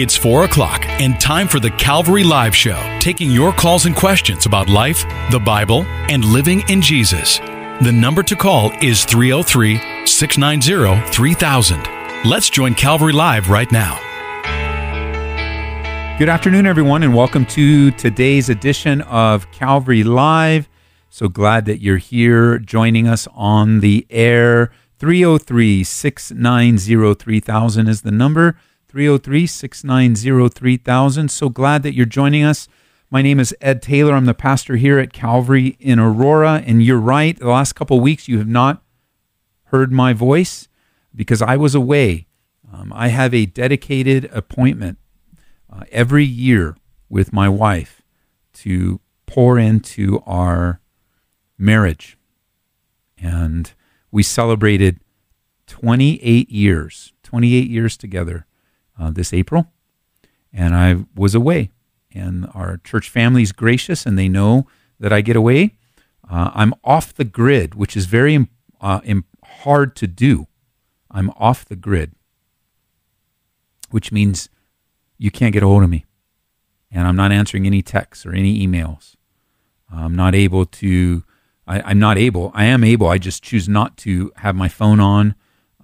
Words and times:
It's 0.00 0.16
4 0.16 0.44
o'clock 0.44 0.86
and 1.00 1.20
time 1.20 1.48
for 1.48 1.58
the 1.58 1.72
Calvary 1.72 2.22
Live 2.22 2.54
Show, 2.54 2.78
taking 3.00 3.32
your 3.32 3.52
calls 3.52 3.84
and 3.84 3.96
questions 3.96 4.46
about 4.46 4.68
life, 4.68 5.04
the 5.32 5.40
Bible, 5.40 5.82
and 6.08 6.24
living 6.24 6.62
in 6.68 6.80
Jesus. 6.80 7.38
The 7.82 7.90
number 7.92 8.22
to 8.22 8.36
call 8.36 8.70
is 8.80 9.04
303 9.04 10.06
690 10.06 11.10
3000. 11.10 11.88
Let's 12.24 12.48
join 12.48 12.76
Calvary 12.76 13.12
Live 13.12 13.50
right 13.50 13.72
now. 13.72 13.98
Good 16.16 16.28
afternoon, 16.28 16.66
everyone, 16.66 17.02
and 17.02 17.12
welcome 17.12 17.44
to 17.46 17.90
today's 17.90 18.48
edition 18.48 19.00
of 19.00 19.50
Calvary 19.50 20.04
Live. 20.04 20.68
So 21.10 21.28
glad 21.28 21.64
that 21.64 21.82
you're 21.82 21.96
here 21.96 22.60
joining 22.60 23.08
us 23.08 23.26
on 23.34 23.80
the 23.80 24.06
air. 24.10 24.70
303 25.00 25.82
690 25.82 27.14
3000 27.14 27.88
is 27.88 28.02
the 28.02 28.12
number. 28.12 28.56
303 28.98 29.46
690 29.46 30.48
3000. 30.48 31.28
So 31.30 31.48
glad 31.48 31.84
that 31.84 31.94
you're 31.94 32.04
joining 32.04 32.42
us. 32.42 32.66
My 33.12 33.22
name 33.22 33.38
is 33.38 33.54
Ed 33.60 33.80
Taylor. 33.80 34.12
I'm 34.12 34.24
the 34.24 34.34
pastor 34.34 34.74
here 34.74 34.98
at 34.98 35.12
Calvary 35.12 35.76
in 35.78 36.00
Aurora. 36.00 36.64
And 36.66 36.82
you're 36.82 36.98
right, 36.98 37.38
the 37.38 37.46
last 37.46 37.74
couple 37.74 38.00
weeks 38.00 38.26
you 38.26 38.38
have 38.38 38.48
not 38.48 38.82
heard 39.66 39.92
my 39.92 40.14
voice 40.14 40.66
because 41.14 41.40
I 41.40 41.56
was 41.56 41.76
away. 41.76 42.26
Um, 42.72 42.92
I 42.92 43.06
have 43.06 43.32
a 43.32 43.46
dedicated 43.46 44.24
appointment 44.32 44.98
uh, 45.72 45.84
every 45.92 46.24
year 46.24 46.76
with 47.08 47.32
my 47.32 47.48
wife 47.48 48.02
to 48.54 49.00
pour 49.26 49.60
into 49.60 50.20
our 50.26 50.80
marriage. 51.56 52.18
And 53.16 53.72
we 54.10 54.24
celebrated 54.24 54.98
28 55.68 56.50
years, 56.50 57.12
28 57.22 57.70
years 57.70 57.96
together 57.96 58.44
uh, 58.98 59.10
this 59.10 59.32
April, 59.32 59.70
and 60.52 60.74
I 60.74 61.04
was 61.14 61.34
away. 61.34 61.70
And 62.12 62.48
our 62.54 62.78
church 62.78 63.10
family 63.10 63.42
is 63.42 63.52
gracious, 63.52 64.06
and 64.06 64.18
they 64.18 64.28
know 64.28 64.66
that 64.98 65.12
I 65.12 65.20
get 65.20 65.36
away. 65.36 65.76
Uh, 66.28 66.50
I'm 66.54 66.74
off 66.84 67.14
the 67.14 67.24
grid, 67.24 67.74
which 67.74 67.96
is 67.96 68.06
very 68.06 68.48
uh, 68.80 69.00
hard 69.44 69.94
to 69.96 70.06
do. 70.06 70.46
I'm 71.10 71.30
off 71.30 71.64
the 71.64 71.76
grid, 71.76 72.12
which 73.90 74.12
means 74.12 74.48
you 75.16 75.30
can't 75.30 75.52
get 75.52 75.62
a 75.62 75.66
hold 75.66 75.82
of 75.82 75.90
me. 75.90 76.04
And 76.90 77.06
I'm 77.06 77.16
not 77.16 77.32
answering 77.32 77.66
any 77.66 77.82
texts 77.82 78.24
or 78.24 78.32
any 78.32 78.66
emails. 78.66 79.14
I'm 79.90 80.14
not 80.14 80.34
able 80.34 80.66
to, 80.66 81.24
I, 81.66 81.90
am 81.90 81.98
not 81.98 82.18
able, 82.18 82.50
I 82.54 82.64
am 82.64 82.84
able, 82.84 83.08
I 83.08 83.18
just 83.18 83.42
choose 83.42 83.68
not 83.68 83.96
to 83.98 84.32
have 84.36 84.54
my 84.54 84.68
phone 84.68 85.00
on 85.00 85.34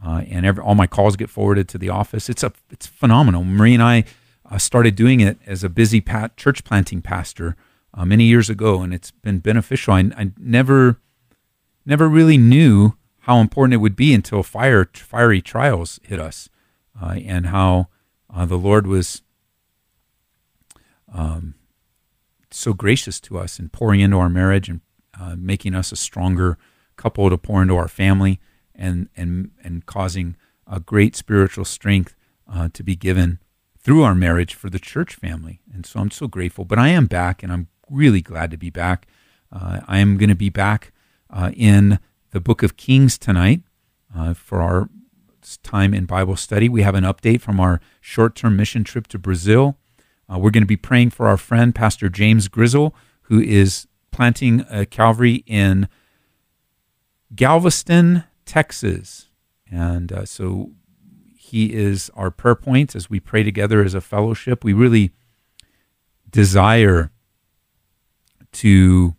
uh, 0.05 0.22
and 0.28 0.44
every, 0.44 0.62
all 0.62 0.74
my 0.74 0.86
calls 0.86 1.16
get 1.16 1.30
forwarded 1.30 1.69
to 1.69 1.78
the 1.78 1.88
office. 1.88 2.28
It's 2.28 2.42
a 2.42 2.52
it's 2.70 2.86
phenomenal. 2.86 3.42
Marie 3.42 3.74
and 3.74 3.83
I 3.83 4.05
uh, 4.50 4.58
started 4.58 4.94
doing 4.94 5.20
it 5.20 5.38
as 5.47 5.64
a 5.64 5.69
busy 5.69 6.00
pat, 6.00 6.36
church 6.36 6.62
planting 6.62 7.00
pastor 7.00 7.56
uh, 7.94 8.05
many 8.05 8.25
years 8.25 8.50
ago, 8.50 8.82
and 8.82 8.92
it's 8.92 9.10
been 9.10 9.38
beneficial. 9.38 9.94
I, 9.94 10.10
I, 10.16 10.32
never 10.38 11.00
never 11.86 12.08
really 12.08 12.36
knew 12.36 12.97
how 13.20 13.38
important 13.38 13.75
it 13.75 13.78
would 13.78 13.97
be 13.97 14.12
until 14.12 14.42
fire 14.42 14.88
fiery 14.92 15.41
trials 15.41 15.98
hit 16.02 16.20
us, 16.20 16.50
uh, 17.00 17.19
and 17.25 17.47
how 17.47 17.88
uh, 18.32 18.44
the 18.44 18.58
Lord 18.58 18.86
was 18.86 19.22
um, 21.12 21.55
so 22.50 22.75
gracious 22.75 23.20
to 23.20 23.38
us 23.38 23.58
in 23.58 23.70
pouring 23.70 24.00
into 24.00 24.19
our 24.19 24.28
marriage 24.28 24.69
and 24.69 24.82
uh, 25.19 25.34
making 25.38 25.75
us 25.75 25.92
a 25.92 25.97
stronger 25.97 26.58
couple 26.97 27.30
to 27.30 27.38
pour 27.38 27.62
into 27.62 27.77
our 27.77 27.88
family 27.88 28.38
and 28.75 29.08
and 29.17 29.50
and 29.62 29.86
causing 29.86 30.36
a 30.67 30.80
great 30.80 31.14
spiritual 31.17 31.64
strength 31.64 32.14
uh, 32.53 32.69
to 32.72 32.83
be 32.83 32.97
given 32.97 33.39
through 33.78 34.03
our 34.03 34.14
marriage 34.14 34.55
for 34.55 34.70
the 34.70 34.78
church 34.78 35.14
family. 35.14 35.61
And 35.72 35.84
so 35.84 36.00
I'm 36.00 36.11
so 36.11 36.27
grateful. 36.27 36.64
But 36.64 36.78
I 36.78 36.89
am 36.89 37.06
back, 37.06 37.42
and 37.42 37.53
I'm 37.53 37.69
really 37.91 38.22
glad 38.22 38.50
to 38.50 38.56
be 38.56 38.70
back. 38.70 39.06
Uh, 39.53 39.81
I 39.86 39.98
am 39.98 40.16
going 40.16 40.31
to 40.31 40.34
be 40.34 40.48
back 40.48 40.92
uh, 41.31 41.50
in 41.55 41.99
the 42.31 42.41
Book 42.41 42.62
of 42.62 42.76
Kings 42.76 43.19
tonight 43.19 43.60
uh, 44.16 44.34
for 44.34 44.60
our 44.60 44.88
time 45.62 45.93
in 45.93 46.06
Bible 46.06 46.37
study. 46.37 46.69
We 46.69 46.82
have 46.82 46.94
an 46.94 47.04
update 47.04 47.43
from 47.43 47.60
our 47.60 47.81
short-term 48.00 48.56
mission 48.56 48.84
trip 48.84 49.06
to 49.09 49.19
Brazil. 49.19 49.76
Uh, 50.32 50.38
we're 50.38 50.50
going 50.50 50.62
to 50.62 50.66
be 50.66 50.76
praying 50.76 51.10
for 51.10 51.28
our 51.28 51.37
friend 51.37 51.75
Pastor 51.75 52.09
James 52.09 52.49
Grizzle, 52.49 52.94
who 53.22 53.41
is 53.41 53.87
planting 54.10 54.65
a 54.70 54.87
Calvary 54.87 55.44
in 55.47 55.88
Galveston, 57.34 58.25
Texas. 58.44 59.28
And 59.71 60.12
uh, 60.12 60.25
so 60.25 60.72
he 61.37 61.72
is 61.72 62.10
our 62.15 62.31
prayer 62.31 62.55
point 62.55 62.97
as 62.97 63.10
we 63.10 63.21
pray 63.21 63.43
together 63.43 63.84
as 63.84 63.94
a 63.94 64.00
fellowship. 64.00 64.65
We 64.65 64.72
really 64.72 65.12
desire 66.31 67.10
to 68.53 69.15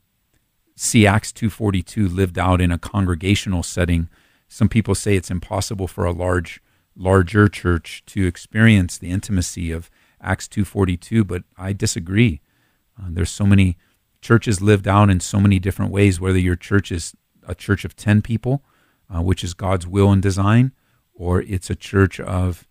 see 0.75 1.07
Acts 1.07 1.31
2:42 1.31 2.13
lived 2.13 2.37
out 2.37 2.61
in 2.61 2.71
a 2.71 2.77
congregational 2.77 3.63
setting. 3.63 4.09
Some 4.47 4.69
people 4.69 4.95
say 4.95 5.15
it's 5.15 5.31
impossible 5.31 5.87
for 5.87 6.05
a 6.05 6.11
large 6.11 6.61
larger 6.95 7.47
church 7.47 8.03
to 8.07 8.25
experience 8.25 8.97
the 8.97 9.11
intimacy 9.11 9.71
of 9.71 9.89
Acts 10.21 10.47
2:42, 10.47 11.23
but 11.23 11.43
I 11.57 11.73
disagree. 11.73 12.41
Uh, 12.99 13.07
there's 13.09 13.29
so 13.29 13.45
many 13.45 13.77
churches 14.21 14.61
lived 14.61 14.87
out 14.87 15.09
in 15.09 15.19
so 15.19 15.39
many 15.39 15.59
different 15.59 15.91
ways 15.91 16.19
whether 16.19 16.39
your 16.39 16.55
church 16.55 16.91
is 16.91 17.13
a 17.47 17.53
church 17.53 17.85
of 17.85 17.95
10 17.95 18.21
people 18.21 18.63
uh, 19.13 19.21
which 19.21 19.43
is 19.43 19.53
God's 19.53 19.87
will 19.87 20.11
and 20.11 20.21
design, 20.21 20.71
or 21.13 21.41
it's 21.41 21.69
a 21.69 21.75
church 21.75 22.19
of 22.19 22.67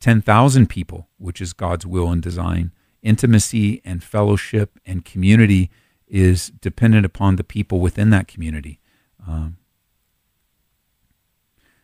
10,000 0.00 0.68
people, 0.68 1.08
which 1.18 1.40
is 1.40 1.52
God's 1.52 1.86
will 1.86 2.10
and 2.10 2.22
design. 2.22 2.72
Intimacy 3.02 3.80
and 3.84 4.02
fellowship 4.02 4.78
and 4.84 5.04
community 5.04 5.70
is 6.06 6.48
dependent 6.48 7.04
upon 7.04 7.36
the 7.36 7.44
people 7.44 7.80
within 7.80 8.10
that 8.10 8.28
community. 8.28 8.80
Um, 9.26 9.56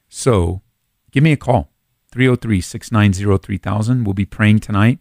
so 0.08 0.62
give 1.10 1.22
me 1.22 1.32
a 1.32 1.36
call 1.36 1.70
303 2.12 2.60
690 2.60 3.38
3000. 3.44 4.04
We'll 4.04 4.14
be 4.14 4.24
praying 4.24 4.60
tonight. 4.60 5.00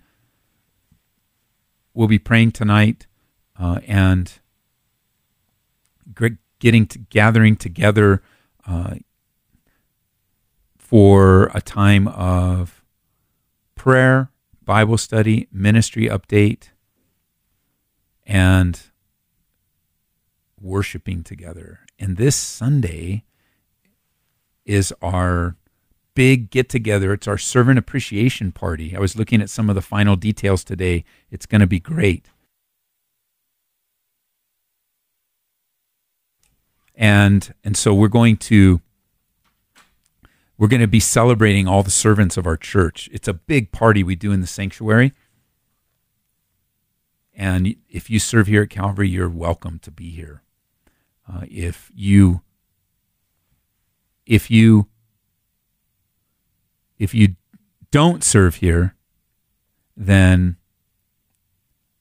We'll 1.94 2.08
be 2.08 2.20
praying 2.20 2.54
tonight 2.54 3.06
uh, 3.60 3.80
and 3.88 4.40
getting 6.60 6.88
to, 6.88 7.00
gathering 7.00 7.56
together 7.56 8.22
uh, 8.68 8.96
for 10.78 11.50
a 11.54 11.62
time 11.62 12.08
of 12.08 12.84
prayer, 13.76 14.30
Bible 14.64 14.98
study, 14.98 15.48
ministry 15.52 16.08
update, 16.08 16.70
and 18.26 18.80
worshiping 20.60 21.24
together. 21.24 21.80
And 22.00 22.18
this 22.18 22.36
Sunday 22.36 23.24
is 24.66 24.94
our 25.02 25.56
big 26.16 26.50
get 26.50 26.70
together. 26.70 27.14
It's 27.14 27.28
our 27.28 27.38
servant 27.38 27.80
appreciation 27.80 28.52
party. 28.52 28.96
I 28.96 29.00
was 29.00 29.18
looking 29.18 29.42
at 29.42 29.50
some 29.50 29.70
of 29.70 29.76
the 29.76 29.82
final 29.82 30.16
details 30.16 30.64
today. 30.64 31.04
It's 31.32 31.46
going 31.46 31.62
to 31.62 31.68
be 31.68 31.80
great. 31.80 32.28
And 36.96 37.54
and 37.64 37.76
so 37.76 37.94
we're 37.94 38.08
going 38.08 38.38
to 38.38 38.82
we're 40.58 40.68
going 40.68 40.82
to 40.82 40.88
be 40.88 41.00
celebrating 41.00 41.68
all 41.68 41.84
the 41.84 41.92
servants 41.92 42.38
of 42.38 42.46
our 42.46 42.56
church. 42.56 43.10
It's 43.12 43.28
a 43.28 43.34
big 43.34 43.72
party 43.72 44.04
we 44.04 44.16
do 44.16 44.32
in 44.32 44.42
the 44.42 44.48
sanctuary. 44.48 45.14
And 47.36 47.76
if 47.90 48.10
you 48.10 48.20
serve 48.20 48.48
here 48.48 48.62
at 48.62 48.70
Calvary, 48.70 49.10
you're 49.10 49.28
welcome 49.28 49.80
to 49.80 49.92
be 49.92 50.12
here. 50.12 50.44
Uh, 51.28 51.42
if 51.50 51.92
you 51.96 52.44
if 54.26 54.50
you 54.52 54.88
if 56.98 57.14
you 57.14 57.36
don't 57.92 58.24
serve 58.24 58.56
here, 58.56 58.96
then 59.98 60.56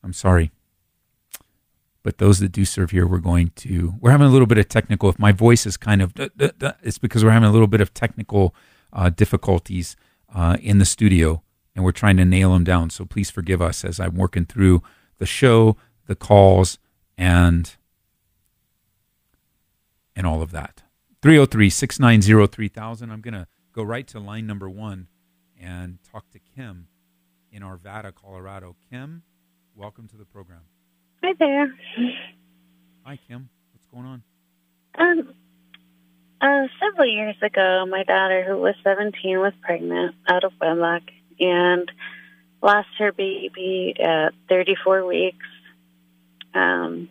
I'm 0.04 0.12
sorry. 0.12 0.51
But 2.02 2.18
those 2.18 2.40
that 2.40 2.50
do 2.50 2.64
serve 2.64 2.90
here, 2.90 3.06
we're 3.06 3.18
going 3.18 3.52
to, 3.56 3.94
we're 4.00 4.10
having 4.10 4.26
a 4.26 4.30
little 4.30 4.46
bit 4.46 4.58
of 4.58 4.68
technical, 4.68 5.08
if 5.08 5.18
my 5.18 5.32
voice 5.32 5.66
is 5.66 5.76
kind 5.76 6.02
of, 6.02 6.12
it's 6.16 6.98
because 6.98 7.24
we're 7.24 7.30
having 7.30 7.48
a 7.48 7.52
little 7.52 7.68
bit 7.68 7.80
of 7.80 7.94
technical 7.94 8.54
uh, 8.92 9.08
difficulties 9.08 9.96
uh, 10.34 10.56
in 10.60 10.78
the 10.78 10.84
studio 10.84 11.42
and 11.74 11.84
we're 11.84 11.92
trying 11.92 12.16
to 12.16 12.24
nail 12.24 12.52
them 12.52 12.64
down. 12.64 12.90
So 12.90 13.04
please 13.04 13.30
forgive 13.30 13.62
us 13.62 13.84
as 13.84 13.98
I'm 13.98 14.14
working 14.14 14.44
through 14.44 14.82
the 15.18 15.26
show, 15.26 15.76
the 16.06 16.14
calls, 16.14 16.78
and 17.16 17.74
and 20.14 20.26
all 20.26 20.42
of 20.42 20.50
that. 20.52 20.82
303 21.22 21.70
690 21.70 22.46
3000. 22.52 23.10
I'm 23.10 23.20
going 23.20 23.34
to 23.34 23.46
go 23.72 23.82
right 23.82 24.06
to 24.08 24.20
line 24.20 24.46
number 24.46 24.68
one 24.68 25.08
and 25.58 25.98
talk 26.10 26.30
to 26.30 26.38
Kim 26.38 26.88
in 27.50 27.62
Arvada, 27.62 28.12
Colorado. 28.14 28.76
Kim, 28.90 29.22
welcome 29.74 30.08
to 30.08 30.16
the 30.16 30.26
program. 30.26 30.62
Hi 31.22 31.34
there. 31.38 31.72
Hi, 33.04 33.18
Kim. 33.28 33.48
What's 33.72 33.84
going 33.92 34.06
on? 34.06 34.22
Um, 34.98 35.34
uh, 36.40 36.66
several 36.80 37.08
years 37.08 37.36
ago, 37.40 37.86
my 37.88 38.02
daughter, 38.02 38.44
who 38.44 38.56
was 38.56 38.74
17, 38.82 39.38
was 39.38 39.52
pregnant 39.62 40.16
out 40.28 40.42
of 40.42 40.52
wedlock, 40.60 41.02
and 41.38 41.90
lost 42.60 42.88
her 42.98 43.12
baby 43.12 43.94
at 44.00 44.30
34 44.48 45.06
weeks. 45.06 45.46
Um, 46.54 47.08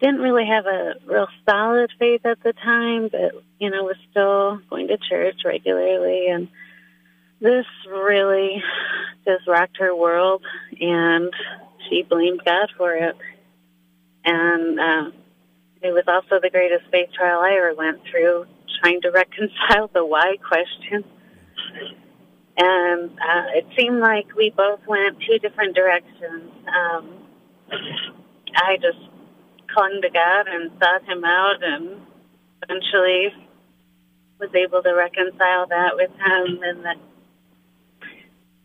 didn't 0.00 0.20
really 0.20 0.46
have 0.46 0.66
a 0.66 0.94
real 1.06 1.28
solid 1.48 1.90
faith 1.98 2.26
at 2.26 2.42
the 2.42 2.52
time, 2.52 3.08
but 3.10 3.42
you 3.58 3.70
know 3.70 3.84
was 3.84 3.96
still 4.10 4.60
going 4.68 4.88
to 4.88 4.98
church 4.98 5.40
regularly, 5.46 6.26
and 6.28 6.48
this 7.40 7.64
really 7.90 8.62
just 9.24 9.48
rocked 9.48 9.78
her 9.78 9.96
world, 9.96 10.42
and 10.78 11.32
she 11.88 12.02
blamed 12.02 12.42
God 12.44 12.68
for 12.76 12.92
it. 12.92 13.16
And 14.24 14.80
uh, 14.80 15.10
it 15.82 15.92
was 15.92 16.04
also 16.08 16.40
the 16.40 16.50
greatest 16.50 16.84
faith 16.90 17.10
trial 17.12 17.40
I 17.40 17.56
ever 17.56 17.74
went 17.74 18.00
through, 18.10 18.46
trying 18.80 19.00
to 19.02 19.10
reconcile 19.14 19.88
the 19.92 20.04
why 20.04 20.36
question. 20.46 21.04
And 22.56 23.10
uh, 23.10 23.46
it 23.54 23.66
seemed 23.76 24.00
like 24.00 24.34
we 24.36 24.52
both 24.56 24.80
went 24.86 25.18
two 25.20 25.38
different 25.38 25.74
directions. 25.74 26.52
Um, 26.68 27.18
I 28.56 28.76
just 28.76 28.98
clung 29.74 30.00
to 30.02 30.10
God 30.10 30.46
and 30.48 30.70
sought 30.78 31.04
Him 31.04 31.24
out, 31.24 31.62
and 31.62 32.00
eventually 32.62 33.34
was 34.38 34.50
able 34.54 34.82
to 34.82 34.94
reconcile 34.94 35.66
that 35.66 35.96
with 35.96 36.10
Him, 36.10 36.60
and 36.62 36.84
that 36.84 36.96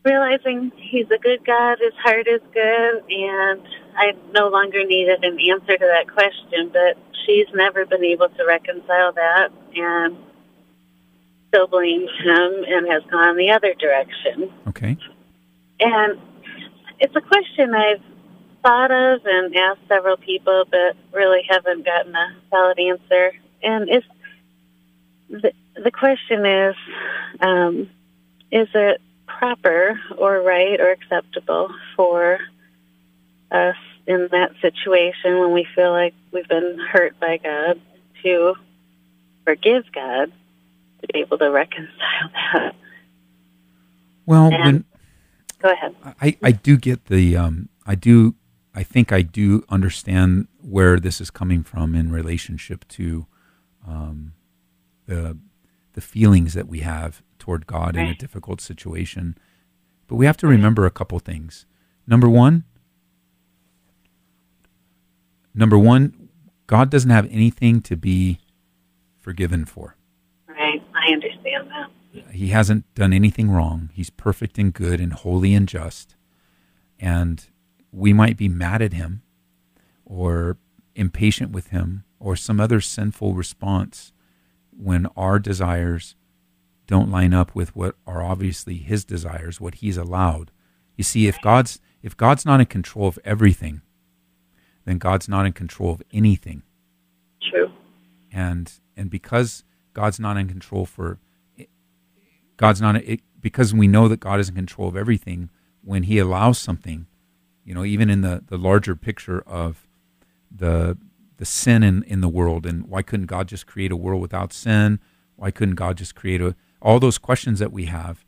realizing 0.03 0.71
He's 0.75 1.09
a 1.11 1.17
good 1.17 1.45
God, 1.45 1.77
His 1.79 1.93
heart 2.01 2.27
is 2.27 2.41
good, 2.53 3.03
and 3.09 3.61
I 3.95 4.13
no 4.33 4.49
longer 4.49 4.85
needed 4.85 5.23
an 5.23 5.37
answer 5.39 5.77
to 5.77 5.85
that 5.85 6.11
question. 6.13 6.69
But 6.71 6.97
she's 7.25 7.47
never 7.53 7.85
been 7.85 8.03
able 8.03 8.29
to 8.29 8.45
reconcile 8.45 9.13
that, 9.13 9.49
and 9.75 10.17
still 11.49 11.67
blames 11.67 12.09
him 12.23 12.63
and 12.67 12.87
has 12.87 13.03
gone 13.09 13.35
the 13.35 13.51
other 13.51 13.73
direction. 13.73 14.51
Okay. 14.67 14.95
And 15.79 16.19
it's 16.99 17.15
a 17.15 17.21
question 17.21 17.73
I've 17.73 18.01
thought 18.63 18.91
of 18.91 19.21
and 19.25 19.55
asked 19.55 19.81
several 19.87 20.17
people, 20.17 20.65
but 20.69 20.95
really 21.11 21.41
haven't 21.49 21.85
gotten 21.85 22.15
a 22.15 22.35
solid 22.49 22.79
answer. 22.79 23.31
And 23.63 23.89
it's 23.89 24.05
the 25.29 25.51
the 25.81 25.91
question 25.91 26.45
is, 26.45 26.75
um, 27.39 27.89
is 28.51 28.67
it 28.73 29.01
proper 29.37 29.99
or 30.17 30.41
right 30.41 30.79
or 30.79 30.91
acceptable 30.91 31.69
for 31.95 32.39
us 33.51 33.75
in 34.07 34.27
that 34.31 34.51
situation 34.61 35.39
when 35.39 35.53
we 35.53 35.67
feel 35.75 35.91
like 35.91 36.13
we've 36.31 36.47
been 36.47 36.79
hurt 36.79 37.19
by 37.19 37.37
God 37.37 37.79
to 38.23 38.55
forgive 39.45 39.85
God 39.93 40.31
to 41.01 41.07
be 41.13 41.19
able 41.19 41.37
to 41.37 41.49
reconcile 41.49 42.29
that? 42.53 42.75
Well, 44.25 44.51
when 44.51 44.85
Go 45.59 45.71
ahead. 45.71 45.95
I, 46.21 46.37
I 46.41 46.51
do 46.51 46.77
get 46.77 47.05
the 47.05 47.35
um, 47.35 47.69
I 47.85 47.95
do 47.95 48.35
I 48.73 48.83
think 48.83 49.11
I 49.11 49.21
do 49.21 49.63
understand 49.69 50.47
where 50.61 50.99
this 50.99 51.19
is 51.19 51.29
coming 51.29 51.63
from 51.63 51.95
in 51.95 52.11
relationship 52.11 52.87
to 52.89 53.27
um, 53.85 54.33
the 55.05 55.37
the 55.93 56.01
feelings 56.01 56.53
that 56.53 56.67
we 56.67 56.79
have 56.79 57.21
toward 57.49 57.65
God 57.65 57.95
in 57.95 58.05
a 58.05 58.13
difficult 58.13 58.61
situation. 58.61 59.35
But 60.07 60.17
we 60.17 60.27
have 60.27 60.37
to 60.37 60.45
remember 60.45 60.85
a 60.85 60.91
couple 60.91 61.17
things. 61.17 61.65
Number 62.05 62.29
one, 62.29 62.63
number 65.55 65.75
one, 65.75 66.29
God 66.67 66.91
doesn't 66.91 67.09
have 67.09 67.27
anything 67.31 67.81
to 67.81 67.97
be 67.97 68.37
forgiven 69.19 69.65
for. 69.65 69.95
Right. 70.47 70.83
I 70.93 71.11
understand 71.11 71.71
that. 71.71 72.31
He 72.31 72.49
hasn't 72.49 72.93
done 72.93 73.13
anything 73.13 73.49
wrong. 73.49 73.89
He's 73.93 74.11
perfect 74.11 74.59
and 74.59 74.71
good 74.71 75.01
and 75.01 75.11
holy 75.11 75.55
and 75.55 75.67
just. 75.67 76.15
And 76.99 77.43
we 77.91 78.13
might 78.13 78.37
be 78.37 78.47
mad 78.47 78.83
at 78.83 78.93
him 78.93 79.23
or 80.05 80.57
impatient 80.93 81.49
with 81.49 81.67
him 81.69 82.03
or 82.19 82.35
some 82.35 82.59
other 82.59 82.79
sinful 82.79 83.33
response 83.33 84.13
when 84.71 85.07
our 85.17 85.39
desires 85.39 86.13
don't 86.89 87.11
line 87.11 87.35
up 87.35 87.53
with 87.53 87.75
what 87.75 87.95
are 88.07 88.23
obviously 88.23 88.77
his 88.77 89.05
desires, 89.05 89.61
what 89.61 89.75
he's 89.75 89.95
allowed. 89.95 90.49
You 90.97 91.03
see, 91.03 91.27
if 91.27 91.39
God's 91.43 91.79
if 92.01 92.17
God's 92.17 92.47
not 92.47 92.59
in 92.59 92.65
control 92.65 93.07
of 93.07 93.19
everything, 93.23 93.81
then 94.85 94.97
God's 94.97 95.29
not 95.29 95.45
in 95.45 95.53
control 95.53 95.91
of 95.91 96.01
anything 96.11 96.63
True. 97.47 97.71
and 98.33 98.73
and 98.97 99.11
because 99.11 99.63
God's 99.93 100.19
not 100.19 100.35
in 100.35 100.47
control 100.47 100.87
for 100.87 101.19
God's 102.57 102.81
not 102.81 102.95
it, 102.95 103.21
because 103.39 103.71
we 103.71 103.87
know 103.87 104.07
that 104.07 104.19
God 104.19 104.39
is 104.39 104.49
in 104.49 104.55
control 104.55 104.87
of 104.87 104.97
everything 104.97 105.51
when 105.83 106.03
he 106.03 106.17
allows 106.17 106.57
something 106.57 107.05
you 107.63 107.75
know 107.75 107.85
even 107.85 108.09
in 108.09 108.21
the 108.21 108.43
the 108.47 108.57
larger 108.57 108.95
picture 108.95 109.41
of 109.45 109.87
the 110.49 110.97
the 111.37 111.45
sin 111.45 111.83
in 111.83 112.01
in 112.03 112.21
the 112.21 112.27
world 112.27 112.65
and 112.65 112.87
why 112.87 113.03
couldn't 113.03 113.27
God 113.27 113.47
just 113.47 113.67
create 113.67 113.91
a 113.91 113.95
world 113.95 114.23
without 114.23 114.51
sin 114.51 114.99
why 115.35 115.51
couldn't 115.51 115.75
God 115.75 115.97
just 115.97 116.15
create 116.15 116.41
a 116.41 116.55
all 116.81 116.99
those 116.99 117.17
questions 117.17 117.59
that 117.59 117.71
we 117.71 117.85
have 117.85 118.25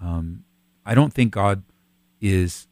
um, 0.00 0.44
I 0.84 0.94
don't 0.94 1.12
think 1.12 1.32
God 1.32 1.62
is 2.20 2.66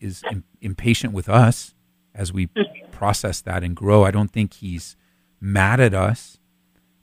is 0.00 0.22
im- 0.30 0.44
impatient 0.60 1.12
with 1.12 1.28
us 1.28 1.74
as 2.14 2.32
we 2.32 2.48
process 2.92 3.40
that 3.42 3.62
and 3.62 3.74
grow 3.74 4.04
I 4.04 4.10
don't 4.10 4.30
think 4.30 4.54
he's 4.54 4.96
mad 5.40 5.80
at 5.80 5.94
us 5.94 6.38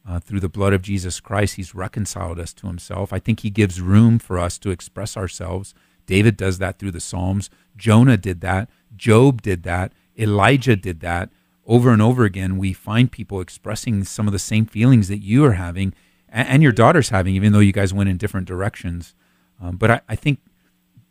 uh, 0.08 0.20
through 0.20 0.40
the 0.40 0.50
blood 0.50 0.74
of 0.74 0.82
Jesus 0.82 1.20
Christ. 1.20 1.56
He's 1.56 1.76
reconciled 1.76 2.40
us 2.40 2.54
to 2.56 2.68
himself. 2.68 3.14
I 3.14 3.20
think 3.20 3.42
he 3.42 3.50
gives 3.50 3.82
room 3.82 4.20
for 4.20 4.40
us 4.40 4.58
to 4.60 4.72
express 4.72 5.16
ourselves. 5.16 5.74
David 6.06 6.38
does 6.38 6.58
that 6.58 6.80
through 6.80 6.92
the 6.92 7.00
Psalms. 7.00 7.50
Jonah 7.78 8.18
did 8.18 8.42
that. 8.42 8.70
Job 8.96 9.42
did 9.42 9.64
that. 9.64 9.94
Elijah 10.18 10.76
did 10.76 11.00
that. 11.02 11.30
Over 11.66 11.92
and 11.92 12.02
over 12.02 12.26
again, 12.26 12.58
we 12.58 12.74
find 12.74 13.12
people 13.12 13.40
expressing 13.40 14.04
some 14.04 14.28
of 14.28 14.34
the 14.34 14.40
same 14.40 14.66
feelings 14.66 15.08
that 15.08 15.20
you 15.20 15.46
are 15.46 15.54
having 15.54 15.94
and, 16.32 16.48
and 16.48 16.64
your 16.64 16.72
daughter's 16.72 17.10
having, 17.10 17.36
even 17.36 17.52
though 17.52 17.60
you 17.60 17.74
guys 17.74 17.94
went 17.94 18.10
in 18.10 18.18
different 18.18 18.48
directions. 18.48 19.14
Um, 19.62 19.76
but 19.78 19.92
I, 19.92 20.02
I 20.10 20.16
think 20.16 20.40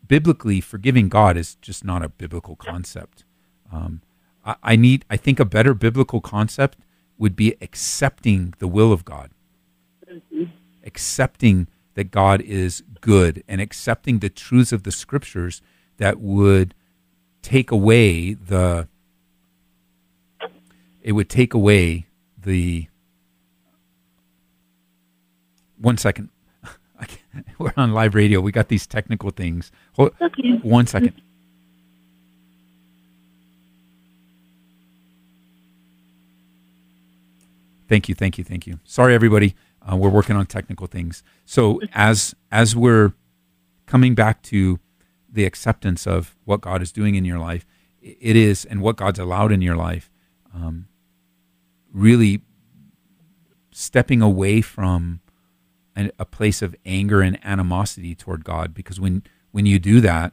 biblically, 0.09 0.61
forgiving 0.61 1.09
God 1.09 1.37
is 1.37 1.55
just 1.57 1.85
not 1.85 2.03
a 2.03 2.09
biblical 2.09 2.57
concept. 2.57 3.25
Um, 3.73 4.03
I, 4.45 4.57
I 4.63 4.77
need, 4.77 5.05
I 5.09 5.17
think, 5.17 5.39
a 5.39 5.45
better 5.45 5.75
biblical 5.75 6.21
concept 6.21 6.79
would 7.17 7.37
be 7.37 7.55
accepting 7.61 8.55
the 8.59 8.67
will 8.67 8.93
of 8.93 9.05
God, 9.05 9.31
accepting 10.85 11.69
that 11.95 12.11
God 12.11 12.41
is 12.41 12.83
good, 13.01 13.45
and 13.47 13.61
accepting 13.61 14.19
the 14.19 14.31
truths 14.31 14.73
of 14.73 14.83
the 14.83 14.91
scriptures 14.91 15.63
that 15.99 16.19
would 16.21 16.75
take 17.43 17.71
away 17.71 18.35
the. 18.35 18.89
It 21.03 21.13
would 21.13 21.29
take 21.29 21.55
away 21.55 22.07
the. 22.37 22.89
One 25.81 25.97
second. 25.97 26.29
We're 27.59 27.73
on 27.77 27.93
live 27.93 28.15
radio. 28.15 28.41
We 28.41 28.53
got 28.53 28.69
these 28.69 28.87
technical 28.87 29.31
things. 29.31 29.73
Hold, 29.95 30.13
Okay. 30.21 30.59
one 30.63 30.87
second. 30.87 31.15
Thank 37.89 38.09
you, 38.09 38.15
thank 38.15 38.39
you, 38.39 38.45
thank 38.45 38.67
you. 38.67 38.79
Sorry, 38.85 39.15
everybody. 39.15 39.55
Uh, 39.91 39.97
we're 39.97 40.11
working 40.11 40.37
on 40.37 40.47
technical 40.47 40.87
things. 40.87 41.23
So 41.45 41.81
as 41.93 42.35
as 42.53 42.77
we're 42.77 43.13
coming 43.87 44.15
back 44.15 44.43
to 44.45 44.79
the 45.33 45.45
acceptance 45.45 46.07
of 46.07 46.37
what 46.45 46.61
God 46.61 46.83
is 46.83 46.93
doing 46.93 47.15
in 47.15 47.25
your 47.25 47.39
life, 47.39 47.67
it 48.03 48.37
is, 48.37 48.65
and 48.65 48.81
what 48.81 48.97
God's 48.97 49.19
allowed 49.19 49.51
in 49.53 49.63
your 49.63 49.77
life, 49.77 50.11
um, 50.55 50.87
really 51.93 52.43
stepping 53.73 54.23
away 54.23 54.61
from 54.61 55.21
an, 56.01 56.13
a 56.19 56.25
place 56.25 56.63
of 56.63 56.75
anger 56.85 57.21
and 57.21 57.39
animosity 57.45 58.15
toward 58.15 58.45
God. 58.45 58.75
Because 58.75 58.99
when 58.99 59.23
when 59.53 59.67
you 59.67 59.79
do 59.79 60.01
that, 60.01 60.33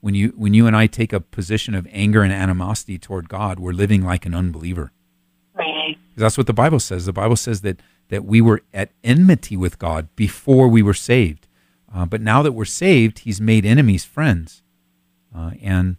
when 0.00 0.14
you 0.14 0.32
when 0.36 0.54
you 0.54 0.66
and 0.66 0.76
I 0.76 0.86
take 0.86 1.12
a 1.12 1.20
position 1.20 1.74
of 1.74 1.86
anger 1.90 2.22
and 2.22 2.32
animosity 2.32 2.98
toward 2.98 3.28
God, 3.28 3.58
we're 3.58 3.72
living 3.72 4.04
like 4.04 4.24
an 4.26 4.34
unbeliever. 4.34 4.92
Right. 5.54 5.96
That's 6.16 6.38
what 6.38 6.46
the 6.46 6.52
Bible 6.52 6.80
says. 6.80 7.06
The 7.06 7.12
Bible 7.12 7.36
says 7.36 7.60
that 7.62 7.80
that 8.08 8.24
we 8.24 8.40
were 8.40 8.62
at 8.74 8.90
enmity 9.02 9.56
with 9.56 9.78
God 9.78 10.08
before 10.16 10.68
we 10.68 10.82
were 10.82 10.94
saved, 10.94 11.46
uh, 11.94 12.04
but 12.06 12.20
now 12.20 12.42
that 12.42 12.52
we're 12.52 12.64
saved, 12.64 13.20
He's 13.20 13.40
made 13.40 13.64
enemies 13.64 14.04
friends, 14.04 14.62
uh, 15.34 15.52
and 15.62 15.96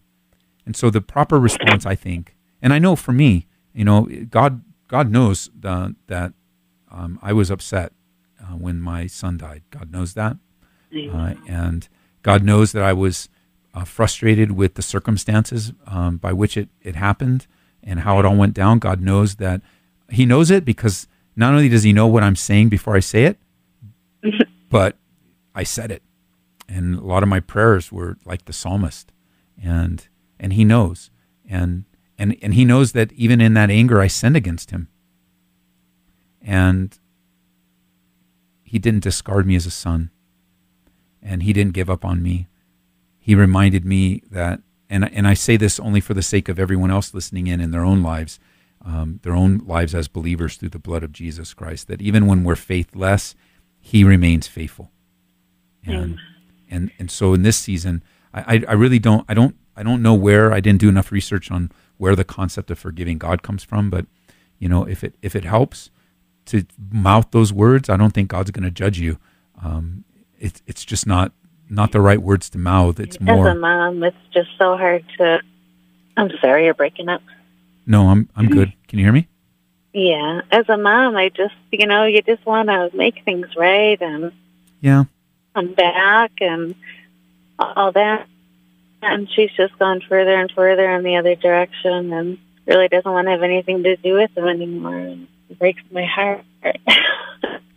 and 0.65 0.75
so 0.75 0.89
the 0.89 1.01
proper 1.01 1.39
response, 1.39 1.85
I 1.85 1.95
think, 1.95 2.35
and 2.61 2.71
I 2.71 2.79
know 2.79 2.95
for 2.95 3.11
me, 3.11 3.47
you 3.73 3.83
know, 3.83 4.07
God 4.29 4.61
God 4.87 5.09
knows 5.09 5.49
the, 5.59 5.95
that 6.07 6.33
um, 6.91 7.19
I 7.21 7.33
was 7.33 7.49
upset 7.49 7.93
uh, 8.43 8.55
when 8.55 8.79
my 8.81 9.07
son 9.07 9.37
died. 9.37 9.63
God 9.71 9.91
knows 9.91 10.13
that, 10.15 10.37
uh, 11.13 11.33
and 11.47 11.87
God 12.21 12.43
knows 12.43 12.71
that 12.73 12.83
I 12.83 12.93
was 12.93 13.29
uh, 13.73 13.83
frustrated 13.85 14.51
with 14.51 14.75
the 14.75 14.81
circumstances 14.81 15.71
um, 15.87 16.17
by 16.17 16.31
which 16.33 16.57
it, 16.57 16.69
it 16.81 16.95
happened 16.95 17.47
and 17.81 18.01
how 18.01 18.19
it 18.19 18.25
all 18.25 18.35
went 18.35 18.53
down. 18.53 18.79
God 18.79 19.01
knows 19.01 19.35
that 19.37 19.61
He 20.09 20.25
knows 20.25 20.51
it 20.51 20.63
because 20.65 21.07
not 21.35 21.51
only 21.53 21.69
does 21.69 21.83
He 21.83 21.93
know 21.93 22.07
what 22.07 22.23
I'm 22.23 22.35
saying 22.35 22.69
before 22.69 22.95
I 22.95 22.99
say 23.01 23.23
it, 23.25 23.37
but 24.69 24.95
I 25.55 25.63
said 25.63 25.91
it. 25.91 26.01
and 26.69 26.95
a 26.97 27.01
lot 27.01 27.23
of 27.23 27.29
my 27.29 27.39
prayers 27.39 27.91
were 27.91 28.17
like 28.25 28.45
the 28.45 28.53
psalmist, 28.53 29.11
and 29.61 30.07
and 30.39 30.53
He 30.53 30.63
knows, 30.63 31.09
and 31.49 31.85
and 32.17 32.35
and 32.41 32.53
He 32.53 32.65
knows 32.65 32.91
that 32.93 33.11
even 33.13 33.41
in 33.41 33.53
that 33.55 33.69
anger, 33.69 33.99
I 34.01 34.07
sinned 34.07 34.37
against 34.37 34.71
Him, 34.71 34.87
and 36.41 36.97
He 38.73 38.79
didn't 38.79 39.03
discard 39.03 39.45
me 39.45 39.55
as 39.55 39.67
a 39.67 39.69
son, 39.69 40.09
and 41.21 41.43
He 41.43 41.53
didn't 41.53 41.73
give 41.73 41.91
up 41.91 42.03
on 42.03 42.23
me. 42.23 42.47
He 43.19 43.35
reminded 43.35 43.85
me 43.85 44.23
that, 44.31 44.61
and 44.89 45.05
and 45.13 45.27
I 45.27 45.35
say 45.35 45.57
this 45.57 45.79
only 45.79 46.01
for 46.01 46.15
the 46.15 46.23
sake 46.23 46.49
of 46.49 46.57
everyone 46.57 46.89
else 46.89 47.13
listening 47.13 47.45
in 47.45 47.61
in 47.61 47.69
their 47.69 47.85
own 47.85 48.01
lives. 48.01 48.39
Um, 48.83 49.19
their 49.21 49.35
own 49.35 49.59
lives 49.59 49.93
as 49.93 50.07
believers 50.07 50.57
through 50.57 50.69
the 50.69 50.79
blood 50.79 51.03
of 51.03 51.11
Jesus 51.11 51.53
Christ. 51.53 51.87
That 51.87 52.01
even 52.01 52.25
when 52.25 52.43
we're 52.43 52.55
faithless, 52.55 53.35
He 53.79 54.03
remains 54.03 54.47
faithful. 54.47 54.89
And 55.85 56.17
and 56.67 56.91
and 56.97 57.11
so 57.11 57.35
in 57.35 57.43
this 57.43 57.57
season, 57.57 58.03
I, 58.33 58.55
I, 58.55 58.63
I 58.69 58.73
really 58.73 58.97
don't 58.97 59.23
I 59.29 59.35
don't 59.35 59.55
I 59.77 59.83
don't 59.83 60.01
know 60.01 60.15
where 60.15 60.51
I 60.51 60.61
didn't 60.61 60.81
do 60.81 60.89
enough 60.89 61.11
research 61.11 61.51
on 61.51 61.71
where 61.97 62.15
the 62.15 62.23
concept 62.23 62.71
of 62.71 62.79
forgiving 62.79 63.19
God 63.19 63.43
comes 63.43 63.63
from. 63.63 63.91
But 63.91 64.07
you 64.57 64.67
know, 64.67 64.83
if 64.83 65.03
it 65.03 65.13
if 65.21 65.35
it 65.35 65.45
helps 65.45 65.91
to 66.47 66.65
mouth 66.91 67.31
those 67.31 67.51
words, 67.53 67.89
I 67.89 67.97
don't 67.97 68.11
think 68.13 68.29
God's 68.29 68.51
going 68.51 68.63
to 68.63 68.71
judge 68.71 68.99
you. 68.99 69.17
Um, 69.63 70.03
it's 70.39 70.61
it's 70.67 70.83
just 70.85 71.07
not 71.07 71.31
not 71.69 71.91
the 71.91 72.01
right 72.01 72.21
words 72.21 72.49
to 72.51 72.57
mouth. 72.57 72.99
It's 72.99 73.19
more. 73.19 73.47
As 73.49 73.55
a 73.55 73.59
mom, 73.59 74.03
it's 74.03 74.17
just 74.33 74.49
so 74.57 74.77
hard 74.77 75.03
to. 75.17 75.41
I'm 76.17 76.29
sorry, 76.41 76.65
you're 76.65 76.73
breaking 76.73 77.09
up. 77.09 77.21
No, 77.85 78.09
I'm 78.09 78.29
I'm 78.35 78.49
good. 78.49 78.73
Can 78.87 78.99
you 78.99 79.05
hear 79.05 79.13
me? 79.13 79.27
Yeah, 79.93 80.41
as 80.51 80.67
a 80.69 80.77
mom, 80.77 81.15
I 81.15 81.29
just 81.29 81.53
you 81.71 81.85
know 81.87 82.05
you 82.05 82.21
just 82.21 82.45
want 82.45 82.69
to 82.69 82.89
make 82.95 83.23
things 83.25 83.47
right 83.55 84.01
and 84.01 84.31
Yeah. 84.81 85.03
come 85.55 85.73
back 85.73 86.31
and 86.41 86.75
all 87.59 87.91
that. 87.91 88.27
And 89.01 89.29
she's 89.29 89.51
just 89.51 89.77
gone 89.79 90.01
further 90.07 90.33
and 90.33 90.49
further 90.51 90.89
in 90.95 91.03
the 91.03 91.17
other 91.17 91.35
direction 91.35 92.13
and 92.13 92.37
really 92.65 92.87
doesn't 92.87 93.11
want 93.11 93.27
to 93.27 93.31
have 93.31 93.43
anything 93.43 93.83
to 93.83 93.95
do 93.97 94.13
with 94.13 94.35
him 94.37 94.47
anymore. 94.47 95.17
Breaks 95.59 95.81
my 95.91 96.05
heart. 96.05 96.45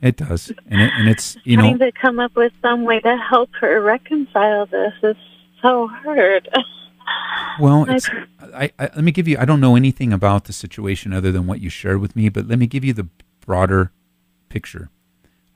It 0.03 0.17
does, 0.17 0.53
and 0.69 0.81
it, 0.81 0.93
and 0.95 1.09
it's 1.09 1.37
you 1.45 1.57
know 1.57 1.63
Trying 1.63 1.79
to 1.79 1.93
come 1.93 2.21
up 2.21 2.37
with 2.37 2.53
some 2.61 2.85
way 2.85 3.01
to 3.01 3.17
help 3.17 3.51
her 3.61 3.81
reconcile 3.81 4.67
this 4.67 4.93
is 5.03 5.17
so 5.63 5.89
hard. 5.89 6.49
Well, 7.59 7.87
it's, 7.89 8.09
I, 8.55 8.71
I, 8.79 8.91
let 8.95 9.05
me 9.05 9.13
give 9.13 9.27
you. 9.27 9.39
I 9.39 9.45
don't 9.45 9.61
know 9.61 9.77
anything 9.77 10.13
about 10.13 10.45
the 10.45 10.53
situation 10.53 11.13
other 11.13 11.33
than 11.33 11.47
what 11.47 11.61
you 11.61 11.71
shared 11.71 12.01
with 12.01 12.15
me, 12.15 12.29
but 12.29 12.47
let 12.47 12.59
me 12.59 12.67
give 12.67 12.85
you 12.85 12.93
the 12.93 13.09
broader 13.41 13.93
picture. 14.49 14.91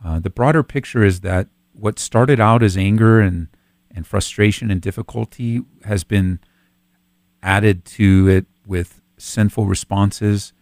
Uh, 0.03 0.19
the 0.19 0.31
broader 0.31 0.63
picture 0.63 1.05
is 1.05 1.21
that 1.21 1.49
what 1.73 1.99
started 1.99 2.41
out 2.41 2.63
as 2.63 2.77
anger 2.77 3.21
and 3.21 3.49
and 3.95 4.07
frustration 4.07 4.71
and 4.71 4.81
difficulty 4.81 5.63
has 5.85 6.05
been 6.05 6.41
added 7.43 7.85
to 7.85 8.29
it 8.29 8.47
with 8.67 9.03
sinful 9.19 9.67
responses 9.67 10.53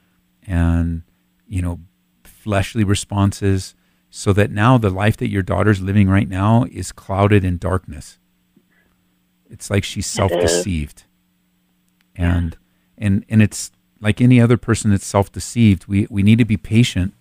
and 0.47 1.03
you 1.49 1.63
know 1.63 1.81
fleshly 2.25 2.85
responses 2.85 3.75
so 4.11 4.33
that 4.33 4.51
now 4.51 4.79
the 4.79 4.91
life 4.91 5.17
that 5.17 5.29
your 5.29 5.43
daughter's 5.43 5.81
living 5.81 6.09
right 6.09 6.29
now 6.29 6.65
is 6.71 6.93
clouded 6.93 7.45
in 7.45 7.59
darkness. 7.59 8.19
It's 9.51 9.71
like 9.71 9.85
she's 9.85 10.07
self-deceived. 10.07 11.05
And 12.17 12.57
and 12.97 13.25
and 13.29 13.43
it's 13.43 13.71
like 14.01 14.21
any 14.21 14.41
other 14.41 14.57
person 14.57 14.91
that's 14.91 15.07
self-deceived 15.07 15.87
we 15.87 16.07
we 16.11 16.23
need 16.23 16.39
to 16.39 16.45
be 16.45 16.57
patient 16.57 17.15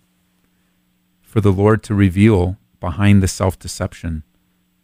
for 1.21 1.41
the 1.41 1.51
lord 1.51 1.83
to 1.83 1.93
reveal 1.95 2.57
behind 2.79 3.21
the 3.21 3.27
self-deception 3.27 4.23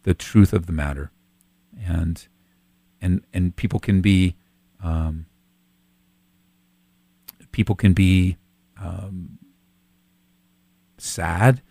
the 0.04 0.14
truth 0.14 0.52
of 0.52 0.66
the 0.66 0.72
matter. 0.72 1.10
And 1.84 2.26
and 3.00 3.22
and 3.32 3.56
people 3.56 3.80
can 3.80 4.00
be 4.00 4.36
um, 4.82 5.26
people 7.52 7.74
can 7.74 7.92
be 7.92 8.36
um, 8.84 9.38
sad 10.98 11.62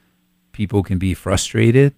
people 0.51 0.83
can 0.83 0.97
be 0.97 1.13
frustrated 1.13 1.93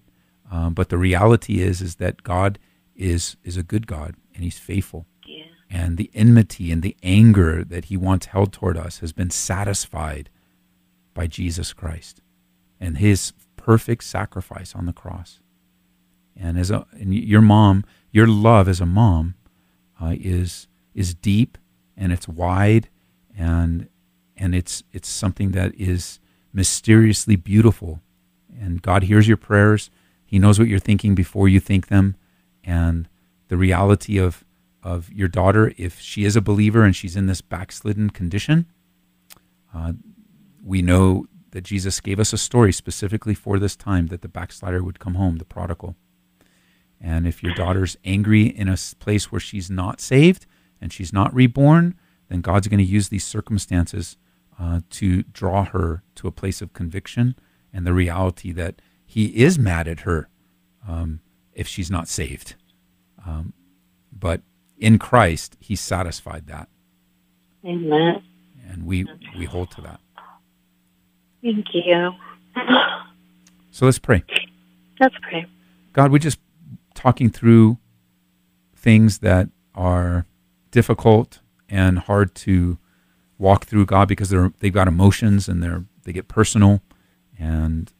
um, 0.50 0.74
but 0.74 0.88
the 0.88 0.98
reality 0.98 1.60
is 1.60 1.80
is 1.80 1.96
that 1.96 2.22
god 2.22 2.58
is 2.94 3.36
is 3.44 3.56
a 3.56 3.62
good 3.62 3.86
god 3.86 4.14
and 4.34 4.44
he's 4.44 4.58
faithful 4.58 5.06
yeah. 5.26 5.44
and 5.70 5.96
the 5.96 6.10
enmity 6.14 6.70
and 6.70 6.82
the 6.82 6.96
anger 7.02 7.64
that 7.64 7.86
he 7.86 7.96
once 7.96 8.26
held 8.26 8.52
toward 8.52 8.76
us 8.76 9.00
has 9.00 9.12
been 9.12 9.30
satisfied 9.30 10.30
by 11.16 11.26
Jesus 11.26 11.72
Christ 11.72 12.20
and 12.78 12.98
his 12.98 13.32
perfect 13.56 14.04
sacrifice 14.04 14.76
on 14.76 14.86
the 14.86 14.92
cross. 14.92 15.40
And 16.36 16.58
as 16.58 16.70
a 16.70 16.86
and 16.92 17.12
your 17.12 17.40
mom, 17.40 17.84
your 18.12 18.28
love 18.28 18.68
as 18.68 18.80
a 18.80 18.86
mom 18.86 19.34
uh, 20.00 20.14
is 20.14 20.68
is 20.94 21.14
deep 21.14 21.58
and 21.96 22.12
it's 22.12 22.28
wide 22.28 22.88
and 23.36 23.88
and 24.36 24.54
it's 24.54 24.82
it's 24.92 25.08
something 25.08 25.52
that 25.52 25.74
is 25.74 26.20
mysteriously 26.52 27.36
beautiful. 27.36 28.00
And 28.58 28.80
God 28.80 29.04
hears 29.04 29.28
your 29.28 29.36
prayers. 29.36 29.90
He 30.24 30.38
knows 30.38 30.58
what 30.58 30.68
you're 30.68 30.78
thinking 30.78 31.14
before 31.14 31.48
you 31.48 31.60
think 31.60 31.88
them. 31.88 32.16
And 32.64 33.08
the 33.48 33.56
reality 33.56 34.18
of 34.18 34.44
of 34.82 35.12
your 35.12 35.28
daughter, 35.28 35.72
if 35.76 36.00
she 36.00 36.24
is 36.24 36.36
a 36.36 36.40
believer 36.40 36.84
and 36.84 36.94
she's 36.94 37.16
in 37.16 37.26
this 37.26 37.40
backslidden 37.40 38.10
condition, 38.10 38.66
uh, 39.74 39.94
we 40.64 40.80
know 40.80 41.26
that 41.50 41.62
Jesus 41.62 42.00
gave 42.00 42.20
us 42.20 42.32
a 42.32 42.38
story 42.38 42.72
specifically 42.72 43.34
for 43.34 43.58
this 43.58 43.76
time 43.76 44.08
that 44.08 44.22
the 44.22 44.28
backslider 44.28 44.82
would 44.82 45.00
come 45.00 45.14
home, 45.14 45.36
the 45.36 45.44
prodigal. 45.44 45.96
And 47.00 47.26
if 47.26 47.42
your 47.42 47.54
daughter's 47.54 47.96
angry 48.04 48.46
in 48.46 48.68
a 48.68 48.76
place 48.98 49.30
where 49.30 49.40
she's 49.40 49.70
not 49.70 50.00
saved 50.00 50.46
and 50.80 50.92
she's 50.92 51.12
not 51.12 51.34
reborn, 51.34 51.94
then 52.28 52.40
God's 52.40 52.68
going 52.68 52.78
to 52.78 52.84
use 52.84 53.08
these 53.08 53.24
circumstances 53.24 54.16
uh, 54.58 54.80
to 54.90 55.22
draw 55.24 55.64
her 55.64 56.02
to 56.16 56.28
a 56.28 56.32
place 56.32 56.62
of 56.62 56.72
conviction 56.72 57.36
and 57.72 57.86
the 57.86 57.92
reality 57.92 58.52
that 58.52 58.80
He 59.04 59.26
is 59.42 59.58
mad 59.58 59.88
at 59.88 60.00
her 60.00 60.28
um, 60.86 61.20
if 61.52 61.66
she's 61.66 61.90
not 61.90 62.08
saved. 62.08 62.54
Um, 63.26 63.52
but 64.12 64.42
in 64.78 64.98
Christ, 64.98 65.56
he 65.58 65.74
satisfied 65.74 66.46
that, 66.46 66.68
Amen. 67.64 68.22
and 68.68 68.86
we 68.86 69.06
we 69.36 69.44
hold 69.44 69.70
to 69.72 69.80
that. 69.82 70.00
Thank 71.42 71.66
you. 71.74 72.12
So 73.70 73.84
let's 73.84 73.98
pray. 73.98 74.24
Let's 75.00 75.14
pray. 75.20 75.46
God, 75.92 76.10
we're 76.10 76.18
just 76.18 76.38
talking 76.94 77.28
through 77.28 77.78
things 78.74 79.18
that 79.18 79.48
are 79.74 80.24
difficult 80.70 81.40
and 81.68 81.98
hard 81.98 82.34
to 82.36 82.78
walk 83.38 83.64
through, 83.66 83.86
God, 83.86 84.08
because 84.08 84.30
they're 84.30 84.52
they've 84.60 84.72
got 84.72 84.88
emotions 84.88 85.48
and 85.48 85.62
they're 85.62 85.84
they 86.04 86.12
get 86.12 86.28
personal, 86.28 86.82
and 87.38 87.92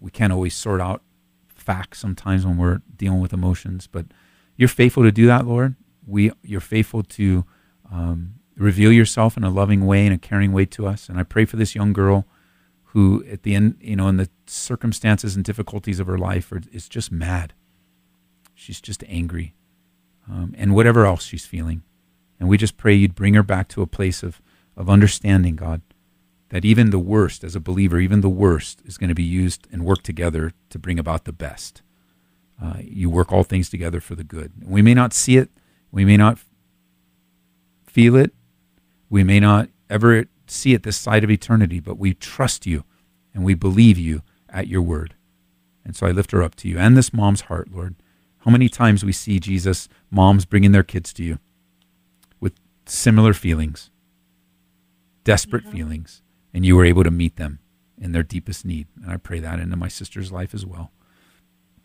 we 0.00 0.10
can't 0.10 0.32
always 0.32 0.54
sort 0.54 0.80
out 0.80 1.02
facts 1.48 1.98
sometimes 1.98 2.46
when 2.46 2.56
we're 2.56 2.80
dealing 2.96 3.20
with 3.20 3.32
emotions. 3.32 3.86
But 3.86 4.06
you're 4.56 4.68
faithful 4.68 5.02
to 5.02 5.12
do 5.12 5.26
that, 5.26 5.46
Lord. 5.46 5.76
We 6.06 6.32
you're 6.42 6.60
faithful 6.60 7.02
to 7.02 7.44
um, 7.90 8.34
reveal 8.56 8.92
yourself 8.92 9.36
in 9.36 9.44
a 9.44 9.50
loving 9.50 9.86
way 9.86 10.06
and 10.06 10.14
a 10.14 10.18
caring 10.18 10.52
way 10.52 10.66
to 10.66 10.86
us. 10.86 11.08
And 11.08 11.18
I 11.18 11.22
pray 11.22 11.44
for 11.44 11.56
this 11.56 11.74
young 11.74 11.92
girl 11.92 12.26
who, 12.92 13.24
at 13.30 13.44
the 13.44 13.54
end, 13.54 13.76
you 13.80 13.94
know, 13.94 14.08
in 14.08 14.16
the 14.16 14.28
circumstances 14.46 15.36
and 15.36 15.44
difficulties 15.44 16.00
of 16.00 16.08
her 16.08 16.18
life, 16.18 16.50
are, 16.50 16.60
is 16.72 16.88
just 16.88 17.12
mad. 17.12 17.52
She's 18.54 18.80
just 18.80 19.04
angry, 19.06 19.54
um, 20.28 20.54
and 20.58 20.74
whatever 20.74 21.06
else 21.06 21.22
she's 21.24 21.46
feeling. 21.46 21.82
And 22.38 22.48
we 22.48 22.58
just 22.58 22.76
pray 22.76 22.94
you'd 22.94 23.14
bring 23.14 23.34
her 23.34 23.42
back 23.42 23.68
to 23.68 23.82
a 23.82 23.86
place 23.86 24.22
of, 24.22 24.42
of 24.76 24.88
understanding, 24.88 25.56
God, 25.56 25.82
that 26.50 26.64
even 26.64 26.90
the 26.90 26.98
worst, 26.98 27.44
as 27.44 27.54
a 27.54 27.60
believer, 27.60 28.00
even 28.00 28.20
the 28.20 28.28
worst 28.28 28.82
is 28.84 28.98
going 28.98 29.08
to 29.08 29.14
be 29.14 29.22
used 29.22 29.66
and 29.72 29.84
work 29.84 30.02
together 30.02 30.52
to 30.70 30.78
bring 30.78 30.98
about 30.98 31.24
the 31.24 31.32
best. 31.32 31.82
Uh, 32.62 32.78
you 32.80 33.08
work 33.08 33.32
all 33.32 33.44
things 33.44 33.70
together 33.70 34.00
for 34.00 34.14
the 34.14 34.24
good. 34.24 34.52
We 34.64 34.82
may 34.82 34.94
not 34.94 35.12
see 35.12 35.36
it, 35.36 35.50
we 35.90 36.04
may 36.04 36.16
not 36.16 36.38
feel 37.86 38.16
it, 38.16 38.32
we 39.08 39.24
may 39.24 39.40
not 39.40 39.68
ever 39.88 40.26
see 40.46 40.74
it 40.74 40.82
this 40.82 40.96
side 40.96 41.24
of 41.24 41.30
eternity, 41.30 41.80
but 41.80 41.98
we 41.98 42.14
trust 42.14 42.66
you 42.66 42.84
and 43.34 43.44
we 43.44 43.54
believe 43.54 43.98
you 43.98 44.22
at 44.48 44.68
your 44.68 44.82
word. 44.82 45.14
And 45.84 45.96
so 45.96 46.06
I 46.06 46.10
lift 46.10 46.32
her 46.32 46.42
up 46.42 46.54
to 46.56 46.68
you 46.68 46.78
and 46.78 46.96
this 46.96 47.12
mom's 47.12 47.42
heart, 47.42 47.68
Lord. 47.72 47.96
How 48.40 48.50
many 48.50 48.68
times 48.68 49.04
we 49.04 49.12
see 49.12 49.38
Jesus, 49.38 49.88
moms 50.10 50.44
bringing 50.44 50.72
their 50.72 50.82
kids 50.82 51.12
to 51.14 51.24
you 51.24 51.38
with 52.40 52.54
similar 52.86 53.34
feelings, 53.34 53.90
desperate 55.24 55.64
feelings, 55.66 56.22
and 56.52 56.64
you 56.64 56.76
were 56.76 56.84
able 56.84 57.04
to 57.04 57.10
meet 57.10 57.36
them 57.36 57.60
in 57.98 58.12
their 58.12 58.22
deepest 58.22 58.64
need. 58.64 58.86
And 59.02 59.10
I 59.10 59.16
pray 59.16 59.40
that 59.40 59.60
into 59.60 59.76
my 59.76 59.88
sister's 59.88 60.32
life 60.32 60.54
as 60.54 60.64
well. 60.64 60.90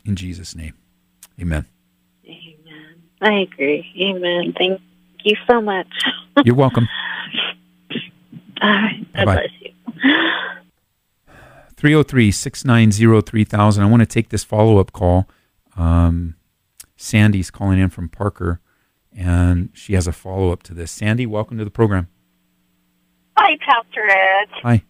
In 0.06 0.16
Jesus' 0.16 0.56
name, 0.56 0.74
amen. 1.40 1.66
Amen. 2.26 2.96
I 3.22 3.34
agree. 3.40 3.86
Amen. 4.02 4.54
Thank 4.58 4.82
you 5.24 5.36
so 5.50 5.62
much. 5.62 5.88
You're 6.46 6.56
welcome. 6.56 6.88
All 8.62 8.70
right. 8.70 9.06
God 9.14 9.26
Bye-bye. 9.26 9.36
bless 9.36 9.50
you. 9.62 9.72
303 11.78 12.32
690 12.32 13.22
3000. 13.22 13.84
I 13.84 13.88
want 13.88 14.02
to 14.02 14.06
take 14.06 14.30
this 14.30 14.44
follow 14.44 14.78
up 14.78 14.92
call. 14.92 15.28
Um, 15.76 16.36
Sandy's 16.96 17.52
calling 17.52 17.80
in 17.80 17.90
from 17.90 18.08
Parker, 18.10 18.62
and 19.16 19.70
she 19.74 19.94
has 19.94 20.08
a 20.08 20.14
follow 20.14 20.52
up 20.52 20.64
to 20.64 20.74
this. 20.74 20.92
Sandy, 20.92 21.26
welcome 21.26 21.58
to 21.58 21.66
the 21.66 21.72
program. 21.72 22.08
Hi, 23.38 23.58
Pastor 23.58 24.10
Ed. 24.10 24.48
Hi. 24.64 24.84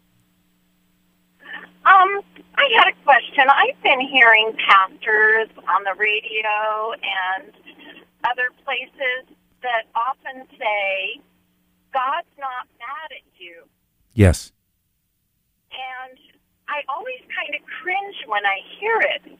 Um, 1.85 2.21
I 2.55 2.69
had 2.77 2.87
a 2.87 3.03
question. 3.03 3.45
I've 3.49 3.81
been 3.83 4.01
hearing 4.01 4.55
pastors 4.67 5.49
on 5.67 5.83
the 5.83 5.93
radio 5.97 6.93
and 6.93 7.51
other 8.23 8.49
places 8.63 9.35
that 9.61 9.83
often 9.95 10.47
say, 10.57 11.21
God's 11.93 12.27
not 12.39 12.67
mad 12.79 13.11
at 13.11 13.23
you. 13.39 13.63
Yes. 14.13 14.51
And 15.71 16.17
I 16.67 16.81
always 16.89 17.19
kind 17.35 17.53
of 17.55 17.61
cringe 17.81 18.15
when 18.27 18.45
I 18.45 18.59
hear 18.79 19.01
it. 19.01 19.39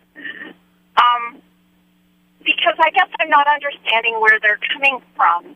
Um, 0.98 1.42
because 2.44 2.76
I 2.80 2.90
guess 2.92 3.10
I'm 3.20 3.30
not 3.30 3.48
understanding 3.48 4.20
where 4.22 4.40
they're 4.40 4.60
coming 4.74 5.02
from. 5.16 5.56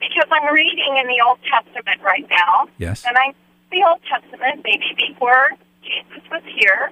Because 0.00 0.28
I'm 0.30 0.52
reading 0.52 0.96
in 0.96 1.06
the 1.06 1.22
Old 1.26 1.38
Testament 1.50 2.00
right 2.02 2.26
now. 2.30 2.68
Yes. 2.78 3.04
And 3.06 3.16
I 3.16 3.34
the 3.70 3.84
Old 3.88 4.00
Testament, 4.08 4.62
maybe 4.64 4.94
before 4.96 5.50
Jesus 5.82 6.22
was 6.30 6.42
here. 6.44 6.90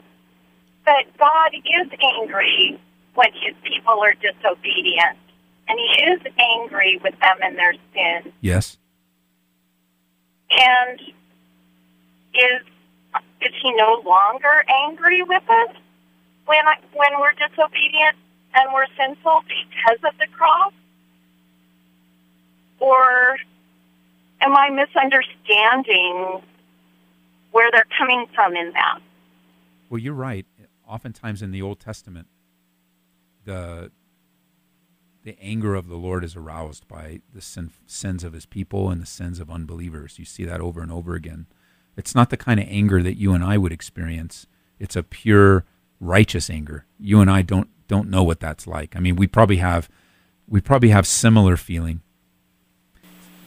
But 0.84 1.04
God 1.18 1.50
is 1.54 1.88
angry 2.00 2.78
when 3.14 3.32
his 3.32 3.54
people 3.64 4.00
are 4.00 4.14
disobedient. 4.14 5.18
And 5.68 5.78
he 5.78 6.02
is 6.04 6.20
angry 6.38 6.98
with 7.02 7.18
them 7.20 7.36
and 7.42 7.56
their 7.56 7.74
sin. 7.92 8.32
Yes. 8.40 8.78
And 10.50 11.00
is 12.34 12.62
is 13.40 13.52
he 13.62 13.72
no 13.74 14.02
longer 14.04 14.64
angry 14.86 15.22
with 15.22 15.42
us 15.48 15.76
when 16.46 16.66
I, 16.66 16.76
when 16.94 17.20
we're 17.20 17.32
disobedient 17.32 18.16
and 18.54 18.72
we're 18.72 18.86
sinful 18.96 19.42
because 19.48 19.98
of 20.04 20.18
the 20.18 20.26
cross? 20.32 20.72
Or 22.80 23.36
am 24.40 24.56
I 24.56 24.70
misunderstanding 24.70 26.42
where 27.50 27.70
they're 27.70 27.86
coming 27.98 28.26
from 28.34 28.56
in 28.56 28.72
that? 28.72 29.00
Well, 29.90 29.98
you're 29.98 30.14
right. 30.14 30.46
Oftentimes 30.86 31.42
in 31.42 31.50
the 31.50 31.62
Old 31.62 31.80
Testament, 31.80 32.28
the 33.44 33.90
the 35.24 35.36
anger 35.42 35.74
of 35.74 35.88
the 35.88 35.96
Lord 35.96 36.24
is 36.24 36.36
aroused 36.36 36.88
by 36.88 37.20
the 37.34 37.42
sin, 37.42 37.70
sins 37.86 38.24
of 38.24 38.32
his 38.32 38.46
people 38.46 38.88
and 38.88 39.02
the 39.02 39.06
sins 39.06 39.40
of 39.40 39.50
unbelievers. 39.50 40.18
You 40.18 40.24
see 40.24 40.44
that 40.44 40.60
over 40.60 40.80
and 40.80 40.90
over 40.90 41.14
again. 41.14 41.46
It's 41.96 42.14
not 42.14 42.30
the 42.30 42.36
kind 42.36 42.60
of 42.60 42.66
anger 42.68 43.02
that 43.02 43.18
you 43.18 43.34
and 43.34 43.44
I 43.44 43.58
would 43.58 43.72
experience. 43.72 44.46
It's 44.78 44.96
a 44.96 45.02
pure 45.02 45.64
righteous 46.00 46.48
anger. 46.48 46.86
You 46.98 47.20
and 47.20 47.30
I 47.30 47.42
don't 47.42 47.68
don't 47.88 48.08
know 48.08 48.22
what 48.22 48.40
that's 48.40 48.66
like. 48.66 48.94
I 48.94 49.00
mean, 49.00 49.16
we 49.16 49.26
probably 49.26 49.56
have 49.56 49.88
we 50.46 50.60
probably 50.60 50.90
have 50.90 51.06
similar 51.06 51.56
feeling. 51.56 52.02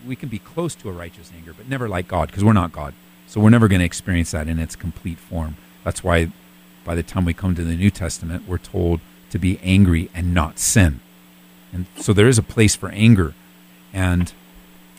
We 0.08 0.16
can 0.16 0.30
be 0.30 0.40
close 0.40 0.76
to 0.76 0.90
a 0.90 0.92
righteous 0.92 1.32
anger, 1.36 1.54
but 1.56 1.68
never 1.68 1.88
like 1.88 2.08
God 2.08 2.28
because 2.28 2.44
we're 2.44 2.54
not 2.54 2.72
God. 2.72 2.94
So 3.28 3.40
we're 3.40 3.50
never 3.50 3.68
going 3.68 3.80
to 3.80 3.86
experience 3.86 4.32
that 4.32 4.48
in 4.48 4.60
its 4.60 4.76
complete 4.76 5.18
form. 5.18 5.56
That's 5.84 6.04
why 6.04 6.32
by 6.84 6.96
the 6.96 7.04
time 7.04 7.26
we 7.26 7.34
come 7.34 7.56
to 7.56 7.64
the 7.64 7.76
New 7.76 7.92
Testament, 7.92 8.48
we're 8.48 8.58
told 8.58 9.00
to 9.30 9.40
be 9.40 9.60
angry 9.64 10.10
and 10.14 10.34
not 10.34 10.60
sin. 10.60 11.00
And 11.72 11.86
so 11.96 12.14
there 12.14 12.28
is 12.28 12.38
a 12.38 12.44
place 12.44 12.76
for 12.76 12.90
anger. 12.90 13.34
And 13.94 14.34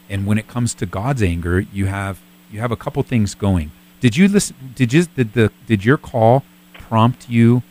and 0.09 0.27
when 0.27 0.39
it 0.39 0.47
comes 0.49 0.75
to 0.75 0.87
God's 0.87 1.23
anger, 1.23 1.61
you 1.61 1.87
have 1.87 2.21
you 2.51 2.61
have 2.61 2.73
a 2.73 2.77
couple 2.77 3.03
things 3.03 3.35
going. 3.35 3.71
Did 4.01 4.17
you 4.17 4.29
listen 4.29 4.57
did 4.75 4.93
you 4.93 5.05
did 5.05 5.33
the 5.35 5.53
did 5.67 5.85
your 5.85 5.97
call 5.97 6.45
prompt 6.75 7.29
you 7.29 7.63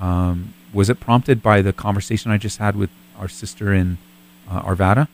um, 0.00 0.54
was 0.72 0.90
it 0.90 0.98
prompted 1.00 1.42
by 1.42 1.62
the 1.62 1.72
conversation 1.72 2.30
I 2.30 2.38
just 2.38 2.58
had 2.58 2.76
with 2.76 2.90
our 3.16 3.28
sister 3.28 3.72
in 3.72 3.98
uh, 4.50 4.62
Arvada? 4.62 5.08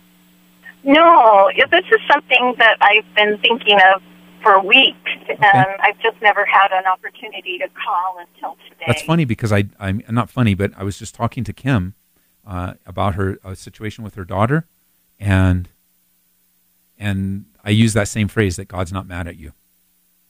No, 0.85 1.51
this 1.71 1.85
is 1.91 2.01
something 2.11 2.55
that 2.59 2.77
I've 2.81 3.15
been 3.15 3.39
thinking 3.39 3.79
of 3.95 4.03
for 4.43 4.61
weeks, 4.63 4.97
okay. 5.25 5.37
and 5.43 5.67
I've 5.81 5.99
just 6.01 6.21
never 6.23 6.47
had 6.47 6.73
an 6.73 6.87
opportunity 6.87 7.59
to 7.59 7.69
call 7.69 8.19
until 8.19 8.57
today. 8.69 8.85
That's 8.87 9.03
funny 9.03 9.25
because 9.27 9.53
I, 9.53 9.65
I'm 9.79 10.03
not 10.09 10.31
funny, 10.31 10.55
but 10.55 10.73
I 10.77 10.83
was 10.83 10.99
just 10.99 11.15
talking 11.15 11.45
to 11.45 11.53
Kim 11.53 11.95
uh, 12.47 12.75
about 12.87 13.15
her 13.17 13.39
uh, 13.45 13.55
situation 13.55 14.03
with 14.03 14.15
her 14.15 14.25
daughter, 14.25 14.65
and 15.19 15.69
and 16.99 17.45
I 17.65 17.71
used 17.71 17.95
that 17.95 18.09
same 18.09 18.29
phrase 18.29 18.57
that 18.57 18.69
God's 18.69 18.93
not 18.93 19.07
mad 19.07 19.29
at 19.29 19.39
you, 19.39 19.53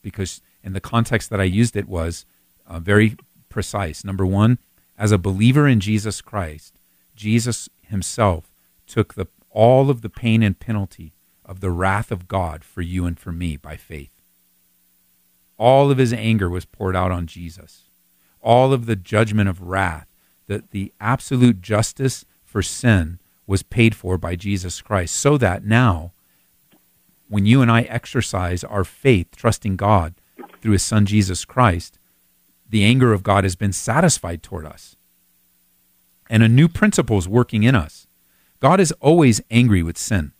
because 0.02 0.40
in 0.64 0.72
the 0.72 0.80
context 0.80 1.30
that 1.30 1.40
I 1.40 1.44
used 1.44 1.76
it 1.76 1.88
was 1.88 2.24
uh, 2.66 2.80
very 2.80 3.16
precise. 3.48 4.04
Number 4.04 4.26
one, 4.26 4.58
as 4.98 5.12
a 5.12 5.18
believer 5.18 5.68
in 5.68 5.78
Jesus 5.78 6.20
Christ, 6.20 6.74
Jesus 7.14 7.68
Himself 7.82 8.50
took 8.88 9.14
the 9.14 9.28
all 9.50 9.90
of 9.90 10.02
the 10.02 10.08
pain 10.08 10.42
and 10.42 10.58
penalty 10.58 11.12
of 11.44 11.60
the 11.60 11.70
wrath 11.70 12.10
of 12.10 12.28
God 12.28 12.64
for 12.64 12.82
you 12.82 13.06
and 13.06 13.18
for 13.18 13.32
me 13.32 13.56
by 13.56 13.76
faith. 13.76 14.12
All 15.58 15.90
of 15.90 15.98
his 15.98 16.12
anger 16.12 16.48
was 16.48 16.64
poured 16.64 16.96
out 16.96 17.10
on 17.10 17.26
Jesus. 17.26 17.84
All 18.40 18.72
of 18.72 18.86
the 18.86 18.96
judgment 18.96 19.48
of 19.48 19.60
wrath, 19.60 20.08
that 20.46 20.70
the 20.70 20.92
absolute 21.00 21.60
justice 21.60 22.24
for 22.44 22.62
sin 22.62 23.18
was 23.46 23.62
paid 23.62 23.94
for 23.94 24.16
by 24.16 24.36
Jesus 24.36 24.80
Christ, 24.80 25.14
so 25.14 25.36
that 25.36 25.64
now, 25.64 26.12
when 27.28 27.46
you 27.46 27.62
and 27.62 27.70
I 27.70 27.82
exercise 27.82 28.64
our 28.64 28.84
faith, 28.84 29.28
trusting 29.36 29.76
God 29.76 30.14
through 30.60 30.72
his 30.72 30.84
Son 30.84 31.04
Jesus 31.04 31.44
Christ, 31.44 31.98
the 32.68 32.84
anger 32.84 33.12
of 33.12 33.22
God 33.22 33.44
has 33.44 33.56
been 33.56 33.72
satisfied 33.72 34.42
toward 34.42 34.64
us. 34.64 34.96
And 36.28 36.42
a 36.42 36.48
new 36.48 36.68
principle 36.68 37.18
is 37.18 37.28
working 37.28 37.64
in 37.64 37.74
us. 37.74 38.06
God 38.61 38.79
is 38.79 38.92
always 39.01 39.40
angry 39.51 39.83
with 39.83 39.96
sin. 39.96 40.33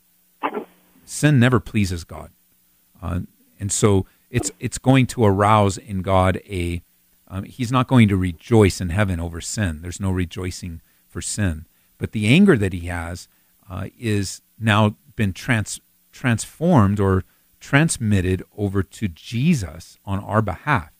Sin 1.07 1.41
never 1.41 1.59
pleases 1.59 2.05
God, 2.05 2.31
uh, 3.03 3.21
and 3.59 3.73
so 3.73 4.07
it's 4.31 4.53
it's 4.61 4.79
going 4.79 5.07
to 5.09 5.25
arouse 5.25 5.77
in 5.77 6.03
God 6.03 6.41
a. 6.49 6.83
Um, 7.27 7.45
he's 7.45 7.71
not 7.71 7.87
going 7.87 8.09
to 8.09 8.17
rejoice 8.17 8.81
in 8.81 8.89
heaven 8.91 9.21
over 9.21 9.41
sin. 9.41 9.83
There's 9.83 10.01
no 10.01 10.11
rejoicing 10.11 10.81
for 11.09 11.21
sin, 11.21 11.67
but 11.99 12.13
the 12.13 12.27
anger 12.27 12.57
that 12.57 12.73
he 12.73 12.87
has 12.87 13.29
uh, 13.69 13.89
is 13.99 14.43
now 14.59 14.97
been 15.17 15.33
trans, 15.33 15.81
transformed 16.13 17.01
or 17.01 17.25
transmitted 17.59 18.43
over 18.57 18.83
to 18.83 19.09
Jesus 19.09 19.99
on 20.05 20.21
our 20.21 20.43
behalf. 20.43 20.93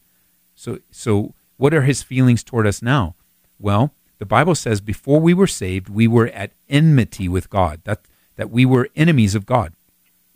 So 0.55 0.79
so 0.91 1.35
what 1.57 1.75
are 1.75 1.83
his 1.83 2.03
feelings 2.03 2.43
toward 2.43 2.67
us 2.67 2.83
now? 2.83 3.15
Well, 3.59 3.93
the 4.21 4.27
Bible 4.27 4.55
says 4.55 4.81
before 4.81 5.19
we 5.19 5.35
were 5.35 5.49
saved, 5.49 5.89
we 5.89 6.07
were 6.07 6.29
at 6.29 6.53
enmity 6.69 7.29
with 7.29 7.51
God. 7.51 7.81
That 7.85 8.03
that 8.37 8.51
we 8.51 8.65
were 8.65 8.89
enemies 8.95 9.35
of 9.35 9.45
God 9.45 9.73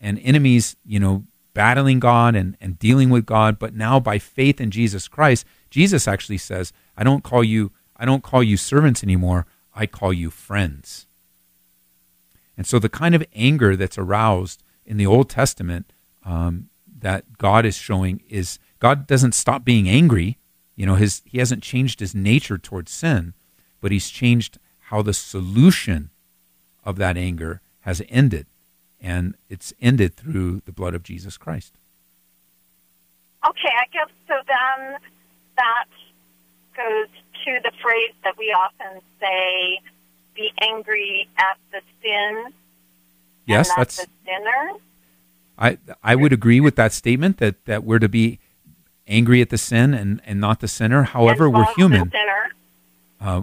and 0.00 0.18
enemies, 0.22 0.76
you 0.84 0.98
know, 0.98 1.24
battling 1.54 2.00
God 2.00 2.34
and, 2.34 2.56
and 2.60 2.78
dealing 2.78 3.08
with 3.10 3.24
God. 3.24 3.58
But 3.58 3.74
now 3.74 4.00
by 4.00 4.18
faith 4.18 4.60
in 4.60 4.70
Jesus 4.70 5.06
Christ, 5.08 5.46
Jesus 5.70 6.08
actually 6.08 6.38
says, 6.38 6.72
I 6.96 7.04
don't 7.04 7.24
call 7.24 7.44
you, 7.44 7.72
I 7.96 8.04
don't 8.04 8.22
call 8.22 8.42
you 8.42 8.56
servants 8.56 9.02
anymore. 9.02 9.46
I 9.74 9.86
call 9.86 10.12
you 10.12 10.30
friends. 10.30 11.06
And 12.56 12.66
so 12.66 12.78
the 12.78 12.88
kind 12.88 13.14
of 13.14 13.24
anger 13.34 13.76
that's 13.76 13.98
aroused 13.98 14.62
in 14.84 14.96
the 14.96 15.06
Old 15.06 15.30
Testament 15.30 15.92
um, 16.24 16.68
that 16.98 17.38
God 17.38 17.64
is 17.64 17.76
showing 17.76 18.22
is 18.28 18.58
God 18.78 19.06
doesn't 19.06 19.34
stop 19.34 19.64
being 19.64 19.88
angry. 19.88 20.38
You 20.76 20.86
know, 20.86 20.94
his 20.94 21.22
he 21.24 21.38
hasn't 21.38 21.62
changed 21.62 22.00
his 22.00 22.14
nature 22.14 22.58
towards 22.58 22.92
sin, 22.92 23.34
but 23.84 23.92
he's 23.92 24.08
changed 24.08 24.58
how 24.88 25.02
the 25.02 25.12
solution 25.12 26.08
of 26.86 26.96
that 26.96 27.18
anger 27.18 27.60
has 27.82 28.00
ended 28.08 28.46
and 28.98 29.34
it's 29.50 29.74
ended 29.78 30.16
through 30.16 30.62
the 30.64 30.72
blood 30.72 30.94
of 30.94 31.02
Jesus 31.02 31.36
Christ. 31.36 31.74
Okay, 33.46 33.68
I 33.68 33.84
guess 33.92 34.08
so 34.26 34.36
then 34.46 34.96
that 35.58 35.84
goes 36.74 37.08
to 37.44 37.60
the 37.62 37.72
phrase 37.82 38.14
that 38.24 38.38
we 38.38 38.56
often 38.58 39.02
say 39.20 39.80
be 40.34 40.50
angry 40.62 41.28
at 41.36 41.58
the 41.70 41.82
sin. 42.00 42.54
Yes, 43.44 43.68
that's 43.76 43.98
the 43.98 44.06
sinner. 44.24 44.78
I 45.58 45.76
I 46.02 46.14
would 46.14 46.32
agree 46.32 46.60
with 46.62 46.76
that 46.76 46.94
statement 46.94 47.36
that, 47.36 47.62
that 47.66 47.84
we're 47.84 47.98
to 47.98 48.08
be 48.08 48.38
angry 49.06 49.42
at 49.42 49.50
the 49.50 49.58
sin 49.58 49.92
and, 49.92 50.22
and 50.24 50.40
not 50.40 50.60
the 50.60 50.68
sinner. 50.68 51.02
However, 51.02 51.50
we're 51.50 51.70
human. 51.74 52.10
Uh, 53.24 53.42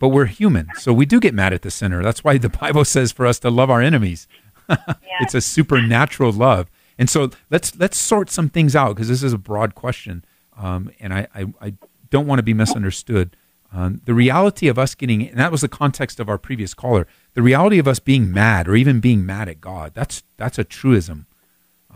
but 0.00 0.08
we're 0.08 0.24
human, 0.24 0.68
so 0.76 0.92
we 0.92 1.04
do 1.04 1.20
get 1.20 1.34
mad 1.34 1.52
at 1.52 1.60
the 1.62 1.70
sinner. 1.70 2.02
That's 2.02 2.24
why 2.24 2.38
the 2.38 2.48
Bible 2.48 2.84
says 2.84 3.12
for 3.12 3.26
us 3.26 3.38
to 3.40 3.50
love 3.50 3.70
our 3.70 3.82
enemies. 3.82 4.26
it's 5.20 5.34
a 5.34 5.40
supernatural 5.40 6.32
love. 6.32 6.70
And 6.98 7.10
so 7.10 7.30
let's 7.50 7.76
let's 7.76 7.98
sort 7.98 8.30
some 8.30 8.48
things 8.48 8.74
out 8.74 8.94
because 8.94 9.08
this 9.08 9.22
is 9.22 9.32
a 9.34 9.38
broad 9.38 9.74
question, 9.74 10.24
um, 10.56 10.90
and 10.98 11.12
I, 11.12 11.28
I, 11.34 11.46
I 11.60 11.74
don't 12.10 12.26
want 12.26 12.38
to 12.38 12.42
be 12.42 12.54
misunderstood. 12.54 13.36
Um, 13.72 14.00
the 14.06 14.14
reality 14.14 14.68
of 14.68 14.78
us 14.78 14.94
getting, 14.94 15.28
and 15.28 15.38
that 15.38 15.52
was 15.52 15.60
the 15.60 15.68
context 15.68 16.20
of 16.20 16.28
our 16.28 16.38
previous 16.38 16.72
caller, 16.72 17.06
the 17.34 17.42
reality 17.42 17.78
of 17.78 17.86
us 17.86 17.98
being 17.98 18.32
mad 18.32 18.66
or 18.66 18.74
even 18.74 19.00
being 19.00 19.26
mad 19.26 19.48
at 19.48 19.60
God, 19.60 19.92
that's, 19.94 20.22
that's 20.38 20.58
a 20.58 20.64
truism. 20.64 21.26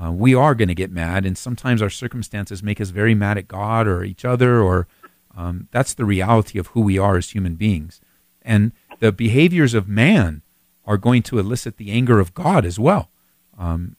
Uh, 0.02 0.12
we 0.12 0.34
are 0.34 0.54
going 0.54 0.68
to 0.68 0.74
get 0.74 0.90
mad, 0.90 1.24
and 1.24 1.36
sometimes 1.36 1.80
our 1.80 1.90
circumstances 1.90 2.62
make 2.62 2.80
us 2.80 2.90
very 2.90 3.14
mad 3.14 3.38
at 3.38 3.48
God 3.48 3.86
or 3.86 4.04
each 4.04 4.24
other, 4.24 4.60
or 4.60 4.86
um, 5.36 5.68
that's 5.70 5.94
the 5.94 6.04
reality 6.04 6.58
of 6.58 6.68
who 6.68 6.80
we 6.80 6.98
are 6.98 7.16
as 7.16 7.30
human 7.30 7.54
beings. 7.54 8.00
and 8.42 8.72
the 8.98 9.10
behaviors 9.12 9.74
of 9.74 9.88
man 9.88 10.42
are 10.84 10.96
going 10.96 11.22
to 11.24 11.38
elicit 11.40 11.76
the 11.76 11.90
anger 11.90 12.20
of 12.20 12.34
God 12.34 12.64
as 12.64 12.78
well. 12.78 13.10
Um, 13.58 13.96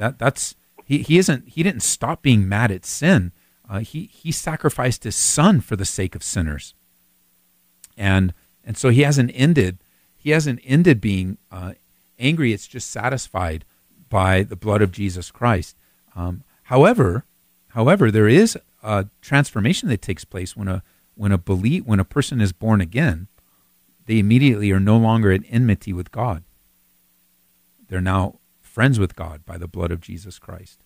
that 0.00 0.18
that's 0.18 0.56
he, 0.84 0.98
he 1.02 1.18
isn't 1.18 1.48
he 1.48 1.62
didn't 1.62 1.82
stop 1.84 2.20
being 2.20 2.48
mad 2.48 2.72
at 2.72 2.84
sin. 2.84 3.30
Uh, 3.68 3.78
he 3.78 4.10
he 4.12 4.32
sacrificed 4.32 5.04
his 5.04 5.14
son 5.14 5.60
for 5.60 5.76
the 5.76 5.84
sake 5.84 6.16
of 6.16 6.24
sinners, 6.24 6.74
and 7.96 8.34
and 8.64 8.76
so 8.76 8.88
he 8.88 9.02
hasn't 9.02 9.30
ended 9.34 9.78
he 10.16 10.30
hasn't 10.30 10.60
ended 10.64 11.00
being 11.00 11.38
uh, 11.52 11.74
angry. 12.18 12.52
It's 12.52 12.66
just 12.66 12.90
satisfied 12.90 13.64
by 14.08 14.42
the 14.42 14.56
blood 14.56 14.82
of 14.82 14.90
Jesus 14.90 15.30
Christ. 15.30 15.76
Um, 16.16 16.42
however, 16.64 17.24
however, 17.68 18.10
there 18.10 18.28
is 18.28 18.58
a 18.82 19.06
transformation 19.20 19.88
that 19.88 20.02
takes 20.02 20.24
place 20.24 20.56
when 20.56 20.68
a 20.68 20.82
when 21.14 21.32
a 21.32 21.38
belief 21.38 21.84
when 21.84 22.00
a 22.00 22.04
person 22.04 22.40
is 22.40 22.52
born 22.52 22.80
again. 22.80 23.28
They 24.06 24.18
immediately 24.18 24.72
are 24.72 24.80
no 24.80 24.96
longer 24.96 25.30
at 25.30 25.42
enmity 25.48 25.92
with 25.92 26.10
God. 26.10 26.42
They're 27.88 28.00
now 28.00 28.36
friends 28.60 28.98
with 28.98 29.14
God 29.14 29.44
by 29.44 29.58
the 29.58 29.68
blood 29.68 29.90
of 29.92 30.00
Jesus 30.00 30.38
Christ. 30.38 30.80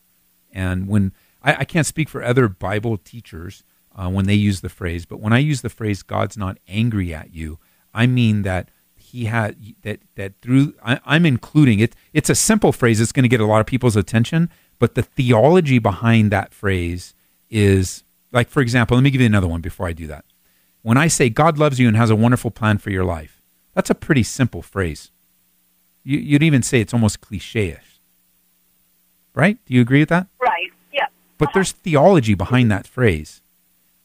And 0.53 0.89
when 0.89 1.13
I, 1.43 1.55
I 1.61 1.65
can't 1.65 1.87
speak 1.87 2.09
for 2.09 2.23
other 2.23 2.49
Bible 2.49 2.97
teachers 2.97 3.63
uh, 3.97 4.11
when 4.11 4.27
they 4.27 4.35
use 4.35 4.61
the 4.61 4.69
phrase, 4.69 5.07
but 5.07 5.21
when 5.21 5.33
I 5.33 5.39
use 5.39 5.61
the 5.63 5.69
phrase 5.69 6.03
"God's 6.03 6.37
not 6.37 6.59
angry 6.69 7.15
at 7.15 7.33
you," 7.35 7.59
I 7.95 8.07
mean 8.07 8.43
that 8.43 8.69
he 8.97 9.27
had 9.27 9.57
that 9.83 10.01
that 10.17 10.33
through 10.43 10.75
I, 10.85 10.99
I'm 11.05 11.25
including 11.25 11.79
it. 11.79 11.95
It's 12.13 12.31
a 12.31 12.35
simple 12.35 12.73
phrase. 12.73 13.01
It's 13.01 13.13
going 13.13 13.23
to 13.23 13.29
get 13.29 13.41
a 13.41 13.47
lot 13.47 13.61
of 13.61 13.67
people's 13.67 13.97
attention, 13.97 14.51
but 14.79 14.97
the 14.97 15.03
theology 15.03 15.79
behind 15.79 16.33
that 16.33 16.53
phrase 16.53 17.14
is 17.51 18.03
like, 18.33 18.49
for 18.49 18.61
example, 18.61 18.97
let 18.97 19.05
me 19.05 19.11
give 19.11 19.21
you 19.21 19.27
another 19.27 19.47
one 19.47 19.61
before 19.61 19.87
I 19.87 19.93
do 19.93 20.07
that. 20.09 20.25
When 20.83 20.99
I 20.99 21.09
say 21.09 21.31
God 21.31 21.59
loves 21.59 21.79
you 21.79 21.89
and 21.89 21.97
has 21.97 22.11
a 22.11 22.17
wonderful 22.17 22.51
plan 22.51 22.79
for 22.79 22.91
your 22.91 23.05
life, 23.05 23.41
that's 23.75 23.91
a 23.91 23.95
pretty 23.95 24.23
simple 24.23 24.63
phrase. 24.63 25.11
You, 26.03 26.19
you'd 26.19 26.43
even 26.43 26.63
say 26.63 26.81
it's 26.81 26.93
almost 26.93 27.21
cliche-ish, 27.21 27.99
right? 29.35 29.59
Do 29.67 29.75
you 29.75 29.81
agree 29.81 30.01
with 30.01 30.11
that? 30.11 30.27
Right. 30.39 30.73
Yeah. 30.93 31.07
But 31.39 31.51
there's 31.55 31.73
uh-huh. 31.73 31.81
theology 31.83 32.35
behind 32.35 32.71
that 32.71 32.87
phrase, 32.87 33.41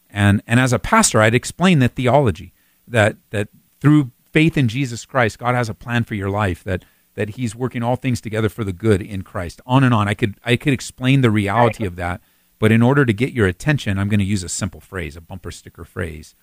and 0.10 0.42
and 0.48 0.60
as 0.60 0.72
a 0.72 0.80
pastor, 0.80 1.22
I'd 1.22 1.36
explain 1.36 1.80
that 1.80 1.96
theology 1.96 2.54
that 2.88 3.18
that 3.32 3.50
through 3.82 4.12
faith 4.32 4.58
in 4.58 4.68
Jesus 4.68 5.06
Christ, 5.06 5.40
God 5.40 5.56
has 5.56 5.70
a 5.70 5.74
plan 5.74 6.04
for 6.04 6.16
your 6.16 6.30
life 6.30 6.64
that 6.64 6.86
that 7.16 7.32
He's 7.32 7.56
working 7.56 7.84
all 7.84 7.98
things 7.98 8.22
together 8.22 8.48
for 8.48 8.64
the 8.64 8.74
good 8.74 9.02
in 9.02 9.24
Christ. 9.24 9.60
On 9.66 9.84
and 9.84 9.94
on. 9.94 10.08
I 10.08 10.14
could 10.14 10.36
I 10.46 10.56
could 10.56 10.74
explain 10.74 11.22
the 11.22 11.32
reality 11.32 11.86
of 11.86 11.98
that, 11.98 12.22
but 12.60 12.72
in 12.72 12.82
order 12.82 13.06
to 13.06 13.14
get 13.14 13.34
your 13.34 13.48
attention, 13.48 13.98
I'm 13.98 14.10
going 14.10 14.20
to 14.20 14.26
use 14.26 14.44
a 14.44 14.50
simple 14.50 14.82
phrase, 14.82 15.16
a 15.16 15.22
bumper 15.22 15.52
sticker 15.52 15.86
phrase, 15.86 16.36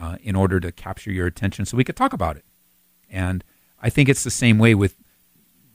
uh, 0.00 0.16
in 0.22 0.34
order 0.34 0.60
to 0.60 0.72
capture 0.72 1.12
your 1.12 1.26
attention, 1.26 1.64
so 1.64 1.76
we 1.76 1.84
could 1.84 1.96
talk 1.96 2.12
about 2.12 2.36
it. 2.36 2.44
And 3.10 3.44
I 3.82 3.90
think 3.90 4.08
it's 4.08 4.24
the 4.24 4.30
same 4.30 4.58
way 4.58 4.74
with 4.74 4.96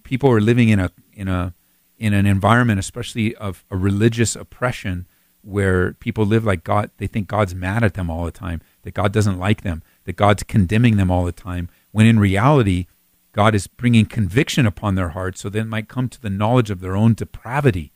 people 0.03 0.29
who 0.29 0.35
are 0.35 0.41
living 0.41 0.69
in 0.69 0.79
a 0.79 0.91
in 1.13 1.27
a 1.27 1.53
in 1.97 2.13
an 2.13 2.25
environment, 2.25 2.79
especially 2.79 3.35
of 3.35 3.63
a 3.69 3.77
religious 3.77 4.35
oppression, 4.35 5.07
where 5.41 5.93
people 5.93 6.25
live 6.25 6.43
like 6.43 6.63
God. 6.63 6.89
They 6.97 7.07
think 7.07 7.27
God's 7.27 7.55
mad 7.55 7.83
at 7.83 7.93
them 7.93 8.09
all 8.09 8.25
the 8.25 8.31
time. 8.31 8.61
That 8.83 8.93
God 8.93 9.13
doesn't 9.13 9.39
like 9.39 9.61
them 9.61 9.83
that 10.05 10.15
God's 10.15 10.43
condemning 10.43 10.97
them 10.97 11.11
all 11.11 11.25
the 11.25 11.31
time, 11.31 11.69
when 11.91 12.05
in 12.05 12.19
reality, 12.19 12.87
God 13.31 13.55
is 13.55 13.67
bringing 13.67 14.05
conviction 14.05 14.65
upon 14.65 14.95
their 14.95 15.09
hearts 15.09 15.41
so 15.41 15.49
they 15.49 15.63
might 15.63 15.87
come 15.87 16.09
to 16.09 16.21
the 16.21 16.29
knowledge 16.29 16.69
of 16.69 16.81
their 16.81 16.95
own 16.95 17.13
depravity, 17.13 17.91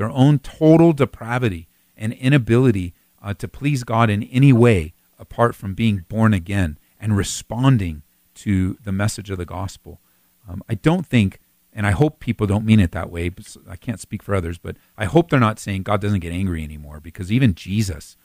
their 0.00 0.08
own 0.08 0.38
total 0.38 0.94
depravity 0.94 1.68
and 1.94 2.14
inability 2.14 2.94
uh, 3.22 3.34
to 3.34 3.46
please 3.46 3.84
God 3.84 4.08
in 4.08 4.22
any 4.22 4.50
way 4.50 4.94
apart 5.18 5.54
from 5.54 5.74
being 5.74 6.06
born 6.08 6.32
again 6.32 6.78
and 6.98 7.18
responding 7.18 8.00
to 8.36 8.78
the 8.82 8.92
message 8.92 9.28
of 9.28 9.36
the 9.36 9.44
gospel. 9.44 10.00
Um, 10.48 10.62
I 10.70 10.74
don't 10.74 11.06
think, 11.06 11.38
and 11.70 11.86
I 11.86 11.90
hope 11.90 12.18
people 12.18 12.46
don't 12.46 12.64
mean 12.64 12.80
it 12.80 12.92
that 12.92 13.10
way, 13.10 13.28
but 13.28 13.54
I 13.68 13.76
can't 13.76 14.00
speak 14.00 14.22
for 14.22 14.34
others, 14.34 14.56
but 14.56 14.78
I 14.96 15.04
hope 15.04 15.28
they're 15.28 15.38
not 15.38 15.58
saying 15.58 15.82
God 15.82 16.00
doesn't 16.00 16.20
get 16.20 16.32
angry 16.32 16.64
anymore 16.64 17.00
because 17.00 17.30
even 17.30 17.54
Jesus, 17.54 18.16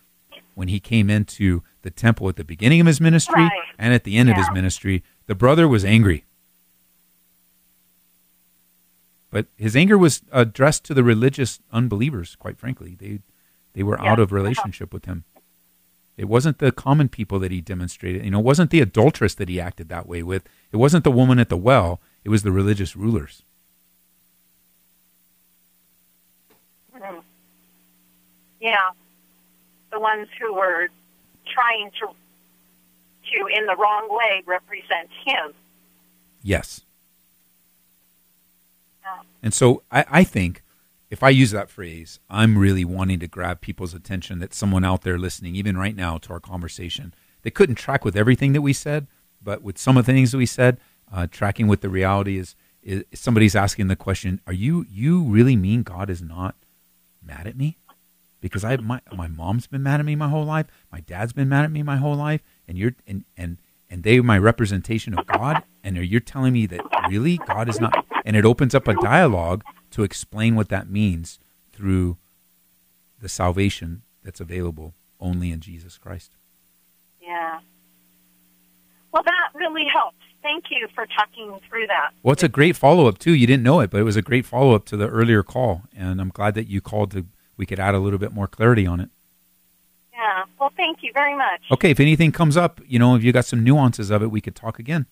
when 0.54 0.70
he 0.70 0.80
came 0.80 1.10
into 1.10 1.62
the 1.82 1.92
temple 1.92 2.30
at 2.30 2.38
the 2.38 2.46
beginning 2.46 2.80
of 2.80 2.88
his 2.88 3.02
ministry 3.02 3.44
right. 3.44 3.52
and 3.78 3.94
at 3.94 4.06
the 4.06 4.16
end 4.16 4.30
yeah. 4.30 4.36
of 4.36 4.38
his 4.38 4.50
ministry. 4.54 5.04
The 5.26 5.36
brother 5.36 5.68
was 5.68 5.84
angry. 5.84 6.24
But 9.36 9.48
his 9.58 9.76
anger 9.76 9.98
was 9.98 10.22
addressed 10.32 10.86
to 10.86 10.94
the 10.94 11.04
religious 11.04 11.60
unbelievers, 11.70 12.38
quite 12.38 12.58
frankly. 12.58 12.96
They 12.98 13.20
they 13.74 13.84
were 13.84 14.00
yeah. 14.02 14.14
out 14.14 14.18
of 14.18 14.32
relationship 14.32 14.94
with 14.94 15.04
him. 15.04 15.26
It 16.16 16.30
wasn't 16.30 16.60
the 16.60 16.72
common 16.72 17.10
people 17.10 17.38
that 17.40 17.52
he 17.52 17.60
demonstrated. 17.60 18.24
You 18.24 18.32
know, 18.32 18.40
it 18.40 18.46
wasn't 18.46 18.72
the 18.72 18.80
adulteress 18.80 19.36
that 19.36 19.50
he 19.50 19.60
acted 19.60 19.90
that 19.90 20.08
way 20.08 20.24
with. 20.24 20.44
It 20.72 20.78
wasn't 20.78 21.04
the 21.04 21.12
woman 21.12 21.38
at 21.38 21.50
the 21.50 21.58
well. 21.58 22.00
It 22.24 22.30
was 22.30 22.44
the 22.44 22.52
religious 22.54 22.96
rulers. 22.96 23.44
Mm-hmm. 26.96 27.20
Yeah. 28.62 28.88
The 29.92 30.00
ones 30.00 30.30
who 30.40 30.54
were 30.54 30.88
trying 31.54 31.92
to 32.00 32.08
to 32.08 33.48
in 33.48 33.66
the 33.66 33.76
wrong 33.76 34.08
way 34.10 34.44
represent 34.46 35.10
him. 35.26 35.52
Yes. 36.42 36.85
And 39.42 39.54
so 39.54 39.84
I, 39.92 40.06
I 40.10 40.24
think 40.24 40.64
if 41.10 41.24
I 41.24 41.30
use 41.30 41.52
that 41.52 41.70
phrase, 41.70 42.20
I'm 42.30 42.58
really 42.58 42.86
wanting 42.86 43.20
to 43.20 43.28
grab 43.28 43.62
people's 43.62 43.94
attention 43.94 44.40
that 44.40 44.54
someone 44.54 44.84
out 44.84 45.02
there 45.04 45.18
listening, 45.18 45.56
even 45.56 45.78
right 45.78 45.96
now 45.96 46.18
to 46.20 46.34
our 46.34 46.40
conversation, 46.40 47.14
they 47.44 47.52
couldn't 47.52 47.76
track 47.76 48.04
with 48.04 48.16
everything 48.16 48.54
that 48.54 48.62
we 48.62 48.74
said, 48.74 49.08
but 49.42 49.62
with 49.62 49.78
some 49.78 49.98
of 49.98 50.06
the 50.06 50.14
things 50.14 50.32
that 50.32 50.38
we 50.38 50.48
said, 50.48 50.80
uh, 51.14 51.28
tracking 51.30 51.68
with 51.68 51.82
the 51.82 51.90
reality 51.90 52.38
is, 52.38 52.56
is 52.82 53.04
somebody's 53.14 53.56
asking 53.56 53.88
the 53.88 53.96
question: 53.96 54.42
Are 54.48 54.54
you 54.54 54.86
you 54.90 55.24
really 55.24 55.56
mean 55.56 55.84
God 55.84 56.10
is 56.10 56.22
not 56.22 56.56
mad 57.24 57.48
at 57.48 57.56
me? 57.56 57.78
because 58.46 58.64
I 58.64 58.78
my 58.78 59.02
my 59.12 59.28
mom's 59.28 59.66
been 59.66 59.82
mad 59.82 60.00
at 60.00 60.06
me 60.06 60.16
my 60.16 60.30
whole 60.30 60.46
life, 60.46 60.68
my 60.92 61.00
dad's 61.00 61.34
been 61.34 61.50
mad 61.50 61.66
at 61.66 61.72
me 61.72 61.82
my 61.82 61.98
whole 61.98 62.14
life, 62.14 62.42
and 62.68 62.78
you're 62.78 62.94
and 63.08 63.26
and 63.36 63.58
and 63.96 64.04
they 64.04 64.20
are 64.20 64.24
my 64.24 64.38
representation 64.38 65.18
of 65.18 65.26
God, 65.26 65.64
and 65.82 65.96
you're 65.96 66.20
telling 66.20 66.52
me 66.52 66.66
that 66.66 66.82
really 67.10 67.38
God 67.38 67.70
is 67.70 67.80
not, 67.80 68.06
and 68.26 68.36
it 68.36 68.44
opens 68.44 68.76
up 68.76 68.90
a 68.90 68.94
dialogue 68.96 69.64
to 69.92 70.04
explain 70.04 70.58
what 70.58 70.68
that 70.68 70.90
means 70.90 71.40
through 71.72 72.18
the 73.22 73.30
salvation 73.30 74.02
that's 74.22 74.42
available 74.42 74.94
only 75.22 75.50
in 75.50 75.62
Jesus 75.62 75.98
Christ. 75.98 76.32
Yeah. 77.22 77.62
Well, 79.14 79.24
that 79.24 79.58
really 79.58 79.86
helps. 79.86 80.18
Thank 80.42 80.66
you 80.72 80.90
for 80.94 81.08
talking 81.18 81.58
through 81.70 81.88
that. 81.88 82.12
Well, 82.22 82.34
it's 82.34 82.44
a 82.44 82.50
great 82.50 82.76
follow 82.76 83.08
up 83.08 83.18
too. 83.18 83.34
You 83.34 83.48
didn't 83.48 83.64
know 83.64 83.80
it, 83.80 83.92
but 83.92 84.02
it 84.02 84.04
was 84.04 84.18
a 84.18 84.22
great 84.22 84.46
follow 84.46 84.76
up 84.76 84.84
to 84.88 84.98
the 84.98 85.08
earlier 85.08 85.42
call, 85.42 85.84
and 85.96 86.20
I'm 86.20 86.32
glad 86.32 86.56
that 86.56 86.68
you 86.68 86.82
called 86.82 87.12
to 87.12 87.28
we 87.56 87.66
could 87.66 87.80
add 87.80 87.96
a 87.96 88.00
little 88.00 88.20
bit 88.20 88.34
more 88.34 88.50
clarity 88.50 88.86
on 88.86 89.00
it. 89.00 89.10
Yeah. 90.16 90.44
Well, 90.60 90.72
thank 90.78 91.04
you 91.04 91.12
very 91.14 91.36
much. 91.36 91.62
Okay. 91.72 91.92
If 91.92 92.00
anything 92.00 92.32
comes 92.32 92.56
up, 92.58 92.80
you 92.88 93.00
know, 93.00 93.16
if 93.16 93.24
you 93.24 93.32
got 93.32 93.46
some 93.46 93.64
nuances 93.64 94.10
of 94.10 94.24
it, 94.24 94.32
we 94.32 94.42
could 94.42 94.56
talk 94.56 94.80
again. 94.80 95.06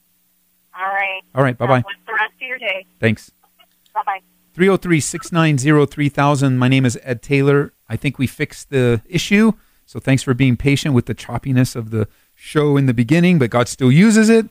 All 0.78 0.86
right. 0.86 1.22
All 1.36 1.44
right. 1.44 1.58
Bye 1.58 1.68
bye. 1.68 1.84
The 2.08 2.13
rest 2.13 2.34
of 2.36 2.48
your 2.48 2.58
day. 2.58 2.86
Thanks. 3.00 3.32
Bye 3.94 4.02
bye. 4.06 4.22
303 4.54 5.00
690 5.00 5.92
3000. 5.92 6.58
My 6.58 6.68
name 6.68 6.86
is 6.86 6.98
Ed 7.04 7.22
Taylor. 7.22 7.74
I 7.89 7.96
think 7.96 8.18
we 8.18 8.28
fixed 8.28 8.70
the 8.70 9.02
issue. 9.08 9.54
So 9.86 10.00
thanks 10.00 10.24
for 10.24 10.34
being 10.34 10.58
patient 10.58 10.96
with 10.96 11.08
the 11.08 11.16
choppiness 11.16 11.76
of 11.76 11.92
the 11.92 12.08
show 12.36 12.78
in 12.78 12.86
the 12.86 12.94
beginning, 12.94 13.39
but 13.39 13.50
God 13.50 13.68
still 13.68 13.92
uses 13.92 14.30
it. 14.30 14.48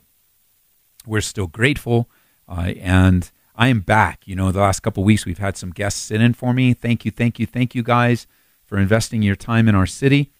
We're 1.07 1.21
still 1.21 1.47
grateful. 1.47 2.09
Uh, 2.49 2.75
and 2.81 3.31
I 3.57 3.69
am 3.69 3.81
back. 3.81 4.27
You 4.27 4.37
know, 4.37 4.53
the 4.53 4.61
last 4.61 4.81
couple 4.81 5.05
weeks 5.05 5.25
we've 5.25 5.38
had 5.38 5.57
some 5.57 5.71
guests 5.71 6.01
sit 6.01 6.21
in 6.21 6.35
for 6.35 6.53
me. 6.53 6.75
Thank 6.75 7.05
you, 7.05 7.11
thank 7.11 7.38
you, 7.38 7.47
thank 7.47 7.75
you 7.75 7.83
guys 7.83 8.27
for 8.65 8.79
investing 8.79 9.23
your 9.23 9.37
time 9.37 9.69
in 9.69 9.75
our 9.75 9.87
city. 9.87 10.31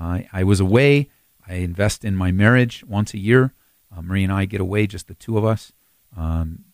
Uh, 0.00 0.20
I 0.32 0.44
was 0.44 0.60
away. 0.60 1.10
I 1.46 1.54
invest 1.54 2.04
in 2.04 2.16
my 2.16 2.32
marriage 2.32 2.84
once 2.84 3.12
a 3.12 3.18
year. 3.18 3.52
Uh, 3.94 4.02
Marie 4.02 4.24
and 4.24 4.32
I 4.32 4.44
get 4.44 4.60
away, 4.60 4.86
just 4.86 5.08
the 5.08 5.14
two 5.14 5.36
of 5.36 5.44
us, 5.44 5.72
um, 6.16 6.64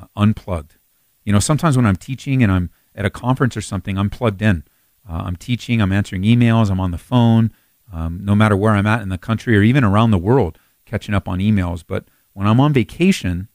uh, 0.00 0.06
unplugged. 0.14 0.76
You 1.24 1.32
know, 1.32 1.40
sometimes 1.40 1.76
when 1.76 1.86
I'm 1.86 1.96
teaching 1.96 2.42
and 2.42 2.52
I'm 2.52 2.70
at 2.94 3.04
a 3.04 3.10
conference 3.10 3.56
or 3.56 3.60
something, 3.60 3.98
I'm 3.98 4.10
plugged 4.10 4.42
in. 4.42 4.62
Uh, 5.08 5.22
I'm 5.24 5.36
teaching, 5.36 5.80
I'm 5.80 5.92
answering 5.92 6.22
emails, 6.22 6.70
I'm 6.70 6.80
on 6.80 6.90
the 6.90 6.98
phone, 6.98 7.50
um, 7.92 8.20
no 8.22 8.34
matter 8.34 8.56
where 8.56 8.72
I'm 8.72 8.86
at 8.86 9.02
in 9.02 9.08
the 9.08 9.18
country 9.18 9.56
or 9.56 9.62
even 9.62 9.84
around 9.84 10.10
the 10.10 10.18
world, 10.18 10.58
catching 10.84 11.14
up 11.14 11.26
on 11.26 11.38
emails. 11.38 11.82
But 11.86 12.04
when 12.34 12.46
I'm 12.46 12.60
on 12.60 12.72
vacation, 12.72 13.48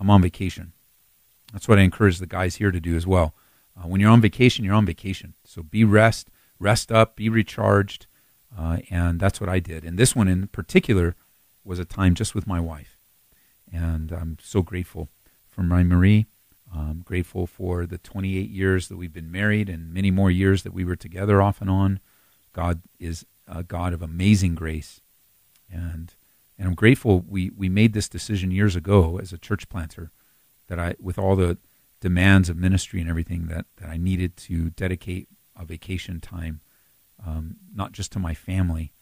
I'm 0.00 0.10
on 0.10 0.20
vacation. 0.20 0.72
That's 1.52 1.68
what 1.68 1.78
I 1.78 1.82
encourage 1.82 2.18
the 2.18 2.26
guys 2.26 2.56
here 2.56 2.70
to 2.70 2.80
do 2.80 2.96
as 2.96 3.06
well. 3.06 3.34
Uh, 3.76 3.86
when 3.86 4.00
you're 4.00 4.10
on 4.10 4.20
vacation, 4.20 4.64
you're 4.64 4.74
on 4.74 4.84
vacation. 4.84 5.34
So 5.44 5.62
be 5.62 5.84
rest, 5.84 6.28
rest 6.58 6.90
up, 6.90 7.14
be 7.16 7.28
recharged. 7.28 8.07
Uh, 8.56 8.78
and 8.90 9.20
that's 9.20 9.40
what 9.40 9.50
I 9.50 9.58
did. 9.58 9.84
And 9.84 9.98
this 9.98 10.16
one 10.16 10.28
in 10.28 10.48
particular 10.48 11.14
was 11.64 11.78
a 11.78 11.84
time 11.84 12.14
just 12.14 12.34
with 12.34 12.46
my 12.46 12.60
wife. 12.60 12.96
And 13.72 14.12
I'm 14.12 14.38
so 14.42 14.62
grateful 14.62 15.08
for 15.48 15.62
my 15.62 15.82
Marie. 15.82 16.26
I'm 16.74 17.00
grateful 17.00 17.46
for 17.46 17.86
the 17.86 17.98
28 17.98 18.50
years 18.50 18.88
that 18.88 18.96
we've 18.96 19.12
been 19.12 19.30
married 19.30 19.68
and 19.68 19.92
many 19.92 20.10
more 20.10 20.30
years 20.30 20.62
that 20.62 20.72
we 20.74 20.84
were 20.84 20.96
together 20.96 21.40
off 21.42 21.60
and 21.60 21.70
on. 21.70 22.00
God 22.52 22.82
is 22.98 23.24
a 23.46 23.62
God 23.62 23.92
of 23.92 24.02
amazing 24.02 24.54
grace. 24.54 25.00
And 25.70 26.14
And 26.58 26.66
I'm 26.68 26.74
grateful 26.74 27.24
we, 27.28 27.50
we 27.56 27.68
made 27.68 27.92
this 27.92 28.08
decision 28.08 28.50
years 28.50 28.74
ago 28.76 29.18
as 29.18 29.32
a 29.32 29.38
church 29.38 29.68
planter 29.68 30.10
that 30.68 30.78
I, 30.78 30.94
with 31.00 31.18
all 31.18 31.36
the 31.36 31.56
demands 32.00 32.48
of 32.48 32.56
ministry 32.56 33.00
and 33.00 33.08
everything, 33.08 33.46
that, 33.46 33.66
that 33.76 33.88
I 33.88 33.96
needed 33.96 34.36
to 34.38 34.70
dedicate 34.70 35.28
a 35.56 35.64
vacation 35.64 36.20
time, 36.20 36.60
um, 37.24 37.56
not 37.74 37.92
just 37.92 38.12
to 38.12 38.18
my 38.18 38.34
family, 38.34 38.92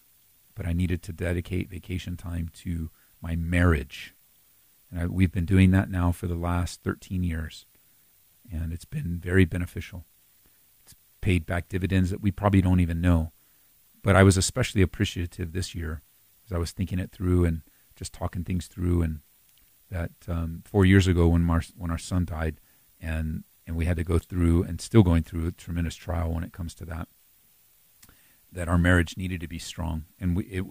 but 0.55 0.66
I 0.66 0.72
needed 0.72 1.02
to 1.05 1.12
dedicate 1.12 1.68
vacation 1.68 2.16
time 2.16 2.50
to 2.62 2.90
my 3.20 3.37
marriage. 3.37 4.14
And 4.90 5.00
I, 5.00 5.07
we've 5.07 5.33
been 5.33 5.44
doing 5.44 5.70
that 5.72 5.90
now 5.90 6.12
for 6.12 6.26
the 6.26 6.35
last 6.35 6.83
13 6.83 7.22
years. 7.22 7.66
And 8.50 8.72
it's 8.72 8.85
been 8.85 9.18
very 9.18 9.44
beneficial. 9.44 10.05
It's 10.85 10.94
paid 11.20 11.46
back 11.46 11.68
dividends 11.68 12.11
that 12.11 12.22
we 12.22 12.31
probably 12.31 12.62
don't 12.62 12.81
even 12.81 13.00
know. 13.00 13.33
But 14.02 14.16
I 14.16 14.22
was 14.22 14.37
especially 14.37 14.83
appreciative 14.83 15.52
this 15.52 15.74
year 15.74 16.02
as 16.46 16.52
I 16.52 16.59
was 16.59 16.70
thinking 16.70 16.98
it 16.98 17.11
through 17.11 17.44
and 17.44 17.62
just 17.96 18.12
talking 18.12 18.44
things 18.44 18.66
through. 18.66 19.02
And 19.02 19.20
that 19.90 20.12
um, 20.29 20.62
four 20.64 20.85
years 20.85 21.07
ago, 21.07 21.29
when 21.29 21.48
our 21.50 21.62
when 21.76 21.90
our 21.90 21.98
son 21.98 22.24
died, 22.24 22.61
and 23.00 23.44
and 23.66 23.76
we 23.76 23.85
had 23.85 23.96
to 23.96 24.05
go 24.05 24.18
through 24.18 24.62
and 24.62 24.81
still 24.81 25.02
going 25.02 25.22
through 25.22 25.48
a 25.48 25.52
tremendous 25.52 25.96
trial 25.96 26.33
when 26.33 26.44
it 26.44 26.52
comes 26.52 26.74
to 26.74 26.85
that. 26.87 27.09
That 28.56 28.68
our 28.68 28.78
marriage 28.78 29.16
needed 29.16 29.40
to 29.42 29.48
be 29.48 29.58
strong, 29.58 30.04
and 30.18 30.36
we 30.36 30.44
it, 30.44 30.64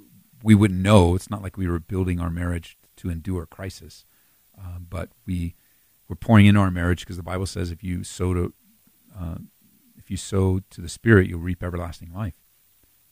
we 0.43 0.55
wouldn't 0.55 0.81
know. 0.81 1.15
It's 1.15 1.29
not 1.29 1.41
like 1.41 1.57
we 1.57 1.67
were 1.67 1.79
building 1.79 2.19
our 2.19 2.29
marriage 2.29 2.77
to 2.97 3.09
endure 3.09 3.45
crisis, 3.45 4.05
uh, 4.57 4.79
but 4.79 5.09
we 5.25 5.55
were 6.07 6.15
pouring 6.15 6.45
into 6.45 6.59
our 6.59 6.71
marriage 6.71 7.01
because 7.01 7.17
the 7.17 7.23
Bible 7.23 7.45
says 7.45 7.71
if 7.71 7.83
you 7.83 8.03
sow 8.03 8.33
to 8.33 8.53
uh, 9.17 9.37
if 9.97 10.11
you 10.11 10.17
sow 10.17 10.61
to 10.71 10.81
the 10.81 10.89
Spirit, 10.89 11.27
you'll 11.27 11.39
reap 11.39 11.63
everlasting 11.63 12.11
life 12.13 12.45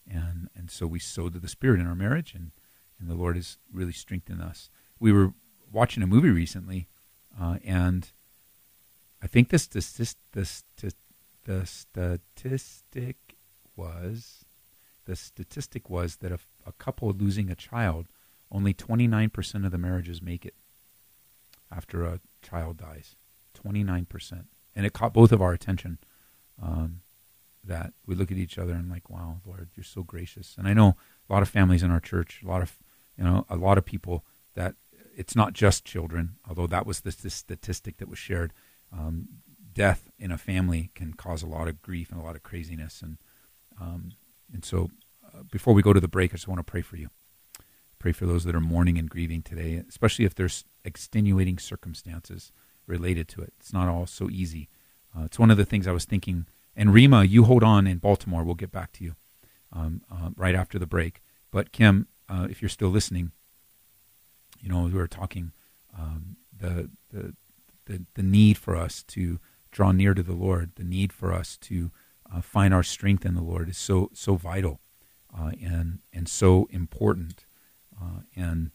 and 0.10 0.50
and 0.56 0.70
so 0.70 0.88
we 0.88 1.00
sowed 1.00 1.34
to 1.34 1.40
the 1.40 1.48
Spirit 1.48 1.80
in 1.80 1.88
our 1.88 1.96
marriage, 1.96 2.34
and 2.34 2.52
and 3.00 3.10
the 3.10 3.16
Lord 3.16 3.36
has 3.36 3.58
really 3.72 3.92
strengthened 3.92 4.42
us. 4.42 4.70
We 5.00 5.12
were 5.12 5.34
watching 5.72 6.04
a 6.04 6.08
movie 6.08 6.30
recently, 6.30 6.88
uh, 7.40 7.58
and 7.66 8.10
I 9.22 9.28
think 9.28 9.50
this 9.50 9.68
this 9.68 9.92
this 9.92 10.64
the 11.46 11.66
statistic 11.66 13.18
was 13.76 14.43
the 15.06 15.16
statistic 15.16 15.90
was 15.90 16.18
that 16.18 16.32
a, 16.32 16.40
a 16.66 16.72
couple 16.74 17.12
losing 17.12 17.50
a 17.50 17.56
child, 17.56 18.08
only 18.52 18.74
29% 18.74 19.66
of 19.66 19.72
the 19.72 19.78
marriages 19.78 20.22
make 20.22 20.46
it 20.46 20.56
after 21.76 22.04
a 22.04 22.20
child 22.42 22.78
dies. 22.78 23.16
29%. 23.64 24.46
And 24.76 24.86
it 24.86 24.94
caught 24.94 25.14
both 25.14 25.32
of 25.32 25.42
our 25.42 25.54
attention. 25.54 25.98
Um, 26.62 27.02
that 27.64 27.94
we 28.06 28.16
look 28.16 28.32
at 28.32 28.38
each 28.38 28.58
other 28.58 28.74
and 28.74 28.90
like, 28.90 29.10
wow, 29.10 29.38
Lord, 29.46 29.70
you're 29.76 29.84
so 29.84 30.04
gracious. 30.04 30.56
And 30.58 30.68
I 30.68 30.74
know 30.74 30.98
a 31.30 31.34
lot 31.34 31.42
of 31.42 31.50
families 31.50 31.84
in 31.84 31.92
our 31.92 32.00
church, 32.00 32.42
a 32.44 32.48
lot 32.48 32.62
of 32.62 32.78
you 33.18 33.24
know, 33.24 33.46
a 33.50 33.56
lot 33.56 33.78
of 33.78 33.86
people 33.86 34.26
that 34.56 34.76
it's 35.16 35.36
not 35.36 35.54
just 35.54 35.86
children, 35.86 36.36
although 36.48 36.68
that 36.68 36.88
was 36.88 37.02
the, 37.02 37.16
the 37.22 37.30
statistic 37.30 37.98
that 37.98 38.10
was 38.10 38.18
shared. 38.18 38.52
Um, 38.92 39.28
death 39.74 40.10
in 40.20 40.32
a 40.32 40.38
family 40.38 40.92
can 40.96 41.14
cause 41.14 41.44
a 41.44 41.48
lot 41.48 41.68
of 41.68 41.82
grief 41.82 42.12
and 42.12 42.20
a 42.20 42.24
lot 42.24 42.36
of 42.36 42.44
craziness, 42.44 43.02
and 43.02 43.18
um, 43.80 44.12
and 44.54 44.64
so 44.64 44.90
uh, 45.26 45.44
before 45.52 45.74
we 45.74 45.82
go 45.82 45.94
to 45.94 46.00
the 46.00 46.08
break, 46.08 46.32
I 46.32 46.36
just 46.36 46.48
want 46.48 46.60
to 46.60 46.72
pray 46.72 46.82
for 46.82 46.96
you. 46.98 47.10
Pray 48.00 48.12
for 48.12 48.26
those 48.26 48.44
that 48.44 48.56
are 48.56 48.62
mourning 48.62 48.98
and 48.98 49.10
grieving 49.10 49.42
today, 49.42 49.82
especially 49.88 50.26
if 50.26 50.36
there's 50.36 50.66
extenuating 50.84 51.58
circumstances 51.58 52.52
related 52.86 53.28
to 53.30 53.42
it. 53.42 53.54
It's 53.60 53.74
not 53.74 53.88
all 53.88 54.06
so 54.06 54.30
easy. 54.30 54.68
Uh, 55.18 55.24
it's 55.24 55.40
one 55.40 55.52
of 55.52 55.58
the 55.58 55.66
things 55.66 55.88
I 55.88 55.92
was 55.92 56.06
thinking 56.06 56.46
and 56.76 56.94
Rima, 56.94 57.24
you 57.24 57.44
hold 57.44 57.64
on 57.64 57.86
in 57.88 57.98
Baltimore. 58.00 58.44
We'll 58.44 58.56
get 58.56 58.72
back 58.72 58.92
to 58.94 59.04
you 59.04 59.16
um, 59.72 60.02
uh, 60.12 60.30
right 60.36 60.56
after 60.56 60.80
the 60.80 60.88
break. 60.88 61.22
But 61.52 61.72
Kim, 61.72 62.08
uh, 62.28 62.48
if 62.50 62.62
you're 62.62 62.70
still 62.70 62.90
listening, 62.90 63.32
you 64.60 64.70
know 64.70 64.84
we 64.84 64.92
were 64.92 65.08
talking 65.08 65.52
um, 65.98 66.38
the, 66.58 66.90
the, 67.12 67.34
the 67.86 68.06
the 68.16 68.24
need 68.24 68.58
for 68.58 68.76
us 68.76 69.04
to 69.04 69.40
draw 69.72 69.92
near 69.92 70.14
to 70.14 70.24
the 70.24 70.34
Lord, 70.34 70.72
the 70.76 70.84
need 70.84 71.12
for 71.14 71.34
us 71.34 71.58
to 71.58 71.92
uh, 72.32 72.42
find 72.42 72.74
our 72.74 72.84
strength 72.84 73.26
in 73.26 73.36
the 73.36 73.42
Lord 73.42 73.70
is 73.70 73.78
so 73.78 74.10
so 74.14 74.36
vital 74.36 74.80
uh, 75.38 75.52
and 75.62 76.00
and 76.14 76.28
so 76.28 76.68
important. 76.72 77.46
Uh, 78.00 78.22
and 78.36 78.72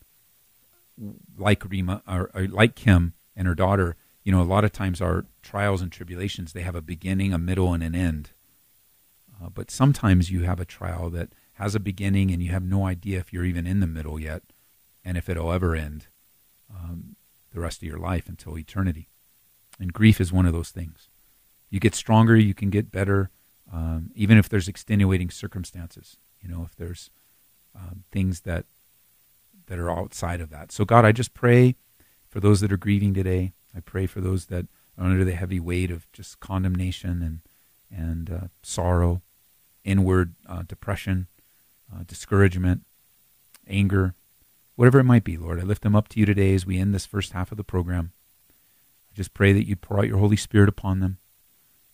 like 1.37 1.65
Rima, 1.65 2.03
or, 2.09 2.31
or 2.35 2.49
like 2.49 2.75
Kim 2.75 3.15
and 3.37 3.47
her 3.47 3.55
daughter, 3.55 3.97
you 4.25 4.33
know, 4.33 4.43
a 4.43 4.45
lot 4.45 4.65
of 4.65 4.73
times 4.73 5.01
our 5.01 5.27
trials 5.43 5.81
and 5.81 5.93
tribulations, 5.93 6.53
they 6.53 6.63
have 6.63 6.75
a 6.75 6.83
beginning, 6.83 7.33
a 7.33 7.39
middle, 7.39 7.73
and 7.73 7.83
an 7.83 7.95
end. 7.95 8.31
Uh, 9.41 9.49
but 9.49 9.71
sometimes 9.71 10.31
you 10.31 10.43
have 10.43 10.59
a 10.59 10.65
trial 10.65 11.11
that 11.11 11.31
has 11.55 11.75
a 11.75 11.81
beginning 11.81 12.31
and 12.31 12.43
you 12.43 12.51
have 12.51 12.63
no 12.63 12.87
idea 12.87 13.19
if 13.19 13.33
you're 13.33 13.45
even 13.45 13.67
in 13.67 13.81
the 13.81 13.87
middle 13.87 14.19
yet 14.19 14.43
and 15.05 15.17
if 15.17 15.29
it'll 15.29 15.53
ever 15.53 15.75
end 15.75 16.07
um, 16.75 17.17
the 17.53 17.61
rest 17.61 17.79
of 17.83 17.89
your 17.89 17.99
life 17.99 18.29
until 18.29 18.59
eternity. 18.59 19.09
And 19.79 19.93
grief 19.93 20.21
is 20.21 20.33
one 20.33 20.47
of 20.47 20.53
those 20.53 20.71
things. 20.71 21.09
You 21.71 21.81
get 21.81 21.95
stronger, 21.95 22.37
you 22.37 22.55
can 22.55 22.71
get 22.71 22.91
better, 22.91 23.31
um, 23.73 24.11
even 24.15 24.39
if 24.39 24.49
there's 24.49 24.69
extenuating 24.69 25.31
circumstances. 25.31 26.17
You 26.43 26.49
know, 26.49 26.63
if 26.65 26.77
there's 26.77 27.11
um, 27.75 28.05
things 28.11 28.41
that 28.41 28.65
that 29.67 29.79
are 29.79 29.91
outside 29.91 30.41
of 30.41 30.51
that. 30.51 30.73
So 30.73 30.85
God, 30.85 31.05
I 31.05 31.13
just 31.13 31.35
pray 31.35 31.75
for 32.31 32.41
those 32.41 32.61
that 32.61 32.73
are 32.73 32.79
grieving 32.79 33.15
today. 33.15 33.53
I 33.77 33.81
pray 33.81 34.07
for 34.07 34.21
those 34.21 34.47
that 34.47 34.67
are 34.97 35.05
under 35.05 35.25
the 35.25 35.35
heavy 35.35 35.61
weight 35.61 35.91
of 35.91 36.11
just 36.13 36.41
condemnation 36.41 37.23
and 37.23 37.41
and 37.91 38.31
uh, 38.31 38.49
sorrow, 38.63 39.23
inward 39.85 40.35
uh, 40.47 40.63
depression, 40.63 41.27
uh, 41.95 42.03
discouragement, 42.07 42.83
anger, 43.67 44.15
whatever 44.77 44.99
it 44.99 45.05
might 45.05 45.25
be. 45.25 45.37
Lord, 45.37 45.59
I 45.59 45.63
lift 45.63 45.83
them 45.83 45.97
up 45.97 46.09
to 46.09 46.21
you 46.21 46.27
today 46.27 46.55
as 46.55 46.67
we 46.67 46.79
end 46.79 46.95
this 46.95 47.07
first 47.07 47.33
half 47.33 47.51
of 47.51 47.57
the 47.57 47.65
program. 47.65 48.13
I 49.13 49.17
just 49.17 49.33
pray 49.33 49.53
that 49.53 49.67
you'd 49.67 49.81
pour 49.81 49.99
out 49.99 50.07
your 50.07 50.19
Holy 50.19 50.37
Spirit 50.37 50.69
upon 50.69 51.01
them, 51.01 51.17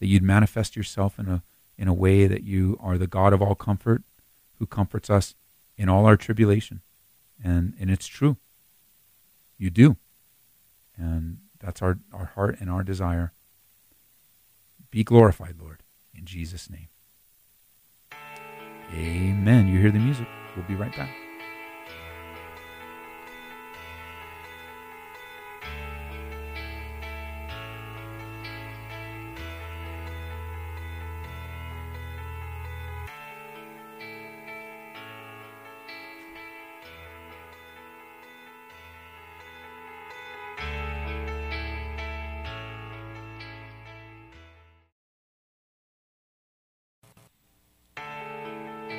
that 0.01 0.07
you'd 0.07 0.23
manifest 0.23 0.75
yourself 0.75 1.19
in 1.19 1.29
a 1.29 1.43
in 1.77 1.89
a 1.89 1.95
way 1.95 2.27
that 2.27 2.45
you 2.45 2.79
are 2.81 2.99
the 2.99 3.07
God 3.07 3.33
of 3.33 3.43
all 3.43 3.55
comfort, 3.55 4.03
who 4.59 4.67
comforts 4.67 5.11
us 5.11 5.35
in 5.77 5.89
all 5.89 6.07
our 6.07 6.17
tribulation, 6.17 6.81
and 7.43 7.75
and 7.79 7.91
it's 7.91 8.07
true. 8.07 8.37
You 9.59 9.71
do, 9.71 9.97
and 10.97 11.39
that's 11.61 11.81
our, 11.83 11.99
our 12.13 12.27
heart 12.35 12.59
and 12.61 12.71
our 12.71 12.83
desire. 12.83 13.33
Be 14.91 15.03
glorified, 15.03 15.57
Lord, 15.61 15.83
in 16.15 16.25
Jesus' 16.25 16.69
name. 16.71 16.89
Amen. 18.93 19.67
You 19.67 19.81
hear 19.81 19.91
the 19.91 19.99
music. 19.99 20.29
We'll 20.55 20.67
be 20.67 20.75
right 20.75 20.95
back. 20.95 21.24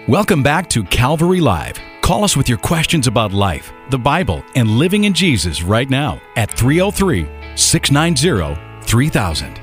Welcome 0.08 0.44
back 0.44 0.70
to 0.70 0.84
Calvary 0.84 1.42
Live. 1.42 1.80
Call 2.02 2.24
us 2.24 2.38
with 2.38 2.48
your 2.48 2.60
questions 2.60 3.08
about 3.08 3.34
life, 3.34 3.74
the 3.90 3.98
Bible, 3.98 4.44
and 4.54 4.70
living 4.78 5.06
in 5.06 5.16
Jesus 5.16 5.64
right 5.64 5.90
now 5.90 6.22
at 6.36 6.52
303 6.52 7.28
690 7.56 8.86
3000. 8.86 9.58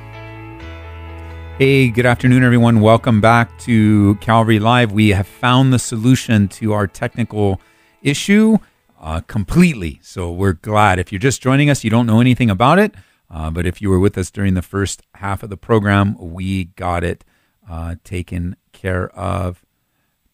Hey, 1.58 1.90
good 1.90 2.06
afternoon, 2.06 2.42
everyone. 2.42 2.80
Welcome 2.80 3.20
back 3.20 3.56
to 3.60 4.16
Calvary 4.16 4.58
Live. 4.58 4.90
We 4.90 5.10
have 5.10 5.28
found 5.28 5.72
the 5.72 5.78
solution 5.78 6.48
to 6.48 6.72
our 6.72 6.88
technical 6.88 7.60
issue 8.02 8.56
uh, 9.00 9.20
completely. 9.20 10.00
So 10.02 10.32
we're 10.32 10.54
glad. 10.54 10.98
If 10.98 11.12
you're 11.12 11.20
just 11.20 11.40
joining 11.40 11.70
us, 11.70 11.84
you 11.84 11.90
don't 11.90 12.06
know 12.06 12.20
anything 12.20 12.50
about 12.50 12.80
it. 12.80 12.96
Uh, 13.30 13.52
but 13.52 13.64
if 13.64 13.80
you 13.80 13.90
were 13.90 14.00
with 14.00 14.18
us 14.18 14.28
during 14.28 14.54
the 14.54 14.60
first 14.62 15.02
half 15.14 15.44
of 15.44 15.50
the 15.50 15.56
program, 15.56 16.16
we 16.18 16.64
got 16.64 17.04
it 17.04 17.22
uh, 17.70 17.94
taken 18.02 18.56
care 18.72 19.08
of. 19.10 19.61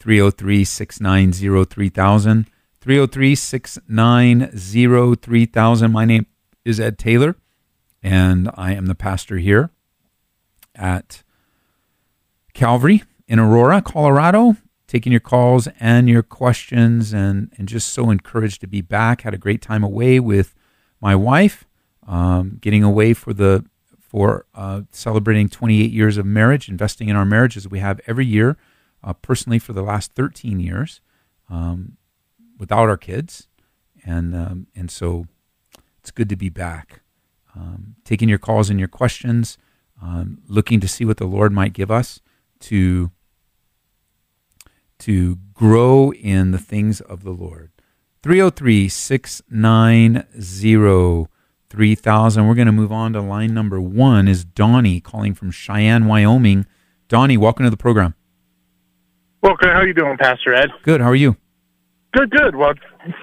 303 0.00 0.64
690 0.64 1.64
3000. 1.64 2.46
303 2.80 3.34
690 3.34 5.16
3000. 5.16 5.92
My 5.92 6.04
name 6.04 6.26
is 6.64 6.78
Ed 6.78 6.98
Taylor, 6.98 7.36
and 8.02 8.50
I 8.54 8.74
am 8.74 8.86
the 8.86 8.94
pastor 8.94 9.38
here 9.38 9.70
at 10.74 11.22
Calvary 12.54 13.02
in 13.26 13.38
Aurora, 13.40 13.82
Colorado, 13.82 14.56
taking 14.86 15.12
your 15.12 15.20
calls 15.20 15.68
and 15.80 16.08
your 16.08 16.22
questions, 16.22 17.12
and, 17.12 17.52
and 17.58 17.68
just 17.68 17.88
so 17.88 18.10
encouraged 18.10 18.60
to 18.60 18.68
be 18.68 18.80
back. 18.80 19.22
Had 19.22 19.34
a 19.34 19.38
great 19.38 19.60
time 19.60 19.82
away 19.82 20.20
with 20.20 20.54
my 21.00 21.16
wife, 21.16 21.66
um, 22.06 22.58
getting 22.60 22.84
away 22.84 23.14
for 23.14 23.32
the 23.32 23.64
for 23.98 24.46
uh, 24.54 24.82
celebrating 24.90 25.48
28 25.48 25.90
years 25.90 26.16
of 26.16 26.24
marriage, 26.24 26.68
investing 26.68 27.08
in 27.08 27.16
our 27.16 27.26
marriage 27.26 27.56
as 27.56 27.68
we 27.68 27.80
have 27.80 28.00
every 28.06 28.24
year 28.24 28.56
uh, 29.02 29.12
personally 29.12 29.58
for 29.58 29.72
the 29.72 29.82
last 29.82 30.12
13 30.12 30.60
years 30.60 31.00
um, 31.48 31.96
without 32.58 32.88
our 32.88 32.96
kids. 32.96 33.48
and 34.04 34.34
um, 34.34 34.66
and 34.74 34.90
so 34.90 35.26
it's 35.98 36.10
good 36.10 36.28
to 36.28 36.36
be 36.36 36.48
back, 36.48 37.00
um, 37.54 37.96
taking 38.04 38.28
your 38.28 38.38
calls 38.38 38.70
and 38.70 38.78
your 38.78 38.88
questions, 38.88 39.58
um, 40.02 40.38
looking 40.46 40.80
to 40.80 40.88
see 40.88 41.04
what 41.04 41.18
the 41.18 41.26
Lord 41.26 41.52
might 41.52 41.72
give 41.72 41.90
us 41.90 42.20
to 42.60 43.10
to 45.00 45.36
grow 45.52 46.12
in 46.12 46.50
the 46.50 46.58
things 46.58 47.00
of 47.00 47.22
the 47.22 47.30
Lord. 47.30 47.70
303 48.22 48.88
690 48.88 51.28
3000. 51.70 52.46
We're 52.46 52.54
going 52.54 52.66
to 52.66 52.72
move 52.72 52.92
on 52.92 53.12
to 53.12 53.20
line 53.20 53.54
number 53.54 53.80
one 53.80 54.26
is 54.26 54.44
Donnie 54.44 55.00
calling 55.00 55.34
from 55.34 55.50
Cheyenne, 55.50 56.06
Wyoming. 56.06 56.66
Donnie, 57.08 57.36
welcome 57.36 57.64
to 57.64 57.70
the 57.70 57.76
program. 57.76 58.14
Welcome. 59.42 59.68
How 59.68 59.76
are 59.76 59.86
you 59.86 59.94
doing, 59.94 60.16
Pastor 60.16 60.54
Ed? 60.54 60.70
Good. 60.82 61.00
How 61.00 61.08
are 61.08 61.14
you? 61.14 61.36
Good, 62.12 62.30
good. 62.30 62.56
Well, 62.56 62.74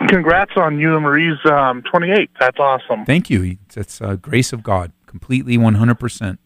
congrats 0.07 0.51
on 0.55 0.79
you 0.79 0.95
and 0.95 1.03
Marie's 1.03 1.39
um, 1.45 1.81
28. 1.91 2.29
That's 2.39 2.59
awesome. 2.59 3.05
Thank 3.05 3.29
you. 3.29 3.57
It's 3.75 4.01
uh, 4.01 4.15
grace 4.15 4.53
of 4.53 4.63
God, 4.63 4.91
completely 5.07 5.57
100%. 5.57 6.37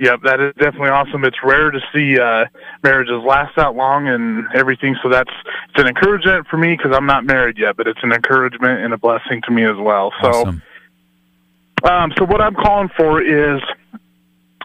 Yep, 0.00 0.20
that 0.24 0.40
is 0.40 0.54
definitely 0.54 0.90
awesome. 0.90 1.24
It's 1.24 1.38
rare 1.42 1.70
to 1.72 1.80
see 1.92 2.20
uh, 2.20 2.44
marriages 2.84 3.20
last 3.24 3.56
that 3.56 3.74
long 3.74 4.06
and 4.06 4.46
everything. 4.54 4.94
So 5.02 5.08
that's 5.08 5.30
it's 5.70 5.80
an 5.80 5.88
encouragement 5.88 6.46
for 6.48 6.56
me 6.56 6.76
because 6.76 6.92
I'm 6.94 7.06
not 7.06 7.24
married 7.24 7.58
yet, 7.58 7.76
but 7.76 7.88
it's 7.88 7.98
an 8.04 8.12
encouragement 8.12 8.80
and 8.80 8.92
a 8.92 8.98
blessing 8.98 9.42
to 9.46 9.50
me 9.50 9.64
as 9.64 9.76
well. 9.76 10.12
So, 10.20 10.28
Awesome. 10.28 10.62
um, 11.82 12.12
so 12.16 12.24
what 12.26 12.40
I'm 12.40 12.54
calling 12.54 12.90
for 12.96 13.20
is, 13.20 13.60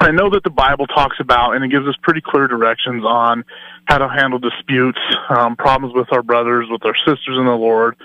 I 0.01 0.11
know 0.11 0.29
that 0.31 0.43
the 0.43 0.49
Bible 0.49 0.87
talks 0.87 1.17
about 1.19 1.55
and 1.55 1.63
it 1.63 1.69
gives 1.69 1.87
us 1.87 1.95
pretty 2.01 2.21
clear 2.21 2.47
directions 2.47 3.03
on 3.05 3.45
how 3.85 3.97
to 3.99 4.07
handle 4.09 4.39
disputes, 4.39 4.99
um, 5.29 5.55
problems 5.55 5.93
with 5.95 6.11
our 6.11 6.23
brothers, 6.23 6.67
with 6.69 6.83
our 6.85 6.95
sisters 7.05 7.37
in 7.37 7.45
the 7.45 7.51
Lord. 7.55 7.95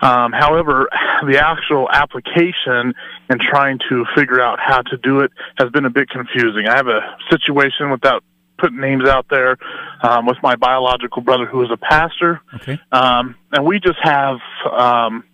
Um, 0.00 0.32
however, 0.32 0.88
the 1.26 1.38
actual 1.38 1.88
application 1.90 2.94
and 3.28 3.40
trying 3.40 3.78
to 3.88 4.04
figure 4.14 4.40
out 4.40 4.58
how 4.60 4.82
to 4.82 4.96
do 4.98 5.20
it 5.20 5.32
has 5.58 5.70
been 5.70 5.84
a 5.84 5.90
bit 5.90 6.08
confusing. 6.10 6.66
I 6.68 6.76
have 6.76 6.88
a 6.88 7.16
situation 7.30 7.90
without 7.90 8.22
putting 8.58 8.80
names 8.80 9.08
out 9.08 9.26
there 9.30 9.56
um, 10.02 10.26
with 10.26 10.36
my 10.42 10.56
biological 10.56 11.22
brother 11.22 11.46
who 11.46 11.62
is 11.62 11.70
a 11.72 11.76
pastor, 11.76 12.40
Okay. 12.54 12.78
um, 12.92 13.34
and 13.52 13.64
we 13.66 13.80
just 13.80 13.98
have 14.02 14.38
um, 14.70 15.24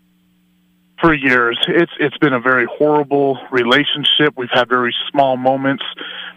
for 1.01 1.15
years. 1.15 1.59
It's 1.69 1.93
it's 1.99 2.17
been 2.19 2.33
a 2.33 2.41
very 2.41 2.67
horrible 2.67 3.39
relationship. 3.51 4.35
We've 4.37 4.51
had 4.53 4.69
very 4.69 4.95
small 5.11 5.37
moments 5.37 5.85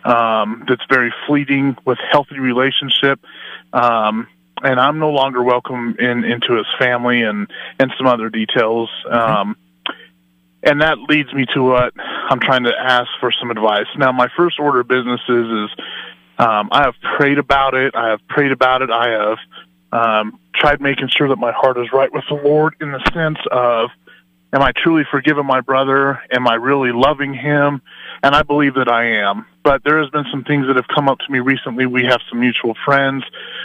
um, 0.03 0.65
that's 0.67 0.83
very 0.89 1.13
fleeting 1.27 1.77
with 1.85 1.97
healthy 2.11 2.39
relationship. 2.39 3.19
Um, 3.71 4.27
and 4.63 4.79
I'm 4.79 4.99
no 4.99 5.09
longer 5.11 5.43
welcome 5.43 5.95
in 5.99 6.23
into 6.23 6.55
his 6.55 6.67
family 6.79 7.21
and 7.21 7.49
and 7.79 7.91
some 7.97 8.07
other 8.07 8.29
details. 8.29 8.89
Um, 9.09 9.57
and 10.63 10.81
that 10.81 10.97
leads 11.09 11.33
me 11.33 11.45
to 11.53 11.61
what 11.61 11.93
I'm 11.97 12.39
trying 12.39 12.63
to 12.63 12.73
ask 12.79 13.09
for 13.19 13.31
some 13.33 13.51
advice. 13.51 13.87
Now, 13.97 14.13
my 14.13 14.29
first 14.37 14.59
order 14.59 14.79
of 14.79 14.87
business 14.87 15.19
is 15.27 15.45
is 15.45 15.69
um, 16.37 16.69
I 16.71 16.83
have 16.83 16.95
prayed 17.17 17.37
about 17.37 17.73
it. 17.73 17.95
I 17.95 18.09
have 18.09 18.27
prayed 18.27 18.51
about 18.51 18.81
it. 18.81 18.89
I 18.89 19.09
have 19.09 19.37
um, 19.91 20.39
tried 20.55 20.81
making 20.81 21.09
sure 21.15 21.27
that 21.27 21.37
my 21.37 21.51
heart 21.51 21.77
is 21.77 21.87
right 21.93 22.11
with 22.11 22.23
the 22.29 22.35
Lord 22.35 22.75
in 22.81 22.91
the 22.91 22.99
sense 23.13 23.37
of, 23.51 23.91
am 24.53 24.61
I 24.61 24.71
truly 24.71 25.03
forgiving 25.09 25.45
my 25.45 25.61
brother? 25.61 26.21
Am 26.31 26.47
I 26.47 26.55
really 26.55 26.91
loving 26.91 27.33
him? 27.33 27.81
And 28.21 28.35
I 28.35 28.43
believe 28.43 28.75
that 28.75 28.87
I 28.87 29.17
am. 29.21 29.45
But 29.63 29.83
there 29.83 29.99
has 29.99 30.09
been 30.11 30.25
some 30.31 30.43
things 30.43 30.67
that 30.67 30.75
have 30.75 30.87
come 30.87 31.09
up 31.09 31.19
to 31.19 31.31
me 31.31 31.39
recently. 31.39 31.85
We 31.85 32.05
have 32.05 32.21
some 32.29 32.39
mutual 32.39 32.75
friends 32.85 33.23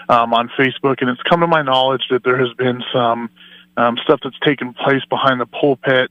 um, 0.08 0.32
on 0.32 0.50
Facebook, 0.58 0.96
and 1.00 1.10
it's 1.10 1.22
come 1.22 1.40
to 1.40 1.46
my 1.46 1.62
knowledge 1.62 2.02
that 2.10 2.24
there 2.24 2.38
has 2.38 2.52
been 2.54 2.82
some 2.92 3.30
um, 3.76 3.96
stuff 4.02 4.20
that's 4.24 4.38
taken 4.44 4.74
place 4.74 5.04
behind 5.08 5.40
the 5.40 5.46
pulpit 5.46 6.10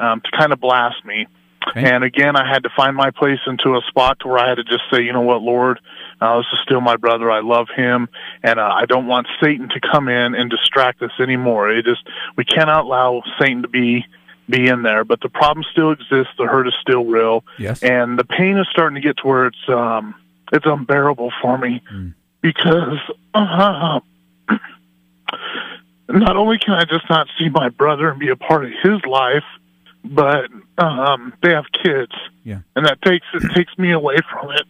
um, 0.00 0.20
to 0.20 0.36
kind 0.36 0.52
of 0.52 0.60
blast 0.60 1.04
me. 1.04 1.26
Okay. 1.68 1.82
And 1.90 2.04
again, 2.04 2.36
I 2.36 2.46
had 2.48 2.62
to 2.64 2.70
find 2.76 2.94
my 2.96 3.10
place 3.10 3.38
into 3.46 3.74
a 3.76 3.80
spot 3.88 4.18
to 4.20 4.28
where 4.28 4.38
I 4.38 4.48
had 4.48 4.56
to 4.56 4.64
just 4.64 4.82
say, 4.92 5.02
you 5.02 5.12
know 5.12 5.22
what, 5.22 5.40
Lord, 5.42 5.80
uh, 6.20 6.36
this 6.38 6.46
is 6.52 6.58
still 6.62 6.80
my 6.80 6.96
brother. 6.96 7.30
I 7.30 7.40
love 7.40 7.68
him, 7.74 8.08
and 8.42 8.60
uh, 8.60 8.70
I 8.74 8.84
don't 8.86 9.06
want 9.06 9.26
Satan 9.42 9.68
to 9.70 9.80
come 9.80 10.08
in 10.08 10.34
and 10.34 10.50
distract 10.50 11.02
us 11.02 11.10
anymore. 11.18 11.70
It 11.70 11.84
just 11.86 12.02
we 12.36 12.44
cannot 12.44 12.84
allow 12.84 13.22
Satan 13.38 13.62
to 13.62 13.68
be 13.68 14.04
be 14.48 14.66
in 14.68 14.82
there. 14.82 15.04
But 15.04 15.20
the 15.22 15.30
problem 15.30 15.64
still 15.72 15.90
exists. 15.90 16.32
The 16.36 16.44
hurt 16.46 16.68
is 16.68 16.74
still 16.82 17.04
real, 17.06 17.44
Yes. 17.58 17.82
and 17.82 18.18
the 18.18 18.24
pain 18.24 18.58
is 18.58 18.66
starting 18.70 18.94
to 18.96 19.00
get 19.00 19.16
to 19.18 19.26
where 19.26 19.46
it's 19.46 19.68
um 19.68 20.14
it's 20.52 20.66
unbearable 20.66 21.32
for 21.40 21.56
me 21.56 21.82
Mm. 21.92 22.12
because 22.42 22.98
uh, 23.32 24.00
not 26.08 26.36
only 26.36 26.58
can 26.58 26.74
I 26.74 26.84
just 26.84 27.08
not 27.08 27.26
see 27.38 27.48
my 27.48 27.70
brother 27.70 28.10
and 28.10 28.18
be 28.20 28.28
a 28.28 28.36
part 28.36 28.64
of 28.64 28.70
his 28.82 29.04
life, 29.06 29.44
but 30.04 30.46
um 30.78 31.32
they 31.42 31.50
have 31.50 31.64
kids, 31.82 32.12
Yeah. 32.44 32.60
and 32.76 32.86
that 32.86 33.00
takes 33.02 33.26
it 33.34 33.54
takes 33.54 33.76
me 33.78 33.92
away 33.92 34.16
from 34.30 34.50
it. 34.52 34.62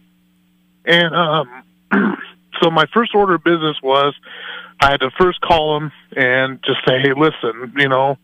And 0.85 1.15
um, 1.15 2.17
so 2.61 2.69
my 2.71 2.85
first 2.93 3.13
order 3.15 3.35
of 3.35 3.43
business 3.43 3.77
was 3.81 4.15
I 4.79 4.91
had 4.91 4.99
to 5.01 5.11
first 5.19 5.41
call 5.41 5.79
them 5.79 5.91
and 6.15 6.59
just 6.63 6.79
say, 6.87 6.99
hey, 7.01 7.13
listen, 7.15 7.73
you 7.77 7.89
know, 7.89 8.17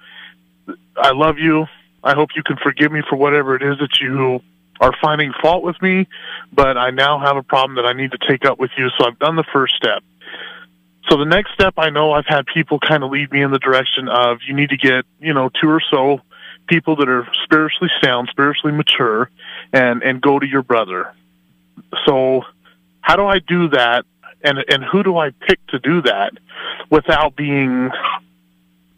I 0.95 1.11
love 1.11 1.37
you. 1.39 1.65
I 2.03 2.13
hope 2.13 2.29
you 2.35 2.43
can 2.43 2.57
forgive 2.57 2.91
me 2.91 3.01
for 3.09 3.15
whatever 3.15 3.55
it 3.55 3.63
is 3.63 3.77
that 3.79 3.99
you 4.01 4.41
are 4.79 4.91
finding 5.01 5.31
fault 5.41 5.63
with 5.63 5.79
me, 5.81 6.07
but 6.51 6.77
I 6.77 6.89
now 6.89 7.19
have 7.19 7.37
a 7.37 7.43
problem 7.43 7.75
that 7.75 7.85
I 7.85 7.93
need 7.93 8.11
to 8.11 8.17
take 8.27 8.45
up 8.45 8.59
with 8.59 8.71
you. 8.77 8.89
So 8.97 9.05
I've 9.07 9.19
done 9.19 9.35
the 9.35 9.43
first 9.53 9.75
step. 9.75 10.03
So 11.09 11.17
the 11.17 11.25
next 11.25 11.53
step, 11.53 11.75
I 11.77 11.89
know 11.89 12.11
I've 12.13 12.25
had 12.27 12.45
people 12.51 12.79
kind 12.79 13.03
of 13.03 13.11
lead 13.11 13.31
me 13.31 13.41
in 13.43 13.51
the 13.51 13.59
direction 13.59 14.07
of 14.07 14.39
you 14.47 14.55
need 14.55 14.69
to 14.69 14.77
get, 14.77 15.05
you 15.19 15.33
know, 15.33 15.49
two 15.61 15.69
or 15.69 15.81
so 15.91 16.21
people 16.71 16.95
that 16.95 17.09
are 17.09 17.27
spiritually 17.43 17.91
sound, 18.01 18.29
spiritually 18.31 18.71
mature, 18.71 19.29
and 19.73 20.01
and 20.03 20.21
go 20.21 20.39
to 20.39 20.47
your 20.47 20.63
brother. 20.63 21.13
So 22.05 22.43
how 23.01 23.17
do 23.17 23.25
I 23.25 23.39
do 23.39 23.67
that, 23.69 24.05
and 24.41 24.57
and 24.69 24.81
who 24.81 25.03
do 25.03 25.17
I 25.17 25.31
pick 25.31 25.59
to 25.67 25.79
do 25.79 26.01
that 26.03 26.31
without 26.89 27.35
being, 27.35 27.91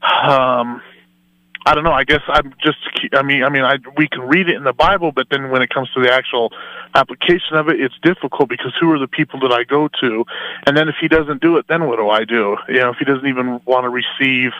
um, 0.04 0.84
I 1.66 1.76
don't 1.76 1.84
know. 1.84 1.92
I 1.94 2.04
guess 2.04 2.22
I'm 2.28 2.54
just. 2.62 2.78
I 3.14 3.22
mean, 3.24 3.44
I 3.44 3.50
mean, 3.50 3.64
I 3.64 3.78
we 3.98 4.08
can 4.08 4.22
read 4.22 4.50
it 4.50 4.56
in 4.56 4.64
the 4.64 4.74
Bible, 4.74 5.12
but 5.12 5.28
then 5.30 5.50
when 5.50 5.62
it 5.62 5.70
comes 5.70 5.90
to 5.94 6.02
the 6.02 6.12
actual 6.12 6.52
application 6.96 7.56
of 7.56 7.70
it, 7.70 7.80
it's 7.80 7.96
difficult 8.04 8.50
because 8.50 8.74
who 8.80 8.92
are 8.92 9.00
the 9.00 9.08
people 9.08 9.40
that 9.42 9.52
I 9.52 9.64
go 9.64 9.88
to? 10.02 10.26
And 10.68 10.76
then 10.76 10.90
if 10.90 10.96
he 11.00 11.08
doesn't 11.08 11.42
do 11.42 11.58
it, 11.58 11.66
then 11.70 11.88
what 11.88 11.98
do 11.98 12.10
I 12.10 12.26
do? 12.26 12.58
You 12.68 12.80
know, 12.80 12.90
if 12.92 12.98
he 12.98 13.06
doesn't 13.06 13.26
even 13.28 13.62
want 13.66 13.86
to 13.86 13.90
receive 13.90 14.52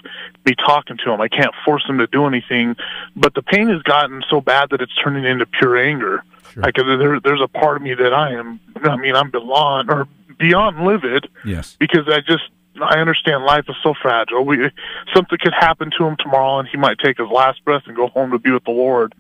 me 0.46 0.54
talking 0.66 0.98
to 1.04 1.12
him, 1.12 1.20
I 1.20 1.28
can't 1.28 1.54
force 1.66 1.84
him 1.88 1.98
to 1.98 2.08
do 2.08 2.26
anything. 2.26 2.76
But 3.16 3.34
the 3.34 3.42
pain 3.42 3.68
has 3.70 3.82
gotten 3.84 4.24
so 4.30 4.40
bad 4.42 4.70
that 4.72 4.82
it's 4.82 4.96
turning 5.04 5.26
into 5.26 5.46
pure 5.46 5.78
anger. 5.78 6.24
Sure. 6.54 6.64
Like 6.64 6.76
there, 6.76 7.20
there's 7.20 7.42
a 7.42 7.48
part 7.48 7.78
of 7.78 7.84
me 7.84 7.94
that 7.96 8.14
I 8.14 8.34
am. 8.34 8.60
I 8.84 8.96
mean, 8.96 9.16
I'm 9.16 9.30
beyond 9.30 9.90
or 9.90 10.08
beyond 10.38 10.86
livid 10.86 11.28
Yes. 11.46 11.76
because 11.80 12.08
I 12.08 12.20
just 12.22 12.44
I 12.82 13.00
understand 13.00 13.44
life 13.44 13.66
is 13.70 13.76
so 13.84 13.94
fragile. 14.02 14.46
We 14.46 14.70
something 15.14 15.38
could 15.42 15.54
happen 15.54 15.92
to 15.98 16.06
him 16.06 16.18
tomorrow, 16.20 16.60
and 16.60 16.68
he 16.68 16.78
might 16.78 16.98
take 17.00 17.18
his 17.18 17.28
last 17.30 17.64
breath 17.64 17.84
and 17.86 17.96
go 17.96 18.08
home 18.08 18.32
to 18.32 18.40
be 18.40 18.52
with 18.52 18.64
the 18.64 18.72
Lord. 18.72 19.14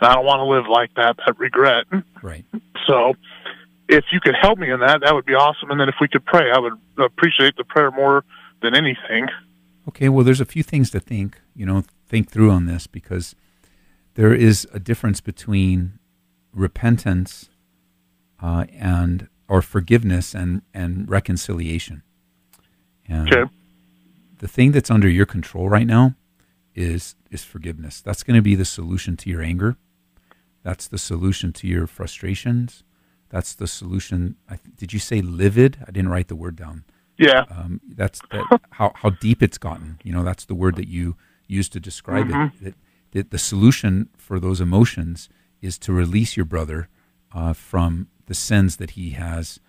And 0.00 0.08
I 0.08 0.14
don't 0.14 0.24
want 0.24 0.40
to 0.40 0.44
live 0.44 0.66
like 0.68 0.94
that. 0.94 1.16
That 1.26 1.38
regret. 1.38 1.86
Right. 2.22 2.44
So, 2.86 3.14
if 3.88 4.04
you 4.12 4.20
could 4.20 4.36
help 4.40 4.58
me 4.58 4.70
in 4.70 4.80
that, 4.80 5.00
that 5.02 5.14
would 5.14 5.26
be 5.26 5.34
awesome. 5.34 5.70
And 5.70 5.80
then 5.80 5.88
if 5.88 5.96
we 6.00 6.08
could 6.08 6.24
pray, 6.24 6.50
I 6.50 6.58
would 6.58 6.74
appreciate 6.98 7.56
the 7.56 7.64
prayer 7.64 7.90
more 7.90 8.24
than 8.62 8.74
anything. 8.74 9.26
Okay, 9.88 10.08
well, 10.08 10.24
there's 10.24 10.40
a 10.40 10.46
few 10.46 10.62
things 10.62 10.90
to 10.90 11.00
think, 11.00 11.40
you 11.54 11.66
know, 11.66 11.82
think 12.06 12.30
through 12.30 12.50
on 12.50 12.66
this 12.66 12.86
because 12.86 13.34
there 14.14 14.32
is 14.32 14.68
a 14.72 14.78
difference 14.78 15.20
between 15.20 15.98
repentance 16.52 17.48
uh, 18.42 18.66
and 18.72 19.28
or 19.48 19.62
forgiveness 19.62 20.34
and 20.34 20.62
and 20.72 21.08
reconciliation. 21.08 22.02
And 23.10 23.28
Okay. 23.32 23.50
the 24.38 24.48
thing 24.48 24.72
that's 24.72 24.90
under 24.90 25.08
your 25.08 25.26
control 25.26 25.68
right 25.68 25.86
now 25.86 26.14
is 26.74 27.16
is 27.30 27.44
forgiveness. 27.44 28.00
That's 28.00 28.22
going 28.22 28.36
to 28.36 28.42
be 28.42 28.54
the 28.54 28.64
solution 28.64 29.16
to 29.18 29.30
your 29.30 29.42
anger. 29.42 29.76
That's 30.62 30.86
the 30.88 30.98
solution 30.98 31.52
to 31.54 31.66
your 31.66 31.86
frustrations. 31.86 32.82
That's 33.28 33.54
the 33.54 33.66
solution. 33.66 34.36
I, 34.48 34.56
th- 34.56 34.76
did 34.76 34.92
you 34.92 34.98
say 34.98 35.20
livid? 35.22 35.78
I 35.86 35.90
didn't 35.90 36.10
write 36.10 36.28
the 36.28 36.36
word 36.36 36.56
down 36.56 36.84
Yeah. 37.18 37.44
um, 37.50 37.80
that's 38.00 38.20
that, 38.30 38.46
how 38.70 38.92
how 39.02 39.10
deep 39.10 39.42
it's 39.42 39.58
gotten. 39.58 39.98
You 40.04 40.12
know, 40.12 40.24
that's 40.24 40.44
the 40.46 40.54
word 40.54 40.76
that 40.76 40.88
you 40.88 41.16
used 41.48 41.72
to 41.72 41.80
describe 41.80 42.28
it. 42.30 42.52
That, 42.62 42.74
that 43.12 43.30
the 43.30 43.38
solution 43.38 44.08
for 44.16 44.38
those 44.40 44.60
emotions 44.60 45.28
is 45.60 45.78
to 45.78 45.92
release 45.92 46.36
your 46.36 46.46
brother 46.46 46.88
uh, 47.34 47.52
from 47.52 48.08
the 48.26 48.34
sins 48.34 48.76
that 48.76 48.90
he 48.92 49.10
has 49.10 49.60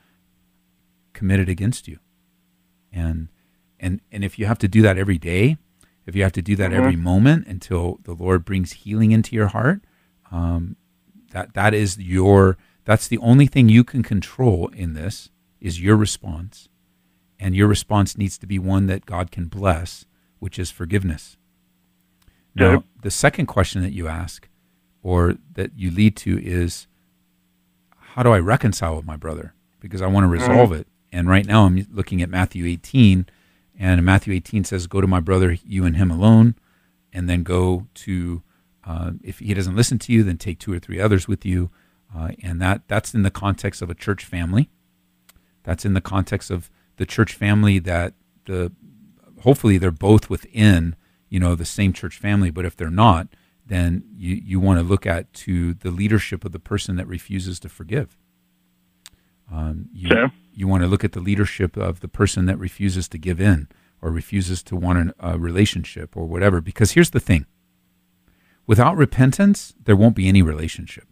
committed 1.13 1.49
against 1.49 1.87
you, 1.87 1.99
and 2.91 3.27
and 3.81 3.99
and 4.11 4.23
if 4.23 4.39
you 4.39 4.45
have 4.45 4.59
to 4.59 4.67
do 4.69 4.81
that 4.83 4.97
every 4.97 5.17
day, 5.17 5.57
if 6.05 6.15
you 6.15 6.23
have 6.23 6.31
to 6.33 6.41
do 6.41 6.55
that 6.55 6.71
every 6.71 6.95
moment 6.95 7.47
until 7.47 7.99
the 8.03 8.13
Lord 8.13 8.45
brings 8.45 8.71
healing 8.71 9.11
into 9.11 9.35
your 9.35 9.47
heart, 9.47 9.81
um, 10.31 10.77
that 11.31 11.53
that 11.55 11.73
is 11.73 11.97
your 11.97 12.57
that's 12.85 13.07
the 13.07 13.17
only 13.17 13.47
thing 13.47 13.67
you 13.67 13.83
can 13.83 14.03
control 14.03 14.67
in 14.69 14.93
this 14.93 15.29
is 15.59 15.81
your 15.81 15.95
response 15.95 16.69
and 17.39 17.55
your 17.55 17.67
response 17.67 18.17
needs 18.17 18.37
to 18.37 18.47
be 18.47 18.57
one 18.59 18.85
that 18.87 19.05
God 19.05 19.31
can 19.31 19.45
bless, 19.45 20.05
which 20.39 20.57
is 20.59 20.69
forgiveness. 20.71 21.37
Now, 22.55 22.71
Okay. 22.75 22.85
the 23.01 23.11
second 23.11 23.47
question 23.47 23.81
that 23.81 23.93
you 23.93 24.07
ask 24.07 24.47
or 25.01 25.35
that 25.53 25.71
you 25.75 25.89
lead 25.89 26.15
to 26.17 26.39
is 26.43 26.87
how 28.13 28.23
do 28.23 28.31
I 28.31 28.39
reconcile 28.39 28.95
with 28.95 29.05
my 29.05 29.15
brother? 29.15 29.53
Because 29.79 30.01
I 30.01 30.07
want 30.07 30.25
to 30.25 30.27
resolve 30.27 30.71
it. 30.73 30.87
And 31.11 31.27
right 31.29 31.45
now 31.45 31.65
I'm 31.65 31.87
looking 31.91 32.21
at 32.21 32.29
Matthew 32.29 32.65
18, 32.65 33.25
and 33.81 34.05
Matthew 34.05 34.31
18 34.35 34.63
says, 34.63 34.85
Go 34.85 35.01
to 35.01 35.07
my 35.07 35.19
brother, 35.19 35.57
you 35.65 35.85
and 35.85 35.97
him 35.97 36.11
alone, 36.11 36.53
and 37.11 37.27
then 37.27 37.41
go 37.41 37.87
to, 37.95 38.43
uh, 38.85 39.13
if 39.23 39.39
he 39.39 39.55
doesn't 39.55 39.75
listen 39.75 39.97
to 39.97 40.13
you, 40.13 40.21
then 40.21 40.37
take 40.37 40.59
two 40.59 40.71
or 40.71 40.77
three 40.77 40.99
others 40.99 41.27
with 41.27 41.43
you. 41.43 41.71
Uh, 42.15 42.29
and 42.43 42.61
that, 42.61 42.83
that's 42.87 43.15
in 43.15 43.23
the 43.23 43.31
context 43.31 43.81
of 43.81 43.89
a 43.89 43.95
church 43.95 44.23
family. 44.23 44.69
That's 45.63 45.83
in 45.83 45.95
the 45.95 46.01
context 46.01 46.51
of 46.51 46.69
the 46.97 47.07
church 47.07 47.33
family 47.33 47.79
that 47.79 48.13
the 48.45 48.71
hopefully 49.41 49.79
they're 49.79 49.89
both 49.89 50.29
within 50.29 50.95
you 51.29 51.39
know 51.39 51.55
the 51.55 51.65
same 51.65 51.93
church 51.93 52.17
family 52.19 52.51
but 52.51 52.65
if 52.65 52.75
they're 52.75 52.91
not 52.91 53.27
then 53.65 54.03
you, 54.15 54.35
you 54.35 54.59
want 54.59 54.77
to 54.77 54.83
look 54.83 55.07
at 55.07 55.31
to 55.33 55.73
the 55.75 55.89
leadership 55.89 56.45
of 56.45 56.51
the 56.51 56.59
person 56.59 56.97
that 56.97 57.07
refuses 57.07 57.59
to 57.59 57.69
forgive 57.69 58.17
um, 59.51 59.89
you, 59.93 60.09
Okay. 60.09 60.33
You 60.53 60.67
want 60.67 60.83
to 60.83 60.87
look 60.87 61.03
at 61.03 61.13
the 61.13 61.19
leadership 61.19 61.77
of 61.77 61.99
the 62.01 62.07
person 62.07 62.45
that 62.45 62.57
refuses 62.59 63.07
to 63.09 63.17
give 63.17 63.39
in 63.41 63.67
or 64.01 64.11
refuses 64.11 64.61
to 64.63 64.75
want 64.75 64.97
an, 64.99 65.13
a 65.19 65.37
relationship 65.39 66.15
or 66.17 66.25
whatever 66.25 66.59
because 66.61 66.91
here's 66.91 67.11
the 67.11 67.19
thing 67.19 67.45
without 68.67 68.97
repentance 68.97 69.73
there 69.83 69.95
won't 69.95 70.15
be 70.15 70.27
any 70.27 70.41
relationship 70.41 71.05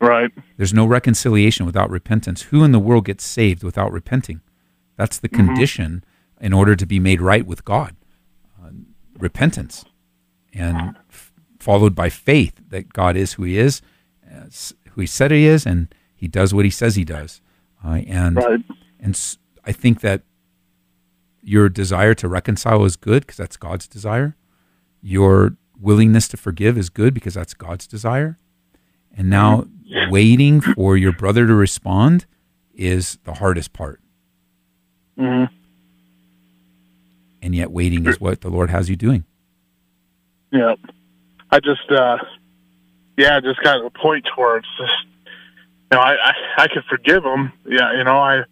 Right. 0.00 0.30
there's 0.56 0.72
no 0.72 0.86
reconciliation 0.86 1.66
without 1.66 1.90
repentance. 1.90 2.42
Who 2.44 2.64
in 2.64 2.72
the 2.72 2.78
world 2.78 3.04
gets 3.04 3.22
saved 3.22 3.62
without 3.62 3.92
repenting? 3.92 4.40
That's 4.96 5.18
the 5.18 5.28
condition 5.28 6.02
in 6.40 6.54
order 6.54 6.74
to 6.74 6.86
be 6.86 6.98
made 6.98 7.20
right 7.20 7.44
with 7.46 7.66
God. 7.66 7.96
Uh, 8.62 8.70
repentance, 9.18 9.84
and 10.54 10.96
f- 11.10 11.32
followed 11.58 11.94
by 11.94 12.08
faith 12.08 12.54
that 12.70 12.94
God 12.94 13.14
is 13.14 13.34
who 13.34 13.42
He 13.42 13.58
is, 13.58 13.82
uh, 14.26 14.46
who 14.92 15.02
He 15.02 15.06
said 15.06 15.32
He 15.32 15.44
is, 15.44 15.66
and 15.66 15.94
He 16.16 16.28
does 16.28 16.54
what 16.54 16.64
He 16.64 16.70
says 16.70 16.96
He 16.96 17.04
does. 17.04 17.42
Uh, 17.84 18.00
and 18.06 18.36
Right. 18.36 18.60
and 18.98 19.36
I 19.64 19.72
think 19.72 20.00
that 20.00 20.22
your 21.42 21.68
desire 21.68 22.14
to 22.14 22.28
reconcile 22.28 22.84
is 22.84 22.96
good 22.96 23.22
because 23.22 23.36
that's 23.38 23.56
God's 23.56 23.86
desire. 23.88 24.36
Your 25.02 25.56
willingness 25.80 26.28
to 26.28 26.36
forgive 26.36 26.76
is 26.76 26.90
good 26.90 27.14
because 27.14 27.34
that's 27.34 27.54
God's 27.54 27.86
desire. 27.86 28.38
And 29.16 29.30
now 29.30 29.66
waiting 30.10 30.60
for 30.60 30.96
your 30.96 31.12
brother 31.12 31.46
to 31.46 31.54
respond 31.54 32.26
is 32.74 33.18
the 33.24 33.34
hardest 33.34 33.72
part. 33.72 34.00
hmm 35.18 35.44
And 37.42 37.54
yet 37.54 37.70
waiting 37.72 38.06
is 38.06 38.20
what 38.20 38.42
the 38.42 38.50
Lord 38.50 38.70
has 38.70 38.90
you 38.90 38.96
doing. 38.96 39.24
Yeah. 40.52 40.74
I 41.50 41.60
just, 41.60 41.90
uh, 41.90 42.18
yeah, 43.16 43.40
just 43.40 43.60
kind 43.62 43.80
of 43.80 43.86
a 43.86 43.90
point 43.98 44.26
towards 44.36 44.66
just, 44.78 44.92
you 45.90 45.96
know, 45.96 46.00
I, 46.02 46.12
I, 46.14 46.32
I 46.64 46.68
could 46.68 46.84
forgive 46.88 47.24
him. 47.24 47.52
Yeah. 47.66 47.96
You 47.96 48.04
know, 48.04 48.18
I, 48.18 48.42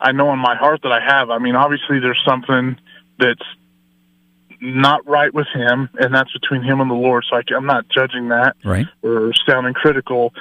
I 0.00 0.12
know 0.12 0.32
in 0.32 0.38
my 0.38 0.56
heart 0.56 0.80
that 0.82 0.92
I 0.92 1.00
have. 1.00 1.30
I 1.30 1.38
mean, 1.38 1.54
obviously 1.54 2.00
there's 2.00 2.20
something 2.26 2.76
that's 3.18 3.42
not 4.60 5.06
right 5.06 5.32
with 5.32 5.46
him 5.54 5.88
and 5.98 6.14
that's 6.14 6.32
between 6.32 6.62
him 6.62 6.80
and 6.80 6.90
the 6.90 6.94
Lord. 6.94 7.24
So 7.28 7.36
I, 7.36 7.42
I'm 7.56 7.66
not 7.66 7.88
judging 7.88 8.28
that 8.28 8.56
Right? 8.64 8.86
or 9.02 9.32
sounding 9.46 9.74
critical. 9.74 10.32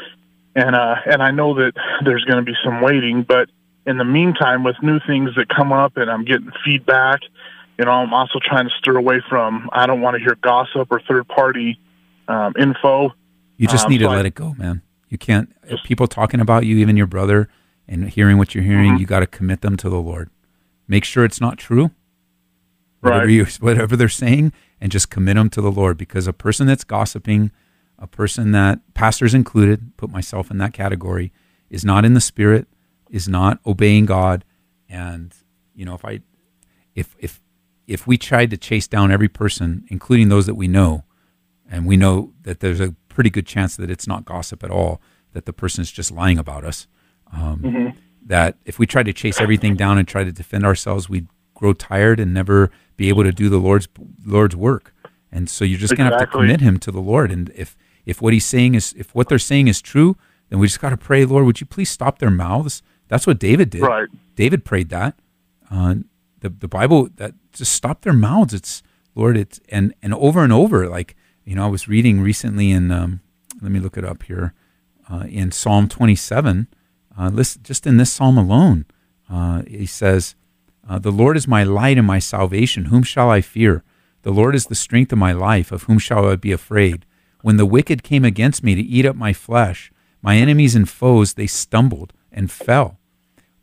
And, 0.56 0.76
uh, 0.76 0.96
and 1.06 1.24
I 1.24 1.32
know 1.32 1.54
that 1.56 1.74
there's 2.04 2.24
going 2.26 2.44
to 2.44 2.50
be 2.50 2.56
some 2.64 2.82
waiting, 2.82 3.24
but 3.24 3.50
in 3.86 3.98
the 3.98 4.04
meantime, 4.06 4.64
with 4.64 4.76
new 4.84 5.00
things 5.08 5.32
that 5.38 5.50
come 5.50 5.72
up 5.74 5.98
and 5.98 6.10
I'm 6.10 6.24
getting 6.26 6.52
feedback, 6.64 7.22
you 7.80 7.86
know, 7.86 7.92
I'm 7.92 8.14
also 8.14 8.40
trying 8.44 8.66
to 8.66 8.74
steer 8.78 8.96
away 8.96 9.22
from, 9.28 9.70
I 9.74 9.88
don't 9.88 10.02
want 10.02 10.18
to 10.18 10.20
hear 10.20 10.36
gossip 10.36 10.88
or 10.92 11.00
third 11.08 11.28
party, 11.28 11.80
um, 12.28 12.54
info. 12.60 13.14
You 13.58 13.68
just 13.68 13.86
Um, 13.86 13.92
need 13.92 14.00
to 14.00 14.10
let 14.10 14.26
it 14.26 14.36
go, 14.36 14.54
man. 14.58 14.82
You 15.12 15.18
can't 15.18 15.54
people 15.84 16.08
talking 16.08 16.40
about 16.40 16.66
you, 16.66 16.78
even 16.78 16.96
your 16.98 17.06
brother, 17.06 17.50
and 17.88 18.10
hearing 18.10 18.38
what 18.38 18.56
you're 18.56 18.64
hearing, 18.64 18.94
Mhm. 18.96 19.00
you 19.02 19.06
got 19.06 19.20
to 19.20 19.28
commit 19.28 19.60
them 19.62 19.76
to 19.78 19.90
the 19.90 20.02
Lord. 20.02 20.30
Make 20.88 21.04
sure 21.04 21.26
it's 21.26 21.42
not 21.42 21.58
true. 21.58 21.92
Whatever 23.02 23.26
Right. 23.26 23.30
you 23.34 23.46
whatever 23.60 23.96
they're 23.98 24.08
saying, 24.10 24.54
and 24.80 24.92
just 24.92 25.10
commit 25.10 25.36
them 25.36 25.50
to 25.52 25.62
the 25.62 25.72
Lord. 25.72 25.98
Because 25.98 26.28
a 26.28 26.34
person 26.34 26.66
that's 26.66 26.84
gossiping, 26.86 27.52
a 28.00 28.08
person 28.08 28.52
that 28.52 28.80
pastors 28.94 29.34
included, 29.34 29.96
put 29.98 30.10
myself 30.10 30.50
in 30.50 30.58
that 30.60 30.74
category, 30.74 31.32
is 31.70 31.84
not 31.84 32.06
in 32.06 32.14
the 32.14 32.22
Spirit, 32.22 32.68
is 33.10 33.28
not 33.28 33.60
obeying 33.66 34.06
God, 34.06 34.46
and 34.90 35.34
you 35.76 35.84
know 35.86 35.96
if 35.96 36.06
I, 36.06 36.22
if 36.96 37.16
if 37.20 37.42
if 37.88 38.08
we 38.08 38.18
tried 38.18 38.50
to 38.52 38.58
chase 38.58 38.88
down 38.88 39.12
every 39.12 39.28
person, 39.28 39.84
including 39.90 40.30
those 40.30 40.46
that 40.46 40.56
we 40.56 40.70
know, 40.70 41.04
and 41.70 41.86
we 41.86 41.98
know 41.98 42.32
that 42.44 42.62
there's 42.62 42.80
a 42.80 42.96
pretty 43.14 43.30
good 43.30 43.46
chance 43.46 43.76
that 43.76 43.90
it's 43.92 44.08
not 44.08 44.26
gossip 44.26 44.64
at 44.64 44.72
all, 44.72 45.02
that 45.34 45.46
the 45.46 45.54
person 45.54 45.82
is 45.82 45.92
just 45.92 46.12
lying 46.12 46.38
about 46.38 46.64
us. 46.64 46.88
Um, 47.32 47.94
That 48.26 48.58
if 48.66 48.78
we 48.78 48.86
try 48.86 49.04
to 49.04 49.14
chase 49.14 49.42
everything 49.42 49.76
down 49.76 49.98
and 49.98 50.08
try 50.08 50.24
to 50.24 50.32
defend 50.32 50.64
ourselves, 50.66 51.10
we'd 51.10 51.28
grow 51.56 51.74
tired 51.74 52.20
and 52.20 52.34
never 52.34 52.70
be 52.96 53.10
able 53.10 53.24
to 53.24 53.32
do 53.32 53.50
the 53.50 53.58
Lord's 53.58 53.88
Lord's 54.26 54.56
work. 54.56 54.94
And 55.32 55.50
so 55.50 55.66
you're 55.66 55.80
just 55.80 55.96
gonna 55.98 56.12
have 56.12 56.20
to 56.20 56.28
commit 56.28 56.62
him 56.62 56.78
to 56.80 56.92
the 56.92 57.02
Lord. 57.02 57.32
And 57.32 57.50
if 57.56 57.76
if 58.06 58.22
what 58.22 58.34
he's 58.34 58.46
saying 58.46 58.76
is 58.76 58.94
if 58.94 59.14
what 59.16 59.28
they're 59.28 59.40
saying 59.40 59.68
is 59.68 59.82
true, 59.82 60.18
then 60.50 60.60
we 60.60 60.68
just 60.68 60.80
got 60.82 60.90
to 60.90 60.98
pray, 60.98 61.26
Lord, 61.26 61.46
would 61.46 61.62
you 61.62 61.66
please 61.68 61.90
stop 61.90 62.20
their 62.20 62.30
mouths? 62.32 62.84
That's 63.08 63.26
what 63.26 63.40
David 63.40 63.70
did. 63.70 63.82
Right. 63.82 64.08
David 64.36 64.66
prayed 64.66 64.90
that. 64.90 65.18
Uh, 65.70 65.96
the 66.42 66.50
the 66.50 66.68
Bible 66.68 67.10
that 67.16 67.34
just 67.54 67.72
stop 67.72 68.02
their 68.02 68.14
mouths. 68.14 68.54
It's 68.54 68.84
Lord. 69.16 69.38
It's 69.38 69.60
and 69.70 69.94
and 70.02 70.14
over 70.14 70.44
and 70.44 70.54
over. 70.54 70.88
Like 70.88 71.16
you 71.46 71.56
know, 71.56 71.66
I 71.66 71.70
was 71.70 71.88
reading 71.88 72.22
recently 72.22 72.72
in. 72.72 72.92
Um, 72.92 73.22
let 73.62 73.72
me 73.72 73.80
look 73.80 73.98
it 73.98 74.06
up 74.06 74.24
here. 74.24 74.54
Uh, 75.10 75.26
in 75.30 75.52
Psalm 75.52 75.88
27, 75.88 76.68
uh, 77.20 77.30
listen, 77.30 77.62
just 77.64 77.86
in 77.86 77.98
this 77.98 78.12
psalm 78.12 78.38
alone, 78.38 78.86
uh, 79.30 79.62
he 79.68 79.86
says, 79.86 80.36
uh, 80.88 81.00
"The 81.00 81.12
Lord 81.12 81.38
is 81.38 81.48
my 81.48 81.64
light 81.64 81.98
and 81.98 82.08
my 82.08 82.20
salvation. 82.20 82.86
Whom 82.86 83.04
shall 83.04 83.30
I 83.30 83.42
fear? 83.42 83.84
The 84.24 84.32
Lord 84.32 84.56
is 84.56 84.68
the 84.68 84.76
strength 84.76 85.12
of 85.12 85.18
my 85.18 85.32
life. 85.32 85.72
Of 85.72 85.84
whom 85.84 86.00
shall 86.00 86.28
I 86.28 86.36
be 86.36 86.52
afraid? 86.52 87.06
When 87.42 87.58
the 87.58 87.66
wicked 87.66 88.04
came 88.04 88.24
against 88.24 88.64
me 88.64 88.76
to 88.76 88.82
eat 88.82 89.06
up 89.06 89.16
my 89.16 89.34
flesh, 89.34 89.92
my 90.22 90.38
enemies 90.38 90.76
and 90.76 90.88
foes 90.88 91.34
they 91.34 91.48
stumbled 91.48 92.14
and 92.32 92.52
fell. 92.52 93.00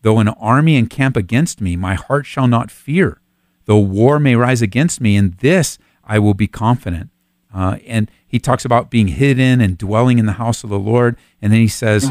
Though 0.03 0.19
an 0.19 0.29
army 0.29 0.77
encamp 0.77 1.17
against 1.17 1.61
me, 1.61 1.77
my 1.77 1.95
heart 1.95 2.27
shall 2.27 2.49
not 2.49 2.71
fear. 2.71 3.21
Though 3.65 3.79
war 3.79 4.19
may 4.19 4.35
rise 4.35 4.63
against 4.63 5.01
me, 5.01 5.17
in 5.17 5.37
this 5.41 5.79
I 6.05 6.19
will 6.19 6.35
be 6.35 6.47
confident. 6.47 7.11
Uh, 7.59 7.79
and 7.89 8.09
he 8.25 8.39
talks 8.39 8.65
about 8.65 8.89
being 8.89 9.09
hidden 9.09 9.61
and 9.61 9.77
dwelling 9.77 10.21
in 10.21 10.27
the 10.27 10.39
house 10.45 10.63
of 10.63 10.71
the 10.71 10.79
Lord. 10.79 11.17
And 11.43 11.53
then 11.53 11.61
he 11.61 11.67
says, 11.67 12.09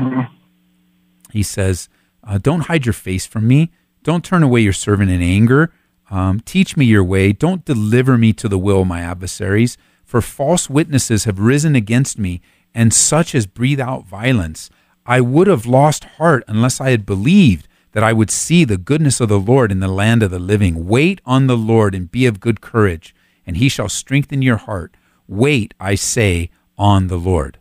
he 1.31 1.41
says, 1.41 1.87
uh, 2.21 2.37
"Don't 2.37 2.67
hide 2.67 2.85
your 2.85 2.99
face 3.07 3.25
from 3.25 3.47
me. 3.47 3.71
Don't 4.03 4.25
turn 4.25 4.43
away 4.43 4.59
your 4.59 4.73
servant 4.73 5.09
in 5.09 5.21
anger. 5.21 5.71
Um, 6.11 6.41
teach 6.41 6.75
me 6.75 6.85
your 6.85 7.03
way. 7.03 7.31
Don't 7.31 7.63
deliver 7.63 8.17
me 8.17 8.33
to 8.33 8.49
the 8.49 8.57
will 8.57 8.81
of 8.81 8.87
my 8.87 8.99
adversaries. 8.99 9.77
For 10.03 10.21
false 10.21 10.69
witnesses 10.69 11.23
have 11.23 11.39
risen 11.39 11.75
against 11.75 12.19
me, 12.19 12.41
and 12.75 12.93
such 12.93 13.33
as 13.33 13.47
breathe 13.47 13.79
out 13.79 14.05
violence. 14.05 14.69
I 15.05 15.21
would 15.21 15.47
have 15.47 15.65
lost 15.65 16.15
heart 16.19 16.43
unless 16.47 16.81
I 16.81 16.89
had 16.89 17.05
believed 17.05 17.69
that 17.93 18.03
I 18.03 18.11
would 18.11 18.31
see 18.31 18.65
the 18.65 18.77
goodness 18.77 19.21
of 19.21 19.29
the 19.29 19.39
Lord 19.39 19.71
in 19.71 19.79
the 19.79 19.87
land 20.01 20.23
of 20.23 20.31
the 20.31 20.39
living. 20.39 20.87
Wait 20.87 21.21
on 21.25 21.47
the 21.47 21.57
Lord 21.57 21.95
and 21.95 22.11
be 22.11 22.25
of 22.25 22.41
good 22.41 22.59
courage, 22.59 23.15
and 23.45 23.55
he 23.55 23.69
shall 23.69 23.89
strengthen 23.89 24.41
your 24.41 24.57
heart. 24.57 24.96
Wait, 25.27 25.73
I 25.79 25.95
say, 25.95 26.49
on 26.77 27.07
the 27.07 27.17
Lord. 27.17 27.59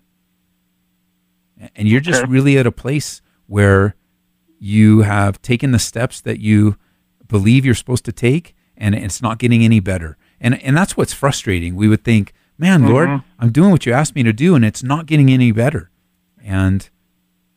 And 1.74 1.88
you're 1.88 2.00
just 2.00 2.26
really 2.28 2.58
at 2.58 2.66
a 2.66 2.72
place 2.72 3.22
where 3.46 3.96
you 4.58 5.02
have 5.02 5.40
taken 5.42 5.72
the 5.72 5.78
steps 5.78 6.20
that 6.20 6.38
you 6.40 6.76
believe 7.28 7.64
you're 7.64 7.74
supposed 7.74 8.04
to 8.04 8.12
take, 8.12 8.54
and 8.76 8.94
it's 8.94 9.22
not 9.22 9.38
getting 9.38 9.64
any 9.64 9.80
better. 9.80 10.16
And 10.40 10.62
and 10.62 10.76
that's 10.76 10.96
what's 10.96 11.12
frustrating. 11.14 11.74
We 11.74 11.88
would 11.88 12.04
think, 12.04 12.34
man, 12.58 12.86
Lord, 12.88 13.08
I'm 13.38 13.52
doing 13.52 13.70
what 13.70 13.86
you 13.86 13.92
asked 13.92 14.14
me 14.14 14.22
to 14.22 14.32
do, 14.32 14.54
and 14.54 14.64
it's 14.64 14.82
not 14.82 15.06
getting 15.06 15.30
any 15.30 15.50
better. 15.50 15.90
And 16.44 16.88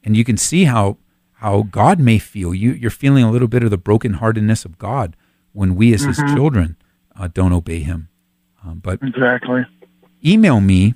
and 0.03 0.16
you 0.16 0.24
can 0.24 0.38
see 0.38 0.64
how 0.64 0.97
how 1.34 1.64
God 1.64 1.99
may 1.99 2.20
feel. 2.20 2.53
You 2.53 2.72
you're 2.72 2.89
feeling 2.89 3.24
a 3.24 3.32
little 3.32 3.49
bit 3.49 3.64
of 3.64 3.70
the 3.70 3.78
brokenheartedness 3.78 4.64
of 4.66 4.78
God 4.78 5.16
when 5.51 5.76
we 5.76 5.93
as 5.93 6.03
His 6.03 6.18
children 6.18 6.78
uh, 7.18 7.28
don't 7.34 7.53
obey 7.53 7.80
Him. 7.80 8.07
Um, 8.66 8.80
but 8.80 8.99
Exactly. 9.03 9.66
Email 10.26 10.59
me 10.59 10.95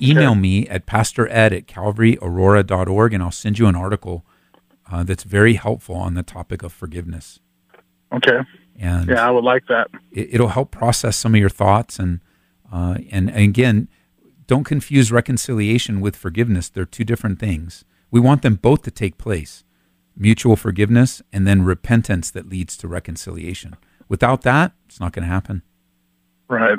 email 0.00 0.30
Okay. 0.32 0.40
me 0.40 0.68
at 0.68 0.86
pastored 0.86 1.28
at 1.30 1.52
calvaryaurora.org 1.66 3.12
and 3.14 3.22
i'll 3.22 3.30
send 3.30 3.58
you 3.58 3.66
an 3.66 3.74
article 3.74 4.24
uh, 4.90 5.02
that's 5.02 5.24
very 5.24 5.54
helpful 5.54 5.94
on 5.96 6.14
the 6.14 6.22
topic 6.22 6.62
of 6.62 6.72
forgiveness 6.72 7.40
Okay. 8.12 8.38
and 8.78 9.08
Yeah, 9.08 9.26
I 9.26 9.30
would 9.30 9.44
like 9.44 9.66
that. 9.68 9.88
it, 10.12 10.28
it'll 10.34 10.48
help 10.48 10.70
process 10.70 11.16
some 11.16 11.34
of 11.34 11.40
your 11.40 11.48
thoughts 11.50 11.98
and 11.98 12.20
uh, 12.72 12.98
and, 13.10 13.28
and 13.30 13.40
again 13.40 13.88
don't 14.46 14.64
confuse 14.64 15.10
reconciliation 15.12 16.00
with 16.00 16.14
forgiveness 16.16 16.68
they're 16.68 16.84
two 16.84 17.04
different 17.04 17.38
things 17.38 17.84
we 18.10 18.20
want 18.20 18.42
them 18.42 18.54
both 18.54 18.82
to 18.82 18.90
take 18.90 19.18
place 19.18 19.64
mutual 20.16 20.56
forgiveness 20.56 21.22
and 21.32 21.46
then 21.46 21.62
repentance 21.62 22.30
that 22.30 22.48
leads 22.48 22.76
to 22.76 22.86
reconciliation 22.88 23.74
without 24.08 24.42
that 24.42 24.72
it's 24.86 25.00
not 25.00 25.12
going 25.12 25.22
to 25.26 25.28
happen 25.32 25.62
Right. 26.50 26.78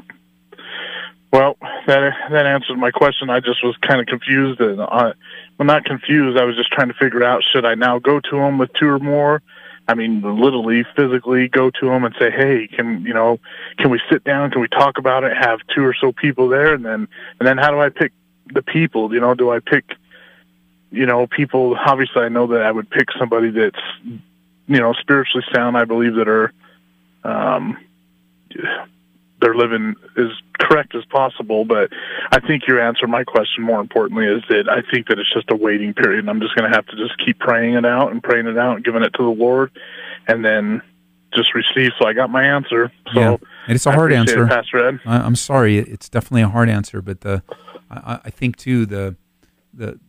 Well, 1.32 1.58
that 1.86 2.12
that 2.32 2.46
answers 2.46 2.76
my 2.78 2.92
question. 2.92 3.30
I 3.30 3.40
just 3.40 3.64
was 3.64 3.76
kind 3.88 4.02
of 4.02 4.08
confused, 4.08 4.60
and 4.62 4.82
I, 4.82 5.14
well, 5.58 5.66
not 5.66 5.86
confused. 5.86 6.40
I 6.40 6.44
was 6.44 6.56
just 6.56 6.72
trying 6.72 6.88
to 6.88 6.96
figure 6.96 7.24
out 7.24 7.44
should 7.54 7.66
I 7.66 7.76
now 7.76 8.00
go 8.00 8.20
to 8.20 8.38
him 8.38 8.58
with 8.58 8.72
two 8.74 8.88
or 8.88 9.00
more. 9.00 9.42
I 9.88 9.96
mean, 9.96 10.22
literally, 10.22 10.86
physically 10.96 11.48
go 11.48 11.72
to 11.72 11.90
him 11.90 12.04
and 12.04 12.16
say, 12.20 12.32
"Hey, 12.32 12.68
can 12.68 13.04
you 13.04 13.14
know, 13.14 13.40
can 13.78 13.92
we 13.92 14.02
sit 14.12 14.24
down? 14.24 14.50
Can 14.52 14.62
we 14.62 14.68
talk 14.68 14.98
about 14.98 15.24
it? 15.24 15.36
Have 15.36 15.60
two 15.76 15.84
or 15.84 15.96
so 16.00 16.12
people 16.12 16.50
there, 16.50 16.74
and 16.74 16.84
then 16.84 17.08
and 17.40 17.48
then 17.48 17.58
how 17.58 17.72
do 17.72 17.80
I 17.80 17.90
pick 17.90 18.12
the 18.54 18.62
people? 18.62 19.14
You 19.14 19.20
know, 19.20 19.34
do 19.36 19.52
I 19.52 19.60
pick, 19.60 19.86
you 20.92 21.06
know, 21.06 21.28
people? 21.28 21.76
Obviously, 21.76 22.24
I 22.24 22.30
know 22.30 22.48
that 22.48 22.62
I 22.62 22.72
would 22.72 22.90
pick 22.90 23.08
somebody 23.18 23.52
that's, 23.52 23.82
you 24.04 24.80
know, 24.80 24.94
spiritually 24.94 25.46
sound. 25.54 25.78
I 25.78 25.86
believe 25.86 26.16
that 26.16 26.28
are, 26.28 26.54
um, 27.24 27.78
they're 29.42 29.56
living 29.56 29.96
as 30.18 30.28
correct 30.60 30.96
as 30.96 31.06
possible. 31.06 31.66
But 31.66 31.92
I 32.32 32.40
think 32.40 32.68
your 32.68 32.82
answer, 32.82 33.08
my 33.08 33.24
question, 33.24 33.64
more 33.64 33.80
importantly, 33.80 34.26
is 34.26 34.44
that 34.50 34.70
I 34.70 34.82
think 34.92 35.08
that 35.08 35.20
it's 35.20 35.34
just 35.34 35.50
a 35.52 35.56
waiting 35.56 35.94
period, 35.94 36.20
and 36.20 36.30
I'm 36.30 36.42
just 36.42 36.56
going 36.56 36.70
to 36.70 36.76
have 36.76 36.86
to 36.88 36.96
just 36.96 37.18
keep 37.24 37.40
praying 37.40 37.76
it 37.76 37.86
out 37.86 38.12
and 38.12 38.22
praying 38.22 38.48
it 38.48 38.58
out 38.58 38.76
and 38.76 38.86
giving 38.86 39.04
it 39.04 39.14
to 39.16 39.24
the 39.24 39.30
Lord, 39.30 39.72
and 40.28 40.44
then 40.44 40.82
just 41.34 41.54
receive. 41.54 41.92
So 42.00 42.08
I 42.08 42.14
got 42.14 42.30
my 42.30 42.44
answer. 42.44 42.92
So 43.14 43.20
yeah. 43.20 43.38
And 43.68 43.76
it's 43.76 43.86
a 43.86 43.92
hard 43.92 44.12
answer, 44.12 44.46
it, 44.46 44.50
Pastor 44.50 44.88
Ed. 44.88 45.00
I, 45.06 45.18
I'm 45.18 45.36
sorry, 45.36 45.78
it's 45.78 46.10
definitely 46.10 46.42
a 46.42 46.50
hard 46.50 46.70
answer, 46.70 47.02
but 47.02 47.22
the 47.22 47.44
I, 47.90 48.20
I 48.26 48.30
think 48.30 48.58
too 48.58 48.86
the 48.86 49.16
the 49.74 50.00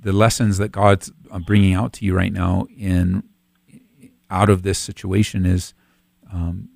the 0.00 0.12
lessons 0.12 0.58
that 0.58 0.70
God's 0.70 1.12
uh, 1.30 1.38
bringing 1.38 1.74
out 1.74 1.92
to 1.94 2.04
you 2.04 2.14
right 2.14 2.32
now 2.32 2.66
in 2.76 3.22
out 4.30 4.48
of 4.48 4.62
this 4.62 4.78
situation 4.78 5.46
is 5.46 5.74
um, 6.32 6.68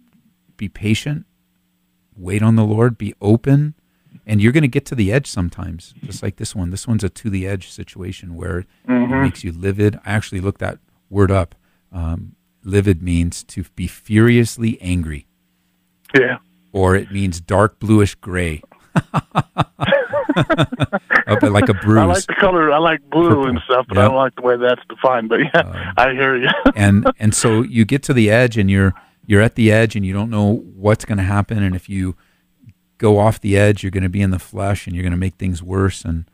be 0.56 0.68
patient, 0.68 1.26
wait 2.18 2.42
on 2.42 2.56
the 2.56 2.64
Lord, 2.64 2.98
be 2.98 3.14
open, 3.20 3.74
and 4.26 4.42
you're 4.42 4.52
going 4.52 4.62
to 4.62 4.68
get 4.68 4.84
to 4.86 4.94
the 4.94 5.12
edge 5.12 5.26
sometimes, 5.26 5.94
just 6.04 6.22
like 6.22 6.36
this 6.36 6.54
one. 6.54 6.70
This 6.70 6.86
one's 6.86 7.04
a 7.04 7.08
to 7.08 7.30
the 7.30 7.46
edge 7.46 7.70
situation 7.70 8.34
where 8.34 8.66
mm-hmm. 8.86 9.12
it 9.12 9.22
makes 9.22 9.44
you 9.44 9.52
livid. 9.52 9.98
I 10.04 10.12
actually 10.12 10.40
looked 10.40 10.60
that 10.60 10.78
word 11.08 11.30
up. 11.30 11.54
Um, 11.92 12.34
livid 12.62 13.02
means 13.02 13.42
to 13.44 13.64
be 13.74 13.86
furiously 13.86 14.78
angry. 14.80 15.26
Yeah. 16.14 16.38
Or 16.72 16.94
it 16.94 17.10
means 17.10 17.40
dark 17.40 17.78
bluish 17.78 18.14
gray. 18.16 18.62
like 21.42 21.68
a 21.68 21.74
bruise. 21.74 21.98
I 21.98 22.04
like 22.04 22.26
the 22.26 22.36
color. 22.38 22.72
I 22.72 22.78
like 22.78 23.00
blue 23.10 23.28
Purple. 23.28 23.48
and 23.48 23.60
stuff, 23.64 23.86
but 23.88 23.96
yep. 23.96 24.04
I 24.04 24.08
don't 24.08 24.16
like 24.16 24.34
the 24.34 24.42
way 24.42 24.56
that's 24.56 24.80
defined. 24.88 25.28
But 25.28 25.40
yeah, 25.40 25.60
um, 25.60 25.94
I 25.96 26.12
hear 26.12 26.36
you. 26.36 26.48
and 26.74 27.10
and 27.18 27.34
so 27.34 27.62
you 27.62 27.84
get 27.84 28.02
to 28.04 28.12
the 28.12 28.30
edge, 28.30 28.56
and 28.56 28.70
you're 28.70 28.94
you're 29.28 29.42
at 29.42 29.56
the 29.56 29.70
edge, 29.70 29.94
and 29.94 30.06
you 30.06 30.14
don't 30.14 30.30
know 30.30 30.64
what's 30.74 31.04
going 31.04 31.18
to 31.18 31.24
happen, 31.24 31.62
and 31.62 31.76
if 31.76 31.86
you 31.86 32.16
go 32.96 33.18
off 33.18 33.38
the 33.38 33.58
edge, 33.58 33.82
you're 33.82 33.90
going 33.90 34.02
to 34.02 34.08
be 34.08 34.22
in 34.22 34.30
the 34.30 34.38
flesh, 34.38 34.86
and 34.86 34.96
you're 34.96 35.02
going 35.02 35.12
to 35.12 35.18
make 35.18 35.34
things 35.34 35.62
worse. 35.62 36.02
And 36.02 36.24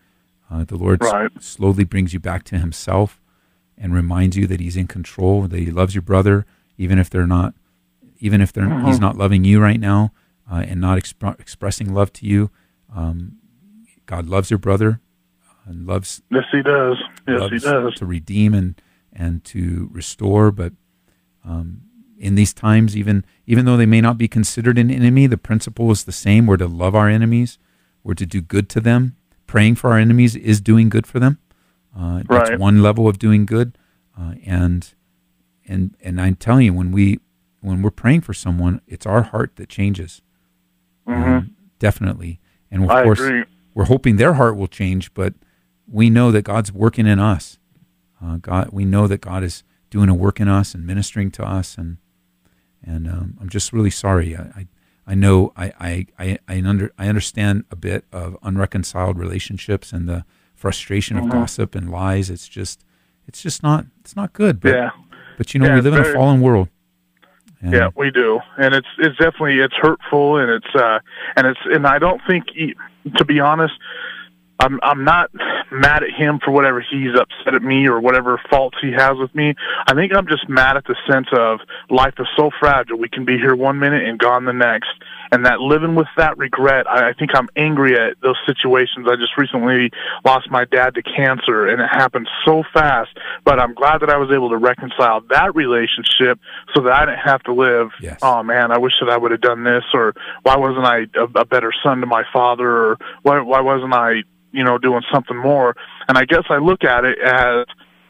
uh, 0.48 0.62
the 0.62 0.76
Lord 0.76 1.02
right. 1.02 1.28
s- 1.36 1.44
slowly 1.44 1.82
brings 1.82 2.14
you 2.14 2.20
back 2.20 2.44
to 2.44 2.58
Himself, 2.58 3.20
and 3.76 3.92
reminds 3.92 4.36
you 4.36 4.46
that 4.46 4.60
He's 4.60 4.76
in 4.76 4.86
control, 4.86 5.42
that 5.48 5.58
He 5.58 5.72
loves 5.72 5.96
your 5.96 6.02
brother, 6.02 6.46
even 6.78 7.00
if 7.00 7.10
they're 7.10 7.26
not, 7.26 7.54
even 8.20 8.40
if 8.40 8.52
they're 8.52 8.64
mm-hmm. 8.64 8.86
He's 8.86 9.00
not 9.00 9.16
loving 9.16 9.42
you 9.42 9.60
right 9.60 9.80
now, 9.80 10.12
uh, 10.48 10.64
and 10.64 10.80
not 10.80 10.96
exp- 10.96 11.40
expressing 11.40 11.92
love 11.92 12.12
to 12.12 12.26
you. 12.26 12.52
Um, 12.94 13.38
God 14.06 14.28
loves 14.28 14.50
your 14.50 14.58
brother 14.58 15.00
and 15.66 15.84
loves. 15.84 16.22
Yes, 16.30 16.44
He 16.52 16.62
does. 16.62 16.96
Yes, 17.26 17.50
He 17.50 17.58
does 17.58 17.94
to 17.96 18.06
redeem 18.06 18.54
and 18.54 18.80
and 19.12 19.42
to 19.46 19.88
restore. 19.90 20.52
But 20.52 20.74
um, 21.44 21.80
in 22.24 22.36
these 22.36 22.54
times, 22.54 22.96
even 22.96 23.24
even 23.46 23.66
though 23.66 23.76
they 23.76 23.86
may 23.86 24.00
not 24.00 24.16
be 24.16 24.26
considered 24.26 24.78
an 24.78 24.90
enemy, 24.90 25.26
the 25.26 25.36
principle 25.36 25.90
is 25.90 26.04
the 26.04 26.12
same. 26.12 26.46
We're 26.46 26.56
to 26.56 26.66
love 26.66 26.94
our 26.94 27.08
enemies. 27.08 27.58
We're 28.02 28.14
to 28.14 28.24
do 28.24 28.40
good 28.40 28.70
to 28.70 28.80
them. 28.80 29.16
Praying 29.46 29.76
for 29.76 29.90
our 29.90 29.98
enemies 29.98 30.34
is 30.34 30.60
doing 30.62 30.88
good 30.88 31.06
for 31.06 31.20
them. 31.20 31.38
Uh, 31.96 32.22
that's 32.26 32.58
one 32.58 32.82
level 32.82 33.06
of 33.06 33.18
doing 33.18 33.44
good. 33.44 33.76
Uh, 34.18 34.34
and 34.46 34.94
and 35.68 35.96
and 36.00 36.18
I'm 36.18 36.36
telling 36.36 36.64
you, 36.64 36.72
when 36.72 36.92
we 36.92 37.20
when 37.60 37.82
we're 37.82 37.90
praying 37.90 38.22
for 38.22 38.32
someone, 38.32 38.80
it's 38.86 39.04
our 39.04 39.22
heart 39.22 39.56
that 39.56 39.68
changes. 39.68 40.22
Mm-hmm. 41.06 41.22
Um, 41.22 41.56
definitely. 41.78 42.40
And 42.70 42.84
of 42.84 42.90
I 42.90 43.04
course, 43.04 43.20
agree. 43.20 43.44
we're 43.74 43.84
hoping 43.84 44.16
their 44.16 44.34
heart 44.34 44.56
will 44.56 44.66
change, 44.66 45.12
but 45.12 45.34
we 45.86 46.08
know 46.08 46.32
that 46.32 46.42
God's 46.42 46.72
working 46.72 47.06
in 47.06 47.18
us. 47.18 47.58
Uh, 48.22 48.38
God, 48.38 48.70
we 48.72 48.86
know 48.86 49.06
that 49.06 49.20
God 49.20 49.42
is 49.44 49.62
doing 49.90 50.08
a 50.08 50.14
work 50.14 50.40
in 50.40 50.48
us 50.48 50.74
and 50.74 50.86
ministering 50.86 51.30
to 51.32 51.44
us, 51.44 51.76
and 51.76 51.98
and 52.86 53.08
um, 53.08 53.36
I'm 53.40 53.48
just 53.48 53.72
really 53.72 53.90
sorry. 53.90 54.36
I, 54.36 54.42
I, 54.42 54.66
I 55.06 55.14
know 55.14 55.52
I 55.56 55.72
I 55.80 56.06
I 56.18 56.38
I, 56.48 56.62
under, 56.62 56.92
I 56.98 57.08
understand 57.08 57.64
a 57.70 57.76
bit 57.76 58.04
of 58.12 58.36
unreconciled 58.42 59.18
relationships 59.18 59.92
and 59.92 60.08
the 60.08 60.24
frustration 60.54 61.16
of 61.16 61.24
mm-hmm. 61.24 61.40
gossip 61.40 61.74
and 61.74 61.90
lies. 61.90 62.30
It's 62.30 62.48
just 62.48 62.84
it's 63.26 63.42
just 63.42 63.62
not 63.62 63.86
it's 64.00 64.16
not 64.16 64.32
good. 64.32 64.60
But, 64.60 64.74
yeah. 64.74 64.90
But 65.36 65.52
you 65.52 65.60
know 65.60 65.66
yeah, 65.66 65.74
we 65.76 65.80
live 65.80 65.94
very, 65.94 66.06
in 66.06 66.10
a 66.10 66.14
fallen 66.14 66.40
world. 66.40 66.68
And 67.60 67.72
yeah, 67.72 67.88
we 67.96 68.10
do, 68.10 68.40
and 68.58 68.74
it's 68.74 68.86
it's 68.98 69.16
definitely 69.16 69.58
it's 69.58 69.74
hurtful, 69.74 70.36
and 70.36 70.50
it's 70.50 70.74
uh, 70.74 70.98
and 71.36 71.46
it's 71.46 71.60
and 71.64 71.86
I 71.86 71.98
don't 71.98 72.20
think, 72.26 72.46
to 73.16 73.24
be 73.24 73.40
honest, 73.40 73.74
I'm 74.60 74.78
I'm 74.82 75.04
not 75.04 75.30
mad 75.70 76.02
at 76.02 76.10
him 76.10 76.38
for 76.44 76.50
whatever 76.50 76.80
he's 76.80 77.14
upset 77.18 77.54
at 77.54 77.62
me 77.62 77.86
or 77.86 78.00
whatever 78.00 78.40
faults 78.48 78.78
he 78.80 78.92
has 78.92 79.16
with 79.18 79.34
me. 79.34 79.54
I 79.86 79.94
think 79.94 80.12
I'm 80.14 80.26
just 80.26 80.48
mad 80.48 80.76
at 80.76 80.84
the 80.84 80.96
sense 81.10 81.28
of 81.36 81.60
life 81.90 82.14
is 82.18 82.28
so 82.36 82.50
fragile. 82.60 82.98
We 82.98 83.08
can 83.08 83.24
be 83.24 83.36
here 83.36 83.56
one 83.56 83.78
minute 83.78 84.06
and 84.06 84.18
gone 84.18 84.44
the 84.44 84.52
next. 84.52 84.90
And 85.34 85.44
that 85.46 85.58
living 85.58 85.96
with 85.96 86.06
that 86.16 86.38
regret, 86.38 86.86
I, 86.88 87.08
I 87.08 87.12
think 87.12 87.32
I'm 87.34 87.48
angry 87.56 87.98
at 87.98 88.20
those 88.22 88.36
situations. 88.46 89.08
I 89.10 89.16
just 89.16 89.36
recently 89.36 89.90
lost 90.24 90.48
my 90.48 90.64
dad 90.64 90.94
to 90.94 91.02
cancer 91.02 91.66
and 91.66 91.82
it 91.82 91.88
happened 91.88 92.28
so 92.44 92.62
fast, 92.72 93.10
but 93.44 93.58
I'm 93.58 93.74
glad 93.74 94.00
that 94.02 94.10
I 94.10 94.16
was 94.16 94.30
able 94.32 94.48
to 94.50 94.56
reconcile 94.56 95.22
that 95.30 95.52
relationship 95.56 96.38
so 96.72 96.82
that 96.84 96.92
I 96.92 97.04
didn't 97.04 97.26
have 97.26 97.42
to 97.42 97.52
live, 97.52 97.88
yes. 98.00 98.20
oh 98.22 98.44
man, 98.44 98.70
I 98.70 98.78
wish 98.78 98.92
that 99.00 99.10
I 99.10 99.16
would 99.16 99.32
have 99.32 99.40
done 99.40 99.64
this 99.64 99.82
or 99.92 100.14
why 100.44 100.56
wasn't 100.56 100.86
I 100.86 101.06
a, 101.18 101.40
a 101.40 101.44
better 101.44 101.72
son 101.82 101.98
to 101.98 102.06
my 102.06 102.22
father 102.32 102.68
or 102.68 102.98
why, 103.22 103.40
why 103.40 103.60
wasn't 103.60 103.92
I 103.92 104.22
you 104.52 104.62
know, 104.62 104.78
doing 104.78 105.02
something 105.12 105.36
more. 105.36 105.74
And 106.06 106.16
I 106.16 106.24
guess 106.24 106.44
I 106.48 106.58
look 106.58 106.84
at 106.84 107.04
it 107.04 107.18
as, 107.18 107.66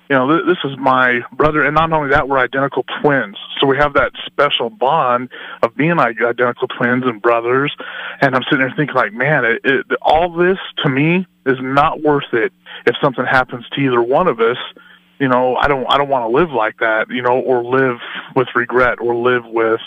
you 0.09 0.17
know, 0.17 0.29
th- 0.29 0.47
this 0.47 0.59
is 0.71 0.77
my 0.79 1.21
brother, 1.33 1.65
and 1.65 1.75
not 1.75 1.93
only 1.93 2.11
that, 2.11 2.29
we're 2.29 2.39
identical 2.39 2.85
twins. 3.01 3.37
So 3.59 3.67
we 3.67 3.79
have 3.79 3.95
that 3.95 4.13
special 4.27 4.69
bond 4.69 5.31
of 5.63 5.75
being 5.77 5.97
like 5.97 6.21
identical 6.21 6.69
twins 6.69 7.05
and 7.07 7.23
brothers. 7.23 7.75
And 8.21 8.35
I'm 8.35 8.43
sitting 8.45 8.59
there 8.59 8.75
thinking, 8.77 8.95
like, 8.95 9.13
man, 9.13 9.45
it, 9.45 9.61
it, 9.65 9.87
all 10.03 10.31
this 10.31 10.59
to 10.83 10.91
me 10.91 11.27
is 11.47 11.59
not 11.61 12.03
worth 12.03 12.33
it. 12.33 12.53
If 12.87 12.97
something 13.03 13.25
happens 13.25 13.67
to 13.71 13.81
either 13.81 14.03
one 14.03 14.29
of 14.29 14.41
us, 14.41 14.59
you 15.19 15.29
know, 15.29 15.57
I 15.57 15.69
don't, 15.69 15.87
I 15.91 15.97
don't 15.97 16.09
want 16.09 16.31
to 16.31 16.37
live 16.37 16.51
like 16.51 16.79
that, 16.81 17.09
you 17.09 17.23
know, 17.23 17.41
or 17.41 17.65
live 17.65 17.99
with 18.37 18.49
regret, 18.55 18.99
or 19.01 19.15
live 19.15 19.47
with, 19.47 19.81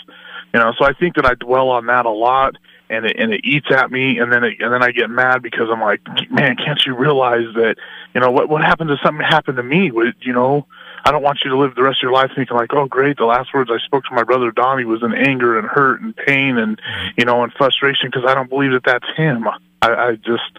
you 0.52 0.58
know. 0.58 0.72
So 0.78 0.84
I 0.84 0.94
think 0.94 1.14
that 1.16 1.26
I 1.26 1.34
dwell 1.34 1.68
on 1.68 1.86
that 1.86 2.06
a 2.06 2.10
lot 2.10 2.56
and 2.90 3.06
it 3.06 3.16
and 3.18 3.32
it 3.32 3.40
eats 3.44 3.66
at 3.70 3.90
me 3.90 4.18
and 4.18 4.32
then 4.32 4.44
it, 4.44 4.60
and 4.60 4.72
then 4.72 4.82
I 4.82 4.90
get 4.90 5.10
mad 5.10 5.42
because 5.42 5.68
I'm 5.70 5.80
like, 5.80 6.00
man, 6.30 6.56
can't 6.56 6.80
you 6.86 6.94
realize 6.94 7.46
that 7.54 7.76
you 8.14 8.20
know 8.20 8.30
what 8.30 8.48
what 8.48 8.62
happened 8.62 8.90
if 8.90 8.98
something 9.04 9.24
happened 9.24 9.56
to 9.56 9.62
me? 9.62 9.90
Would 9.90 10.16
you 10.20 10.32
know? 10.32 10.66
I 11.04 11.10
don't 11.10 11.22
want 11.22 11.38
you 11.44 11.50
to 11.50 11.56
live 11.56 11.74
the 11.74 11.82
rest 11.82 11.98
of 12.00 12.02
your 12.02 12.12
life 12.12 12.30
thinking 12.34 12.56
like, 12.56 12.74
oh, 12.74 12.86
great, 12.86 13.16
the 13.16 13.24
last 13.24 13.54
words 13.54 13.70
I 13.72 13.78
spoke 13.86 14.04
to 14.04 14.14
my 14.14 14.24
brother 14.24 14.50
Donnie 14.50 14.84
was 14.84 15.02
in 15.02 15.14
anger 15.14 15.58
and 15.58 15.66
hurt 15.66 16.02
and 16.02 16.14
pain 16.14 16.58
and 16.58 16.80
you 17.16 17.24
know 17.24 17.44
and 17.44 17.52
frustration 17.52 18.10
because 18.10 18.24
I 18.28 18.34
don't 18.34 18.50
believe 18.50 18.72
that 18.72 18.84
that's 18.84 19.06
him. 19.16 19.46
I, 19.80 19.88
I 19.94 20.14
just, 20.16 20.58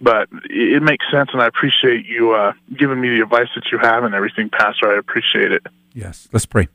but 0.00 0.28
it 0.50 0.82
makes 0.82 1.04
sense, 1.10 1.30
and 1.32 1.40
I 1.40 1.46
appreciate 1.46 2.04
you 2.04 2.32
uh, 2.32 2.52
giving 2.76 3.00
me 3.00 3.08
the 3.10 3.22
advice 3.22 3.48
that 3.54 3.64
you 3.70 3.78
have 3.78 4.04
and 4.04 4.14
everything, 4.14 4.50
Pastor. 4.50 4.92
I 4.92 4.98
appreciate 4.98 5.52
it. 5.52 5.66
Yes, 5.94 6.28
let's 6.32 6.46
pray. 6.46 6.68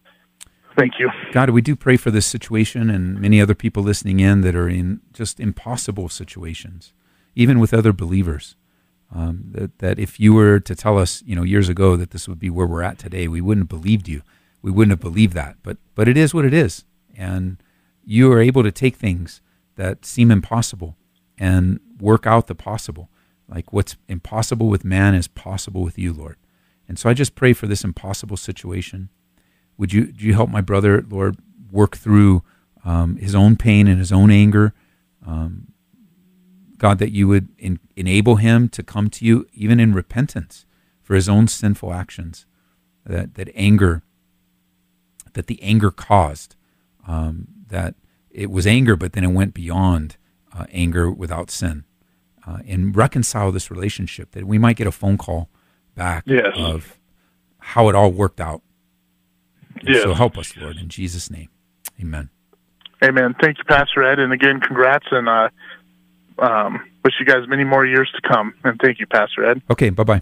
Thank 0.77 0.93
you. 0.99 1.09
God, 1.31 1.49
we 1.49 1.61
do 1.61 1.75
pray 1.75 1.97
for 1.97 2.11
this 2.11 2.25
situation 2.25 2.89
and 2.89 3.19
many 3.19 3.41
other 3.41 3.55
people 3.55 3.83
listening 3.83 4.19
in 4.19 4.41
that 4.41 4.55
are 4.55 4.69
in 4.69 5.01
just 5.13 5.39
impossible 5.39 6.09
situations, 6.09 6.93
even 7.35 7.59
with 7.59 7.73
other 7.73 7.93
believers. 7.93 8.55
Um, 9.13 9.43
that, 9.51 9.79
that 9.79 9.99
if 9.99 10.21
you 10.21 10.33
were 10.33 10.61
to 10.61 10.73
tell 10.73 10.97
us, 10.97 11.21
you 11.25 11.35
know, 11.35 11.43
years 11.43 11.67
ago 11.67 11.97
that 11.97 12.11
this 12.11 12.29
would 12.29 12.39
be 12.39 12.49
where 12.49 12.67
we're 12.67 12.81
at 12.81 12.97
today, 12.97 13.27
we 13.27 13.41
wouldn't 13.41 13.69
have 13.69 13.81
believed 13.81 14.07
you. 14.07 14.21
We 14.61 14.71
wouldn't 14.71 14.91
have 14.91 15.01
believed 15.01 15.33
that. 15.33 15.57
But 15.63 15.77
but 15.95 16.07
it 16.07 16.15
is 16.15 16.33
what 16.33 16.45
it 16.45 16.53
is, 16.53 16.85
and 17.17 17.61
you 18.05 18.31
are 18.31 18.39
able 18.39 18.63
to 18.63 18.71
take 18.71 18.95
things 18.95 19.41
that 19.75 20.05
seem 20.05 20.31
impossible 20.31 20.95
and 21.37 21.79
work 21.99 22.25
out 22.25 22.47
the 22.47 22.55
possible. 22.55 23.09
Like 23.49 23.73
what's 23.73 23.97
impossible 24.07 24.69
with 24.69 24.85
man 24.85 25.13
is 25.13 25.27
possible 25.27 25.81
with 25.81 25.97
you, 25.97 26.13
Lord. 26.13 26.37
And 26.87 26.97
so 26.97 27.09
I 27.09 27.13
just 27.13 27.35
pray 27.35 27.51
for 27.51 27.67
this 27.67 27.83
impossible 27.83 28.37
situation 28.37 29.09
would 29.77 29.93
you, 29.93 30.11
do 30.11 30.25
you 30.25 30.33
help 30.33 30.49
my 30.49 30.61
brother, 30.61 31.03
Lord, 31.09 31.37
work 31.71 31.97
through 31.97 32.43
um, 32.83 33.17
his 33.17 33.33
own 33.35 33.55
pain 33.55 33.87
and 33.87 33.97
his 33.99 34.11
own 34.11 34.31
anger? 34.31 34.73
Um, 35.25 35.71
God, 36.77 36.97
that 36.99 37.11
you 37.11 37.27
would 37.27 37.49
in, 37.57 37.79
enable 37.95 38.37
him 38.37 38.67
to 38.69 38.83
come 38.83 39.09
to 39.11 39.25
you 39.25 39.47
even 39.53 39.79
in 39.79 39.93
repentance 39.93 40.65
for 41.01 41.15
his 41.15 41.29
own 41.29 41.47
sinful 41.47 41.93
actions, 41.93 42.45
that, 43.05 43.35
that 43.35 43.49
anger, 43.55 44.01
that 45.33 45.47
the 45.47 45.61
anger 45.61 45.91
caused, 45.91 46.55
um, 47.07 47.47
that 47.67 47.95
it 48.29 48.49
was 48.49 48.65
anger, 48.65 48.95
but 48.95 49.13
then 49.13 49.23
it 49.23 49.31
went 49.31 49.53
beyond 49.53 50.17
uh, 50.57 50.65
anger 50.71 51.11
without 51.11 51.51
sin 51.51 51.83
uh, 52.47 52.59
and 52.67 52.95
reconcile 52.95 53.51
this 53.51 53.69
relationship. 53.69 54.31
That 54.31 54.45
we 54.45 54.57
might 54.57 54.75
get 54.75 54.87
a 54.87 54.91
phone 54.91 55.17
call 55.17 55.49
back 55.95 56.23
Yes. 56.25 56.53
of 56.55 56.97
how 57.59 57.89
it 57.89 57.95
all 57.95 58.11
worked 58.11 58.39
out. 58.41 58.61
Yes. 59.85 60.03
So 60.03 60.13
help 60.13 60.37
us, 60.37 60.55
Lord, 60.57 60.77
in 60.77 60.89
Jesus' 60.89 61.29
name. 61.29 61.49
Amen. 61.99 62.29
Amen. 63.03 63.35
Thank 63.41 63.57
you, 63.57 63.63
Pastor 63.63 64.03
Ed. 64.03 64.19
And 64.19 64.31
again, 64.31 64.59
congrats 64.59 65.07
and 65.11 65.27
uh, 65.27 65.49
um, 66.39 66.79
wish 67.03 67.15
you 67.19 67.25
guys 67.25 67.47
many 67.47 67.63
more 67.63 67.85
years 67.85 68.11
to 68.15 68.27
come. 68.27 68.53
And 68.63 68.79
thank 68.81 68.99
you, 68.99 69.07
Pastor 69.07 69.45
Ed. 69.45 69.61
Okay, 69.69 69.89
bye 69.89 70.03
bye. 70.03 70.21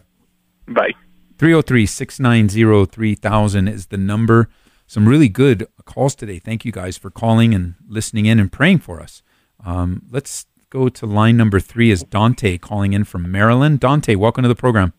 Bye. 0.67 0.93
303 1.37 1.85
690 1.85 2.85
3000 2.85 3.67
is 3.67 3.87
the 3.87 3.97
number. 3.97 4.49
Some 4.87 5.07
really 5.07 5.29
good 5.29 5.67
calls 5.85 6.15
today. 6.15 6.39
Thank 6.39 6.65
you 6.65 6.71
guys 6.71 6.97
for 6.97 7.09
calling 7.09 7.53
and 7.53 7.75
listening 7.87 8.25
in 8.25 8.39
and 8.39 8.51
praying 8.51 8.79
for 8.79 8.99
us. 8.99 9.23
Um, 9.63 10.03
let's 10.09 10.45
go 10.69 10.89
to 10.89 11.05
line 11.05 11.37
number 11.37 11.59
three 11.59 11.91
is 11.91 12.03
Dante 12.03 12.57
calling 12.57 12.93
in 12.93 13.03
from 13.03 13.31
Maryland. 13.31 13.79
Dante, 13.79 14.15
welcome 14.15 14.43
to 14.43 14.47
the 14.47 14.55
program. 14.55 14.93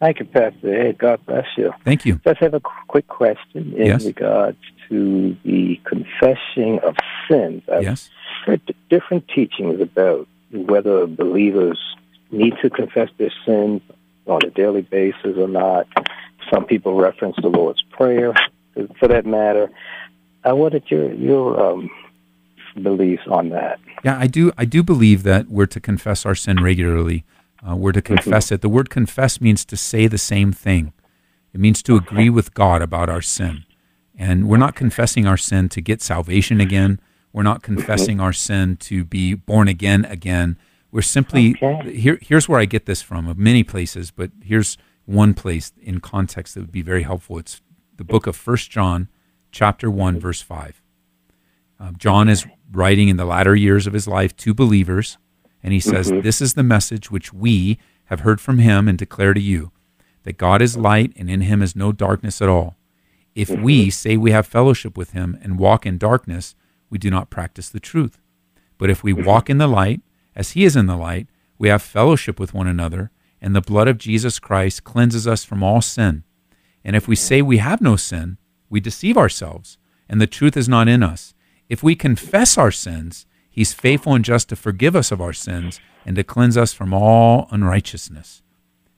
Thank 0.00 0.18
you, 0.18 0.24
Pastor 0.24 0.74
Ed. 0.88 0.98
God 0.98 1.20
bless 1.26 1.46
you. 1.58 1.72
Thank 1.84 2.06
you. 2.06 2.20
Just 2.24 2.40
have 2.40 2.54
a 2.54 2.60
quick 2.60 3.06
question 3.08 3.74
in 3.76 3.86
Yes. 3.86 4.04
regards 4.06 4.56
to 4.88 5.36
the 5.44 5.78
confessing 5.84 6.78
of 6.80 6.96
sins. 7.28 7.62
I've 7.70 7.82
Yes. 7.82 8.10
heard 8.46 8.60
different 8.88 9.28
teachings 9.28 9.80
about 9.80 10.26
whether 10.52 11.06
believers 11.06 11.78
need 12.30 12.54
to 12.62 12.70
confess 12.70 13.10
their 13.18 13.30
sins 13.44 13.82
on 14.26 14.40
a 14.44 14.50
daily 14.50 14.82
basis 14.82 15.36
or 15.36 15.48
not. 15.48 15.86
Some 16.50 16.64
people 16.64 16.94
reference 16.94 17.36
the 17.42 17.48
Lord's 17.48 17.82
Prayer, 17.90 18.32
for 18.98 19.06
that 19.08 19.26
matter. 19.26 19.70
I 20.44 20.54
wanted 20.54 20.84
your 20.90 21.12
your 21.12 21.60
um, 21.62 21.90
beliefs 22.82 23.24
on 23.28 23.50
that. 23.50 23.78
Yeah, 24.02 24.18
I 24.18 24.26
do. 24.26 24.50
I 24.56 24.64
do 24.64 24.82
believe 24.82 25.22
that 25.24 25.48
we're 25.48 25.66
to 25.66 25.80
confess 25.80 26.24
our 26.24 26.34
sin 26.34 26.62
regularly. 26.62 27.24
Uh, 27.68 27.76
we're 27.76 27.92
to 27.92 28.02
confess 28.02 28.50
it. 28.50 28.60
The 28.62 28.68
word 28.68 28.90
confess 28.90 29.40
means 29.40 29.64
to 29.66 29.76
say 29.76 30.06
the 30.06 30.18
same 30.18 30.52
thing. 30.52 30.92
It 31.52 31.60
means 31.60 31.82
to 31.82 31.96
agree 31.96 32.30
with 32.30 32.54
God 32.54 32.80
about 32.80 33.08
our 33.08 33.20
sin. 33.22 33.64
And 34.16 34.48
we're 34.48 34.56
not 34.56 34.74
confessing 34.74 35.26
our 35.26 35.36
sin 35.36 35.68
to 35.70 35.80
get 35.80 36.00
salvation 36.02 36.60
again. 36.60 37.00
We're 37.32 37.42
not 37.42 37.62
confessing 37.62 38.20
our 38.20 38.32
sin 38.32 38.76
to 38.78 39.04
be 39.04 39.34
born 39.34 39.68
again 39.68 40.04
again. 40.04 40.58
We're 40.90 41.02
simply 41.02 41.56
Okay. 41.62 41.96
here. 41.96 42.18
Here's 42.20 42.48
where 42.48 42.60
I 42.60 42.64
get 42.64 42.86
this 42.86 43.02
from, 43.02 43.28
of 43.28 43.38
many 43.38 43.62
places, 43.62 44.10
but 44.10 44.30
here's 44.42 44.76
one 45.04 45.34
place 45.34 45.72
in 45.80 46.00
context 46.00 46.54
that 46.54 46.60
would 46.60 46.72
be 46.72 46.82
very 46.82 47.02
helpful. 47.02 47.38
It's 47.38 47.60
the 47.96 48.04
book 48.04 48.26
of 48.26 48.36
First 48.36 48.70
John, 48.70 49.08
chapter 49.52 49.90
one, 49.90 50.18
verse 50.18 50.40
five. 50.42 50.80
Uh, 51.78 51.92
John 51.96 52.28
is 52.28 52.46
writing 52.72 53.08
in 53.08 53.16
the 53.16 53.24
latter 53.24 53.54
years 53.54 53.86
of 53.86 53.92
his 53.92 54.06
life 54.08 54.36
to 54.38 54.52
believers, 54.54 55.16
and 55.62 55.72
he 55.72 55.80
says, 55.80 56.10
mm-hmm. 56.10 56.22
This 56.22 56.40
is 56.40 56.54
the 56.54 56.62
message 56.62 57.10
which 57.10 57.32
we 57.32 57.78
have 58.06 58.20
heard 58.20 58.40
from 58.40 58.58
him 58.58 58.88
and 58.88 58.98
declare 58.98 59.34
to 59.34 59.40
you 59.40 59.72
that 60.24 60.38
God 60.38 60.62
is 60.62 60.76
light 60.76 61.12
and 61.16 61.30
in 61.30 61.42
him 61.42 61.62
is 61.62 61.76
no 61.76 61.92
darkness 61.92 62.42
at 62.42 62.48
all. 62.48 62.76
If 63.34 63.50
we 63.50 63.82
mm-hmm. 63.82 63.90
say 63.90 64.16
we 64.16 64.32
have 64.32 64.46
fellowship 64.46 64.96
with 64.96 65.12
him 65.12 65.38
and 65.42 65.58
walk 65.58 65.86
in 65.86 65.98
darkness, 65.98 66.54
we 66.88 66.98
do 66.98 67.10
not 67.10 67.30
practice 67.30 67.68
the 67.68 67.80
truth. 67.80 68.18
But 68.78 68.90
if 68.90 69.02
we 69.02 69.12
mm-hmm. 69.12 69.24
walk 69.24 69.48
in 69.48 69.58
the 69.58 69.68
light, 69.68 70.00
as 70.34 70.52
he 70.52 70.64
is 70.64 70.76
in 70.76 70.86
the 70.86 70.96
light, 70.96 71.28
we 71.58 71.68
have 71.68 71.82
fellowship 71.82 72.40
with 72.40 72.54
one 72.54 72.66
another, 72.66 73.10
and 73.40 73.54
the 73.54 73.60
blood 73.60 73.88
of 73.88 73.98
Jesus 73.98 74.38
Christ 74.38 74.84
cleanses 74.84 75.26
us 75.26 75.44
from 75.44 75.62
all 75.62 75.80
sin. 75.80 76.24
And 76.84 76.96
if 76.96 77.06
we 77.06 77.16
say 77.16 77.42
we 77.42 77.58
have 77.58 77.80
no 77.80 77.96
sin, 77.96 78.38
we 78.68 78.80
deceive 78.80 79.16
ourselves, 79.16 79.76
and 80.08 80.20
the 80.20 80.26
truth 80.26 80.56
is 80.56 80.68
not 80.68 80.88
in 80.88 81.02
us. 81.02 81.34
If 81.68 81.82
we 81.82 81.94
confess 81.94 82.56
our 82.56 82.70
sins, 82.70 83.26
he's 83.60 83.74
faithful 83.74 84.14
and 84.14 84.24
just 84.24 84.48
to 84.48 84.56
forgive 84.56 84.96
us 84.96 85.12
of 85.12 85.20
our 85.20 85.34
sins 85.34 85.80
and 86.06 86.16
to 86.16 86.24
cleanse 86.24 86.56
us 86.56 86.72
from 86.72 86.94
all 86.94 87.46
unrighteousness. 87.50 88.40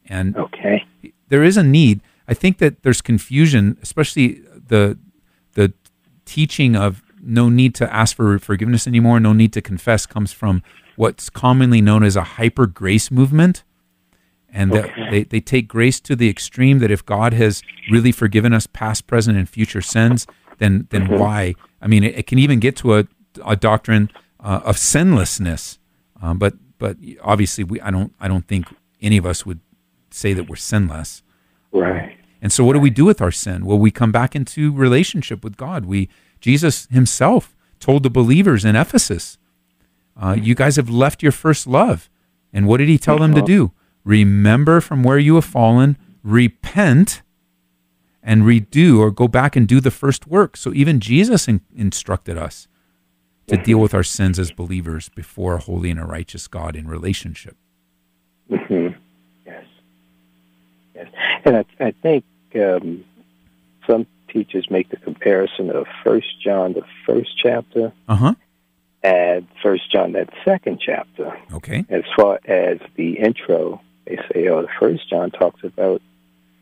And 0.08 0.36
Okay. 0.36 0.84
there 1.28 1.42
is 1.42 1.56
a 1.56 1.64
need. 1.64 2.00
I 2.28 2.34
think 2.34 2.58
that 2.58 2.84
there's 2.84 3.00
confusion, 3.00 3.76
especially 3.82 4.40
the 4.68 4.96
the 5.54 5.72
teaching 6.24 6.76
of 6.76 7.02
no 7.20 7.48
need 7.48 7.74
to 7.74 7.92
ask 7.92 8.14
for 8.14 8.38
forgiveness 8.38 8.86
anymore, 8.86 9.18
no 9.18 9.32
need 9.32 9.52
to 9.52 9.60
confess 9.60 10.06
comes 10.06 10.32
from 10.32 10.62
what's 10.94 11.28
commonly 11.28 11.80
known 11.80 12.04
as 12.04 12.14
a 12.14 12.26
hyper 12.38 12.66
grace 12.66 13.10
movement. 13.10 13.64
And 14.54 14.70
that 14.72 14.90
they, 15.10 15.24
they 15.24 15.40
take 15.40 15.66
grace 15.66 15.98
to 16.00 16.14
the 16.14 16.28
extreme 16.28 16.78
that 16.78 16.90
if 16.90 17.04
God 17.04 17.32
has 17.32 17.62
really 17.90 18.12
forgiven 18.12 18.52
us 18.52 18.66
past, 18.68 19.06
present, 19.08 19.36
and 19.38 19.48
future 19.48 19.82
sins, 19.82 20.26
then 20.58 20.86
then 20.90 21.04
mm-hmm. 21.04 21.18
why? 21.18 21.54
I 21.80 21.86
mean, 21.88 22.04
it, 22.04 22.14
it 22.18 22.26
can 22.28 22.38
even 22.38 22.60
get 22.60 22.76
to 22.76 22.98
a, 22.98 23.08
a 23.44 23.56
doctrine 23.56 24.10
uh, 24.42 24.60
of 24.64 24.76
sinlessness. 24.76 25.78
Um, 26.20 26.38
but 26.38 26.54
but 26.78 26.96
obviously, 27.22 27.64
we 27.64 27.80
I 27.80 27.90
don't 27.90 28.14
I 28.20 28.28
don't 28.28 28.46
think 28.46 28.66
any 29.00 29.16
of 29.16 29.26
us 29.26 29.46
would 29.46 29.60
say 30.10 30.32
that 30.32 30.48
we're 30.48 30.56
sinless. 30.56 31.22
Right. 31.72 32.18
And 32.42 32.52
so 32.52 32.64
what 32.64 32.72
do 32.72 32.80
we 32.80 32.90
do 32.90 33.04
with 33.04 33.22
our 33.22 33.30
sin? 33.30 33.64
Well, 33.64 33.78
we 33.78 33.90
come 33.90 34.12
back 34.12 34.34
into 34.34 34.72
relationship 34.72 35.44
with 35.44 35.56
God. 35.56 35.84
We 35.84 36.08
Jesus 36.40 36.86
himself 36.90 37.54
told 37.78 38.02
the 38.02 38.10
believers 38.10 38.64
in 38.64 38.76
Ephesus, 38.76 39.38
uh, 40.20 40.36
you 40.38 40.54
guys 40.54 40.76
have 40.76 40.90
left 40.90 41.22
your 41.22 41.32
first 41.32 41.66
love. 41.66 42.10
And 42.52 42.66
what 42.66 42.78
did 42.78 42.88
he 42.88 42.98
tell 42.98 43.18
them 43.18 43.34
to 43.34 43.42
do? 43.42 43.72
Remember 44.04 44.80
from 44.80 45.02
where 45.02 45.18
you 45.18 45.36
have 45.36 45.44
fallen, 45.44 45.96
repent 46.22 47.22
and 48.22 48.42
redo 48.42 48.98
or 48.98 49.10
go 49.10 49.26
back 49.26 49.56
and 49.56 49.66
do 49.66 49.80
the 49.80 49.90
first 49.90 50.26
work. 50.26 50.56
So 50.56 50.72
even 50.74 51.00
Jesus 51.00 51.48
in- 51.48 51.62
instructed 51.74 52.36
us 52.36 52.68
to 53.48 53.56
deal 53.56 53.78
with 53.78 53.92
our 53.94 54.02
sins 54.04 54.38
as 54.38 54.50
believers 54.50 55.08
before 55.08 55.54
a 55.56 55.58
holy 55.58 55.90
and 55.90 56.00
a 56.00 56.04
righteous 56.04 56.46
God 56.48 56.76
in 56.76 56.86
relationship. 56.88 57.56
hmm 58.48 58.88
Yes. 59.44 59.64
Yes. 60.94 61.08
And 61.44 61.56
I, 61.56 61.64
I 61.80 61.90
think 62.02 62.24
um, 62.54 63.04
some 63.86 64.06
teachers 64.28 64.70
make 64.70 64.88
the 64.90 64.96
comparison 64.96 65.70
of 65.70 65.86
First 66.04 66.40
John, 66.42 66.72
the 66.74 66.82
first 67.04 67.30
chapter, 67.36 67.92
Uh-huh. 68.08 68.34
and 69.02 69.46
First 69.62 69.90
John, 69.92 70.12
that 70.12 70.30
second 70.44 70.80
chapter. 70.84 71.36
Okay. 71.52 71.84
As 71.88 72.04
far 72.16 72.38
as 72.44 72.78
the 72.96 73.18
intro, 73.18 73.80
they 74.06 74.16
say, 74.32 74.48
oh, 74.48 74.62
the 74.62 74.68
First 74.80 75.08
John 75.10 75.30
talks 75.30 75.62
about 75.64 76.00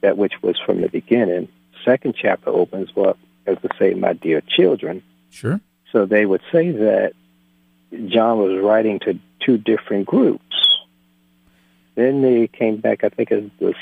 that 0.00 0.16
which 0.16 0.32
was 0.42 0.58
from 0.64 0.80
the 0.80 0.88
beginning. 0.88 1.48
Second 1.84 2.14
chapter 2.20 2.50
opens 2.50 2.88
up 2.96 3.18
as 3.46 3.58
to 3.62 3.68
say, 3.78 3.94
my 3.94 4.14
dear 4.14 4.40
children. 4.56 5.02
Sure. 5.30 5.60
So 5.92 6.06
they 6.06 6.26
would 6.26 6.42
say 6.52 6.70
that 6.70 7.12
John 8.06 8.38
was 8.38 8.62
writing 8.62 9.00
to 9.00 9.18
two 9.44 9.58
different 9.58 10.06
groups. 10.06 10.44
Then 11.96 12.22
they 12.22 12.46
came 12.46 12.80
back, 12.80 13.04
I 13.04 13.08
think 13.08 13.30
it's 13.30 13.50
the 13.58 13.74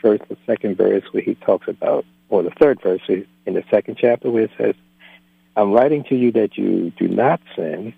first 0.00 0.22
or 0.30 0.36
second 0.46 0.76
verse 0.76 1.04
where 1.12 1.22
he 1.22 1.34
talks 1.34 1.68
about, 1.68 2.04
or 2.28 2.42
the 2.42 2.50
third 2.50 2.80
verse 2.82 3.02
in 3.08 3.54
the 3.54 3.62
second 3.70 3.98
chapter 4.00 4.30
where 4.30 4.44
it 4.44 4.50
says, 4.56 4.74
I'm 5.54 5.72
writing 5.72 6.04
to 6.04 6.16
you 6.16 6.32
that 6.32 6.56
you 6.56 6.92
do 6.98 7.08
not 7.08 7.40
sin, 7.54 7.92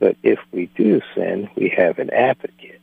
but 0.00 0.16
if 0.24 0.40
we 0.50 0.66
do 0.76 1.00
sin, 1.14 1.48
we 1.56 1.72
have 1.76 2.00
an 2.00 2.10
advocate. 2.10 2.80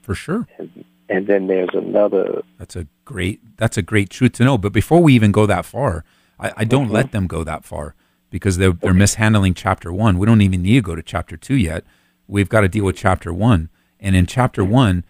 For 0.00 0.14
sure. 0.14 0.48
And, 0.56 0.84
and 1.10 1.26
then 1.26 1.46
there's 1.46 1.74
another, 1.74 2.42
That's 2.58 2.74
a 2.74 2.86
great 3.04 3.40
that's 3.58 3.76
a 3.76 3.82
great 3.82 4.08
truth 4.08 4.32
to 4.34 4.44
know. 4.44 4.56
But 4.56 4.72
before 4.72 5.02
we 5.02 5.12
even 5.12 5.30
go 5.30 5.44
that 5.44 5.66
far, 5.66 6.04
I, 6.38 6.52
I 6.58 6.64
don't 6.64 6.86
mm-hmm. 6.86 6.94
let 6.94 7.12
them 7.12 7.26
go 7.26 7.44
that 7.44 7.64
far 7.64 7.94
because 8.30 8.56
they're 8.56 8.72
they're 8.72 8.94
mishandling 8.94 9.54
chapter 9.54 9.92
one. 9.92 10.18
We 10.18 10.26
don't 10.26 10.40
even 10.40 10.62
need 10.62 10.74
to 10.74 10.82
go 10.82 10.94
to 10.94 11.02
chapter 11.02 11.36
two 11.36 11.56
yet. 11.56 11.84
We've 12.26 12.48
got 12.48 12.60
to 12.62 12.68
deal 12.68 12.84
with 12.84 12.96
chapter 12.96 13.32
one. 13.32 13.68
And 13.98 14.16
in 14.16 14.26
chapter 14.26 14.64
one, 14.64 15.04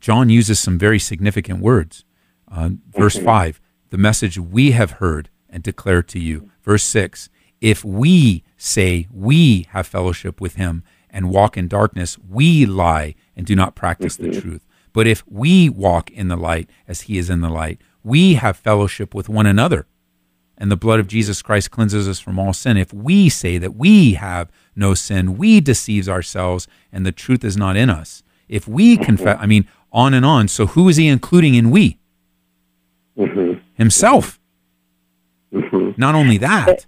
John 0.00 0.30
uses 0.30 0.58
some 0.58 0.78
very 0.78 0.98
significant 0.98 1.60
words. 1.60 2.04
Uh, 2.50 2.70
verse 2.90 3.18
five, 3.18 3.60
the 3.90 3.98
message 3.98 4.38
we 4.38 4.70
have 4.70 4.92
heard 4.92 5.28
and 5.50 5.62
declare 5.62 6.02
to 6.04 6.18
you. 6.18 6.50
Verse 6.62 6.84
six, 6.84 7.28
if 7.60 7.84
we 7.84 8.44
say 8.56 9.08
we 9.12 9.66
have 9.70 9.86
fellowship 9.86 10.40
with 10.40 10.54
him 10.54 10.84
and 11.10 11.30
walk 11.30 11.56
in 11.56 11.68
darkness, 11.68 12.18
we 12.18 12.66
lie 12.66 13.14
and 13.34 13.46
do 13.46 13.56
not 13.56 13.74
practice 13.74 14.16
the 14.16 14.40
truth. 14.40 14.64
But 14.92 15.06
if 15.06 15.22
we 15.26 15.68
walk 15.68 16.10
in 16.10 16.28
the 16.28 16.36
light 16.36 16.70
as 16.86 17.02
he 17.02 17.18
is 17.18 17.28
in 17.28 17.40
the 17.40 17.50
light, 17.50 17.80
we 18.02 18.34
have 18.34 18.56
fellowship 18.56 19.14
with 19.14 19.28
one 19.28 19.46
another. 19.46 19.86
And 20.58 20.70
the 20.70 20.76
blood 20.76 21.00
of 21.00 21.06
Jesus 21.06 21.42
Christ 21.42 21.70
cleanses 21.70 22.08
us 22.08 22.18
from 22.18 22.38
all 22.38 22.52
sin. 22.54 22.76
If 22.76 22.92
we 22.92 23.28
say 23.28 23.58
that 23.58 23.76
we 23.76 24.14
have 24.14 24.50
no 24.74 24.94
sin, 24.94 25.36
we 25.36 25.60
deceive 25.60 26.08
ourselves 26.08 26.66
and 26.90 27.04
the 27.04 27.12
truth 27.12 27.44
is 27.44 27.56
not 27.56 27.76
in 27.76 27.90
us. 27.90 28.22
If 28.48 28.66
we 28.66 28.96
confess, 28.96 29.36
I 29.40 29.46
mean, 29.46 29.68
on 29.92 30.14
and 30.14 30.24
on. 30.24 30.48
So 30.48 30.66
who 30.66 30.88
is 30.88 30.96
he 30.96 31.08
including 31.08 31.54
in 31.54 31.70
we? 31.70 31.98
mhm, 33.18 33.60
Himself. 33.74 34.38
mhm. 35.52 35.96
Not 35.98 36.14
only 36.14 36.38
that, 36.38 36.86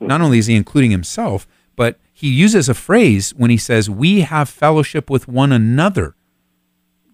not 0.00 0.20
only 0.20 0.38
is 0.38 0.46
he 0.46 0.54
including 0.56 0.90
himself, 0.90 1.46
but 1.76 1.98
he 2.12 2.28
uses 2.28 2.68
a 2.68 2.74
phrase 2.74 3.30
when 3.36 3.50
he 3.50 3.56
says, 3.56 3.88
"We 3.88 4.20
have 4.20 4.48
fellowship 4.48 5.08
with 5.10 5.26
one 5.28 5.52
another." 5.52 6.14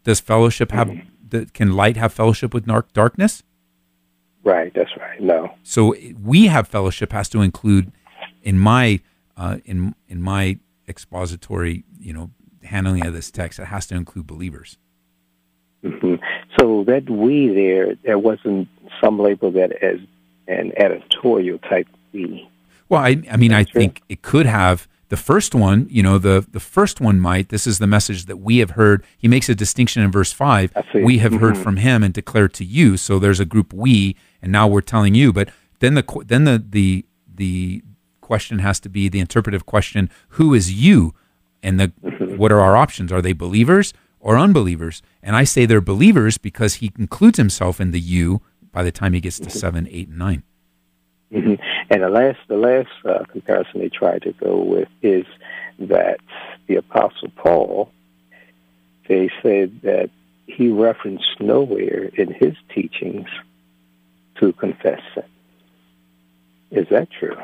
Does 0.05 0.21
fellowship 0.21 0.73
have? 0.73 0.91
th- 1.31 1.53
Can 1.53 1.73
light 1.73 1.97
have 1.97 2.13
fellowship 2.13 2.53
with 2.55 2.67
dark 2.67 2.93
darkness? 2.93 3.43
Right, 4.47 4.73
that's 4.75 4.97
right. 4.99 5.21
No. 5.21 5.53
So 5.63 5.95
we 6.23 6.47
have 6.47 6.67
fellowship 6.69 7.13
has 7.13 7.29
to 7.31 7.43
include, 7.43 7.93
in 8.43 8.59
my 8.59 9.01
uh, 9.37 9.59
in 9.67 9.95
in 10.09 10.23
my 10.23 10.59
expository, 10.89 11.85
you 12.01 12.13
know, 12.15 12.31
handling 12.63 13.05
of 13.07 13.13
this 13.13 13.31
text. 13.31 13.59
It 13.59 13.67
has 13.67 13.87
to 13.89 13.95
include 13.95 14.27
believers. 14.27 14.79
hmm 15.83 16.15
So 16.59 16.85
that 16.85 17.09
we 17.11 17.49
there, 17.49 17.95
there 18.05 18.19
wasn't 18.19 18.69
some 19.03 19.19
label 19.19 19.51
that 19.53 19.73
as 19.83 19.99
an 20.49 20.73
editorial 20.77 21.59
type 21.59 21.87
we. 22.13 22.49
Well, 22.89 23.03
I, 23.03 23.21
I 23.31 23.37
mean, 23.37 23.53
I 23.53 23.65
true. 23.65 23.81
think 23.81 24.03
it 24.09 24.23
could 24.23 24.47
have 24.47 24.87
the 25.09 25.17
first 25.17 25.55
one. 25.55 25.87
You 25.91 26.03
know, 26.03 26.19
the 26.19 26.47
the 26.51 26.61
first 26.61 27.01
one 27.01 27.19
might. 27.21 27.49
This 27.49 27.67
is 27.67 27.79
the 27.79 27.87
message 27.87 28.27
that 28.27 28.39
we 28.39 28.59
have 28.59 28.71
heard. 28.71 29.05
He 29.19 29.29
makes 29.29 29.49
a 29.49 29.55
distinction 29.55 30.03
in 30.03 30.11
verse 30.13 30.33
five. 30.33 30.73
We 30.95 31.19
have 31.19 31.35
heard 31.35 31.55
Mhm. 31.57 31.63
from 31.63 31.77
him 31.79 32.03
and 32.05 32.15
declared 32.15 32.55
to 32.55 32.65
you. 32.65 32.97
So 32.97 33.19
there's 33.19 33.41
a 33.41 33.45
group 33.45 33.73
we, 33.73 34.15
and 34.43 34.53
now 34.53 34.67
we're 34.69 34.81
telling 34.81 35.15
you. 35.15 35.33
But 35.33 35.51
then 35.81 35.95
the 35.95 36.05
then 36.27 36.45
the 36.45 36.63
the 36.69 37.05
the 37.35 37.83
question 38.21 38.59
has 38.61 38.81
to 38.81 38.89
be 38.89 39.09
the 39.09 39.21
interpretive 39.21 39.67
question: 39.67 40.11
Who 40.31 40.55
is 40.55 40.73
you? 40.73 41.15
And 41.63 41.81
the 41.81 41.93
Mm-hmm. 42.05 42.37
what 42.37 42.53
are 42.53 42.61
our 42.61 42.77
options? 42.77 43.11
Are 43.13 43.23
they 43.23 43.33
believers 43.33 43.93
or 44.21 44.37
unbelievers? 44.39 45.03
And 45.23 45.35
I 45.37 45.45
say 45.45 45.67
they're 45.67 45.81
believers 45.81 46.39
because 46.39 46.75
he 46.75 46.93
includes 46.99 47.39
himself 47.39 47.81
in 47.81 47.91
the 47.91 48.01
you 48.01 48.41
by 48.73 48.83
the 48.83 48.93
time 48.93 49.13
he 49.15 49.21
gets 49.21 49.41
to 49.41 49.51
seven, 49.51 49.89
eight, 49.91 50.09
and 50.09 50.19
nine. 50.19 50.43
hmm 51.33 51.55
And 51.91 52.03
the 52.03 52.09
last, 52.09 52.39
the 52.49 52.57
last 52.57 52.89
uh, 53.05 53.25
comparison 53.31 53.81
they 53.81 53.89
try 53.89 54.19
to 54.19 54.33
go 54.33 54.63
with 54.63 54.89
is 55.03 55.25
that 55.79 56.19
the 56.69 56.77
Apostle 56.77 57.31
Paul, 57.37 57.91
they 59.09 59.31
said 59.43 59.81
that 59.83 60.11
he 60.47 60.69
referenced 60.69 61.41
nowhere 61.41 62.05
in 62.15 62.33
his 62.33 62.55
teachings 62.75 63.27
to 64.41 64.53
confess 64.55 65.01
sin. 65.15 65.25
Is 66.71 66.87
that 66.91 67.09
true? 67.11 67.37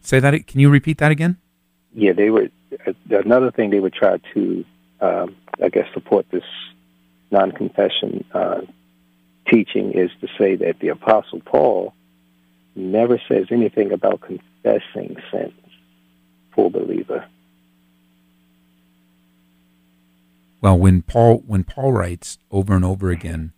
Say 0.00 0.20
that. 0.20 0.46
Can 0.46 0.60
you 0.60 0.70
repeat 0.70 0.98
that 0.98 1.12
again? 1.12 1.38
Yeah, 1.94 2.12
they 2.12 2.30
were. 2.30 2.48
Another 3.10 3.50
thing 3.50 3.70
they 3.70 3.80
would 3.80 3.92
try 3.92 4.18
to, 4.34 4.64
um, 5.00 5.36
I 5.62 5.68
guess, 5.68 5.86
support 5.92 6.26
this 6.30 6.42
non-confession 7.30 8.24
uh, 8.32 8.62
teaching 9.50 9.92
is 9.92 10.10
to 10.20 10.28
say 10.38 10.56
that 10.56 10.80
the 10.80 10.88
Apostle 10.88 11.40
Paul 11.40 11.94
never 12.74 13.20
says 13.28 13.46
anything 13.50 13.92
about 13.92 14.20
confessing 14.20 15.16
sins 15.30 15.52
for 16.54 16.66
a 16.66 16.70
believer. 16.70 17.26
Well, 20.60 20.78
when 20.78 21.02
Paul 21.02 21.42
when 21.46 21.64
Paul 21.64 21.92
writes 21.92 22.38
over 22.50 22.74
and 22.74 22.84
over 22.84 23.10
again 23.10 23.52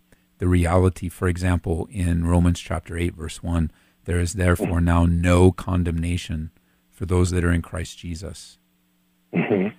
the 0.45 0.49
reality, 0.49 1.09
for 1.09 1.27
example, 1.27 1.87
in 1.89 2.23
Romans 2.23 2.59
chapter 2.59 2.95
eight, 2.95 3.15
verse 3.15 3.41
one, 3.41 3.71
there 4.03 4.19
is 4.19 4.33
therefore 4.33 4.79
now 4.79 5.03
no 5.07 5.51
condemnation 5.51 6.51
for 6.91 7.07
those 7.07 7.31
that 7.31 7.43
are 7.43 7.51
in 7.51 7.63
Christ 7.63 7.97
Jesus. 7.97 8.59
Mhm. 9.33 9.73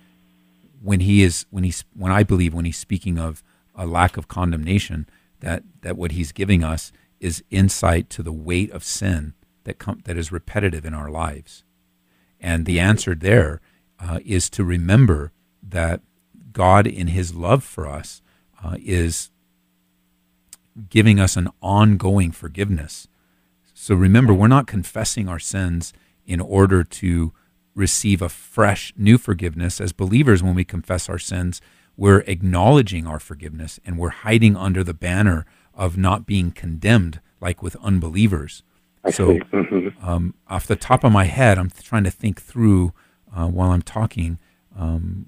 When 0.81 0.99
he 0.99 1.23
is 1.23 1.45
when 1.51 1.63
he's 1.63 1.85
when 1.93 2.11
I 2.11 2.23
believe 2.23 2.53
when 2.53 2.65
he's 2.65 2.77
speaking 2.77 3.17
of 3.17 3.41
a 3.75 3.85
lack 3.87 4.17
of 4.17 4.27
condemnation, 4.27 5.07
that 5.39 5.63
that 5.83 5.95
what 5.95 6.11
he's 6.11 6.33
giving 6.33 6.65
us 6.65 6.91
is 7.21 7.45
insight 7.49 8.09
to 8.09 8.21
the 8.21 8.33
weight 8.33 8.69
of 8.71 8.83
sin 8.83 9.35
that 9.63 9.79
com- 9.79 10.01
that 10.03 10.17
is 10.17 10.33
repetitive 10.33 10.85
in 10.85 10.93
our 10.93 11.09
lives. 11.09 11.63
And 12.41 12.65
the 12.65 12.81
answer 12.81 13.15
there 13.15 13.61
uh, 14.01 14.19
is 14.25 14.49
to 14.49 14.65
remember 14.65 15.31
that 15.63 16.01
God, 16.51 16.85
in 16.85 17.07
His 17.07 17.33
love 17.33 17.63
for 17.63 17.87
us, 17.87 18.21
uh, 18.61 18.75
is 18.83 19.31
giving 20.89 21.19
us 21.19 21.35
an 21.35 21.49
ongoing 21.61 22.31
forgiveness. 22.31 23.07
So 23.73 23.95
remember, 23.95 24.33
we're 24.33 24.47
not 24.47 24.67
confessing 24.67 25.27
our 25.29 25.39
sins 25.39 25.93
in 26.25 26.41
order 26.41 26.83
to 26.83 27.33
receive 27.75 28.21
a 28.21 28.29
fresh 28.29 28.91
new 28.97 29.17
forgiveness. 29.17 29.79
As 29.79 29.93
believers, 29.93 30.41
when 30.41 30.55
we 30.55 30.65
confess 30.65 31.09
our 31.09 31.19
sins, 31.19 31.61
we're 31.95 32.19
acknowledging 32.21 33.07
our 33.07 33.19
forgiveness 33.19 33.79
and 33.85 33.97
we're 33.97 34.09
hiding 34.09 34.55
under 34.55 34.83
the 34.83 34.93
banner 34.93 35.45
of 35.73 35.97
not 35.97 36.25
being 36.25 36.51
condemned 36.51 37.21
like 37.39 37.61
with 37.61 37.75
unbelievers. 37.77 38.63
I 39.03 39.11
so 39.11 39.33
see. 39.33 39.41
hmm 39.51 39.87
um, 40.01 40.33
off 40.47 40.67
the 40.67 40.75
top 40.75 41.03
of 41.03 41.11
my 41.11 41.25
head, 41.25 41.57
I'm 41.57 41.69
trying 41.69 42.03
to 42.03 42.11
think 42.11 42.41
through 42.41 42.93
uh, 43.35 43.47
while 43.47 43.71
I'm 43.71 43.81
talking. 43.81 44.39
Um, 44.77 45.27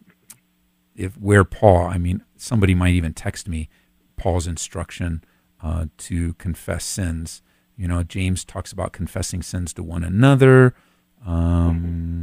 if 0.96 1.18
where 1.18 1.44
Paul, 1.44 1.88
I 1.88 1.98
mean, 1.98 2.24
somebody 2.36 2.76
might 2.76 2.94
even 2.94 3.14
text 3.14 3.48
me 3.48 3.70
Paul's 4.18 4.48
instruction 4.48 5.24
uh, 5.62 5.86
to 5.98 6.34
confess 6.34 6.86
sins. 6.86 7.42
You 7.78 7.88
know, 7.88 8.04
James 8.04 8.44
talks 8.44 8.72
about 8.72 8.92
confessing 8.92 9.42
sins 9.42 9.74
to 9.74 9.84
one 9.84 10.04
another. 10.04 10.74
Um, 11.26 12.22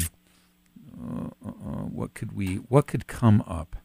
uh, 0.98 1.28
uh, 1.44 1.50
what 1.50 2.14
could 2.14 2.32
we? 2.32 2.56
What 2.56 2.86
could 2.86 3.06
come 3.06 3.42
up? 3.46 3.76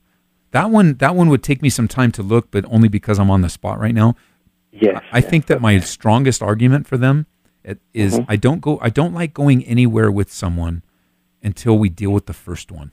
That 0.51 0.69
one, 0.69 0.95
that 0.95 1.15
one 1.15 1.29
would 1.29 1.43
take 1.43 1.61
me 1.61 1.69
some 1.69 1.87
time 1.87 2.11
to 2.13 2.23
look, 2.23 2.51
but 2.51 2.65
only 2.65 2.89
because 2.89 3.19
I'm 3.19 3.31
on 3.31 3.41
the 3.41 3.49
spot 3.49 3.79
right 3.79 3.95
now. 3.95 4.15
Yes. 4.71 5.01
I 5.11 5.21
think 5.21 5.45
that 5.47 5.61
my 5.61 5.79
strongest 5.79 6.41
argument 6.41 6.87
for 6.87 6.97
them 6.97 7.25
it 7.63 7.79
is 7.93 8.19
Mhm. 8.19 8.25
I 8.27 8.35
don't 8.37 8.61
go 8.61 8.79
I 8.81 8.89
don't 8.89 9.13
like 9.13 9.33
going 9.33 9.63
anywhere 9.65 10.11
with 10.11 10.31
someone 10.31 10.81
until 11.43 11.77
we 11.77 11.89
deal 11.89 12.11
with 12.11 12.25
the 12.25 12.33
first 12.33 12.71
one. 12.71 12.91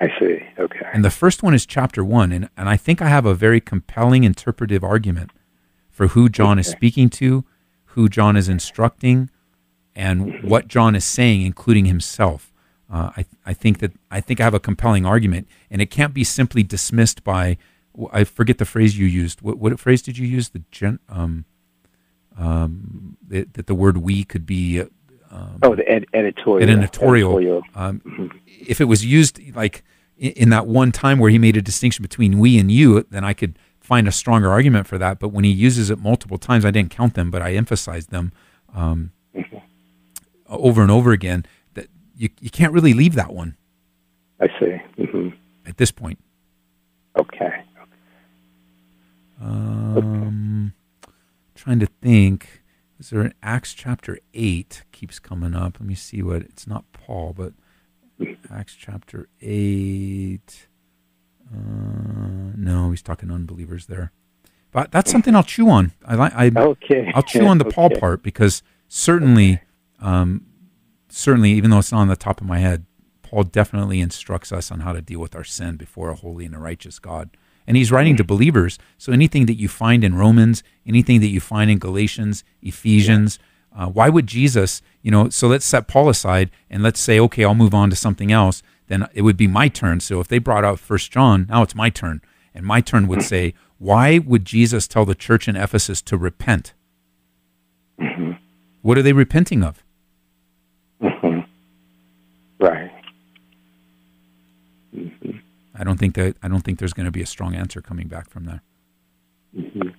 I 0.00 0.08
see. 0.18 0.38
Okay. 0.58 0.86
And 0.92 1.04
the 1.04 1.10
first 1.10 1.42
one 1.42 1.54
is 1.54 1.66
chapter 1.66 2.04
1 2.04 2.32
and 2.32 2.48
and 2.56 2.68
I 2.68 2.76
think 2.76 3.02
I 3.02 3.08
have 3.08 3.26
a 3.26 3.34
very 3.34 3.60
compelling 3.60 4.24
interpretive 4.24 4.84
argument 4.84 5.32
for 5.90 6.08
who 6.08 6.28
John 6.28 6.58
is 6.58 6.66
speaking 6.66 7.10
to, 7.10 7.44
who 7.86 8.08
John 8.08 8.36
is 8.36 8.48
instructing, 8.48 9.28
and 9.94 10.42
what 10.42 10.68
John 10.68 10.94
is 10.94 11.04
saying 11.04 11.42
including 11.42 11.84
himself. 11.86 12.52
Uh, 12.92 13.10
I, 13.16 13.24
I 13.46 13.52
think 13.54 13.78
that 13.78 13.92
I 14.10 14.20
think 14.20 14.40
I 14.40 14.44
have 14.44 14.54
a 14.54 14.60
compelling 14.60 15.04
argument, 15.06 15.46
and 15.70 15.80
it 15.82 15.86
can't 15.90 16.14
be 16.14 16.24
simply 16.24 16.62
dismissed 16.62 17.22
by. 17.24 17.56
I 18.12 18.24
forget 18.24 18.58
the 18.58 18.64
phrase 18.64 18.96
you 18.98 19.06
used. 19.06 19.42
What, 19.42 19.58
what 19.58 19.78
phrase 19.78 20.00
did 20.02 20.16
you 20.16 20.26
use? 20.26 20.48
The 20.50 20.62
gen, 20.70 21.00
um, 21.08 21.44
um, 22.38 23.16
that, 23.28 23.54
that 23.54 23.66
the 23.66 23.74
word 23.74 23.98
"we" 23.98 24.24
could 24.24 24.46
be. 24.46 24.80
uh, 24.80 24.86
Um, 25.32 25.58
oh, 25.62 25.74
the 25.76 25.88
ed- 25.88 26.06
editorial. 26.14 26.68
an 26.68 26.78
editorial. 26.78 27.36
editorial. 27.38 27.62
Um, 27.74 28.00
Mhm. 28.04 28.30
if 28.46 28.80
it 28.80 28.86
was 28.86 29.04
used 29.04 29.38
like 29.54 29.84
in, 30.18 30.32
in 30.32 30.48
that 30.50 30.66
one 30.66 30.90
time 30.92 31.18
where 31.18 31.30
he 31.30 31.38
made 31.38 31.56
a 31.56 31.62
distinction 31.62 32.02
between 32.02 32.38
we 32.38 32.58
and 32.58 32.70
you, 32.72 33.04
then 33.10 33.22
I 33.24 33.32
could 33.34 33.56
find 33.90 34.06
a 34.06 34.12
stronger 34.12 34.48
argument 34.48 34.86
for 34.86 34.98
that. 34.98 35.18
But 35.18 35.30
when 35.30 35.42
he 35.42 35.50
uses 35.50 35.90
it 35.90 35.98
multiple 35.98 36.38
times, 36.38 36.64
I 36.64 36.70
didn't 36.70 36.92
count 36.92 37.14
them, 37.14 37.28
but 37.28 37.42
I 37.42 37.54
emphasized 37.54 38.10
them 38.12 38.30
um, 38.72 39.10
Mhm. 39.34 39.60
over 40.46 40.80
and 40.80 40.92
over 40.92 41.10
again. 41.10 41.44
That 41.74 41.88
you 42.16 42.28
you 42.40 42.50
can't 42.50 42.72
really 42.72 42.94
leave 42.94 43.14
that 43.16 43.32
one 43.34 43.56
I 44.40 44.46
see. 44.60 44.76
hmm 45.04 45.30
at 45.66 45.76
this 45.76 45.90
point. 45.90 46.18
Okay. 47.18 47.64
Um, 49.40 50.72
trying 51.56 51.80
to 51.80 51.86
think. 51.86 52.62
Is 53.00 53.10
there 53.10 53.22
an 53.22 53.32
Acts 53.42 53.72
chapter 53.74 54.18
eight 54.34 54.84
keeps 54.92 55.18
coming 55.18 55.54
up? 55.56 55.80
Let 55.80 55.88
me 55.88 55.94
see 55.96 56.22
what 56.22 56.42
it's 56.42 56.66
not 56.66 56.84
Paul, 56.92 57.32
but 57.36 57.54
Acts 58.52 58.74
chapter 58.78 59.28
eight. 59.40 60.68
Uh, 61.52 62.52
no, 62.56 62.90
he's 62.90 63.02
talking 63.02 63.30
unbelievers 63.30 63.86
there. 63.86 64.12
But 64.72 64.92
that's 64.92 65.10
something 65.10 65.34
I'll 65.34 65.42
chew 65.42 65.68
on. 65.68 65.92
I 66.04 66.14
like. 66.14 66.32
I 66.34 66.50
Okay. 66.54 67.10
I'll 67.14 67.22
chew 67.22 67.46
on 67.46 67.58
the 67.58 67.64
Paul 67.72 67.90
part 67.90 68.22
because 68.22 68.62
certainly, 68.88 69.60
um, 70.00 70.46
certainly, 71.08 71.50
even 71.52 71.70
though 71.70 71.78
it's 71.78 71.90
not 71.90 72.00
on 72.00 72.08
the 72.08 72.16
top 72.16 72.40
of 72.40 72.46
my 72.46 72.58
head, 72.58 72.84
Paul 73.22 73.44
definitely 73.44 74.00
instructs 74.00 74.52
us 74.52 74.70
on 74.70 74.80
how 74.80 74.92
to 74.92 75.02
deal 75.02 75.20
with 75.20 75.34
our 75.34 75.44
sin 75.44 75.76
before 75.76 76.10
a 76.10 76.14
holy 76.14 76.44
and 76.46 76.54
a 76.54 76.58
righteous 76.58 76.98
God. 76.98 77.30
And 77.66 77.76
he's 77.76 77.92
writing 77.92 78.16
to 78.16 78.24
believers. 78.24 78.78
So 78.98 79.12
anything 79.12 79.46
that 79.46 79.54
you 79.54 79.68
find 79.68 80.02
in 80.02 80.16
Romans, 80.16 80.62
anything 80.86 81.20
that 81.20 81.28
you 81.28 81.40
find 81.40 81.70
in 81.70 81.78
Galatians, 81.78 82.42
Ephesians, 82.62 83.38
uh, 83.76 83.86
why 83.86 84.08
would 84.08 84.26
Jesus, 84.26 84.82
you 85.02 85.10
know, 85.10 85.28
so 85.28 85.46
let's 85.46 85.64
set 85.64 85.86
Paul 85.86 86.08
aside 86.08 86.50
and 86.68 86.82
let's 86.82 86.98
say, 86.98 87.20
okay, 87.20 87.44
I'll 87.44 87.54
move 87.54 87.74
on 87.74 87.90
to 87.90 87.96
something 87.96 88.32
else. 88.32 88.62
Then 88.90 89.06
it 89.14 89.22
would 89.22 89.36
be 89.36 89.46
my 89.46 89.68
turn. 89.68 90.00
So 90.00 90.18
if 90.18 90.26
they 90.26 90.38
brought 90.40 90.64
out 90.64 90.80
First 90.80 91.12
John, 91.12 91.46
now 91.48 91.62
it's 91.62 91.76
my 91.76 91.90
turn. 91.90 92.20
And 92.52 92.66
my 92.66 92.80
turn 92.80 93.06
would 93.06 93.22
say, 93.22 93.54
why 93.78 94.18
would 94.18 94.44
Jesus 94.44 94.88
tell 94.88 95.04
the 95.04 95.14
church 95.14 95.46
in 95.46 95.54
Ephesus 95.54 96.02
to 96.02 96.16
repent? 96.18 96.74
Mhm. 98.00 98.36
What 98.82 98.98
are 98.98 99.02
they 99.02 99.12
repenting 99.12 99.62
of? 99.62 99.84
Mhm. 101.00 101.46
Right. 102.58 102.90
hmm 104.92 105.30
I 105.76 105.84
don't 105.84 105.98
think 106.00 106.16
that 106.16 106.36
I 106.42 106.48
don't 106.48 106.62
think 106.62 106.80
there's 106.80 106.92
going 106.92 107.06
to 107.06 107.12
be 107.12 107.22
a 107.22 107.26
strong 107.26 107.54
answer 107.54 107.80
coming 107.80 108.08
back 108.08 108.28
from 108.28 108.44
there. 108.44 108.62
hmm 109.54 109.90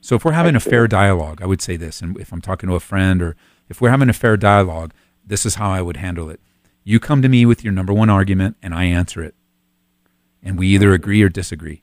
So 0.00 0.16
if 0.16 0.24
we're 0.24 0.32
having 0.32 0.56
a 0.56 0.60
fair 0.60 0.88
dialogue, 0.88 1.42
I 1.42 1.46
would 1.46 1.60
say 1.60 1.76
this, 1.76 2.00
and 2.00 2.16
if 2.18 2.32
I'm 2.32 2.40
talking 2.40 2.70
to 2.70 2.74
a 2.76 2.80
friend 2.80 3.20
or 3.20 3.36
if 3.68 3.82
we're 3.82 3.90
having 3.90 4.08
a 4.08 4.14
fair 4.14 4.38
dialogue, 4.38 4.94
this 5.24 5.44
is 5.44 5.56
how 5.56 5.70
I 5.70 5.82
would 5.82 5.98
handle 5.98 6.30
it. 6.30 6.40
You 6.84 6.98
come 6.98 7.22
to 7.22 7.28
me 7.28 7.46
with 7.46 7.62
your 7.62 7.72
number 7.72 7.92
one 7.92 8.10
argument, 8.10 8.56
and 8.62 8.74
I 8.74 8.84
answer 8.84 9.22
it, 9.22 9.34
and 10.42 10.58
we 10.58 10.68
either 10.68 10.92
agree 10.92 11.22
or 11.22 11.28
disagree, 11.28 11.82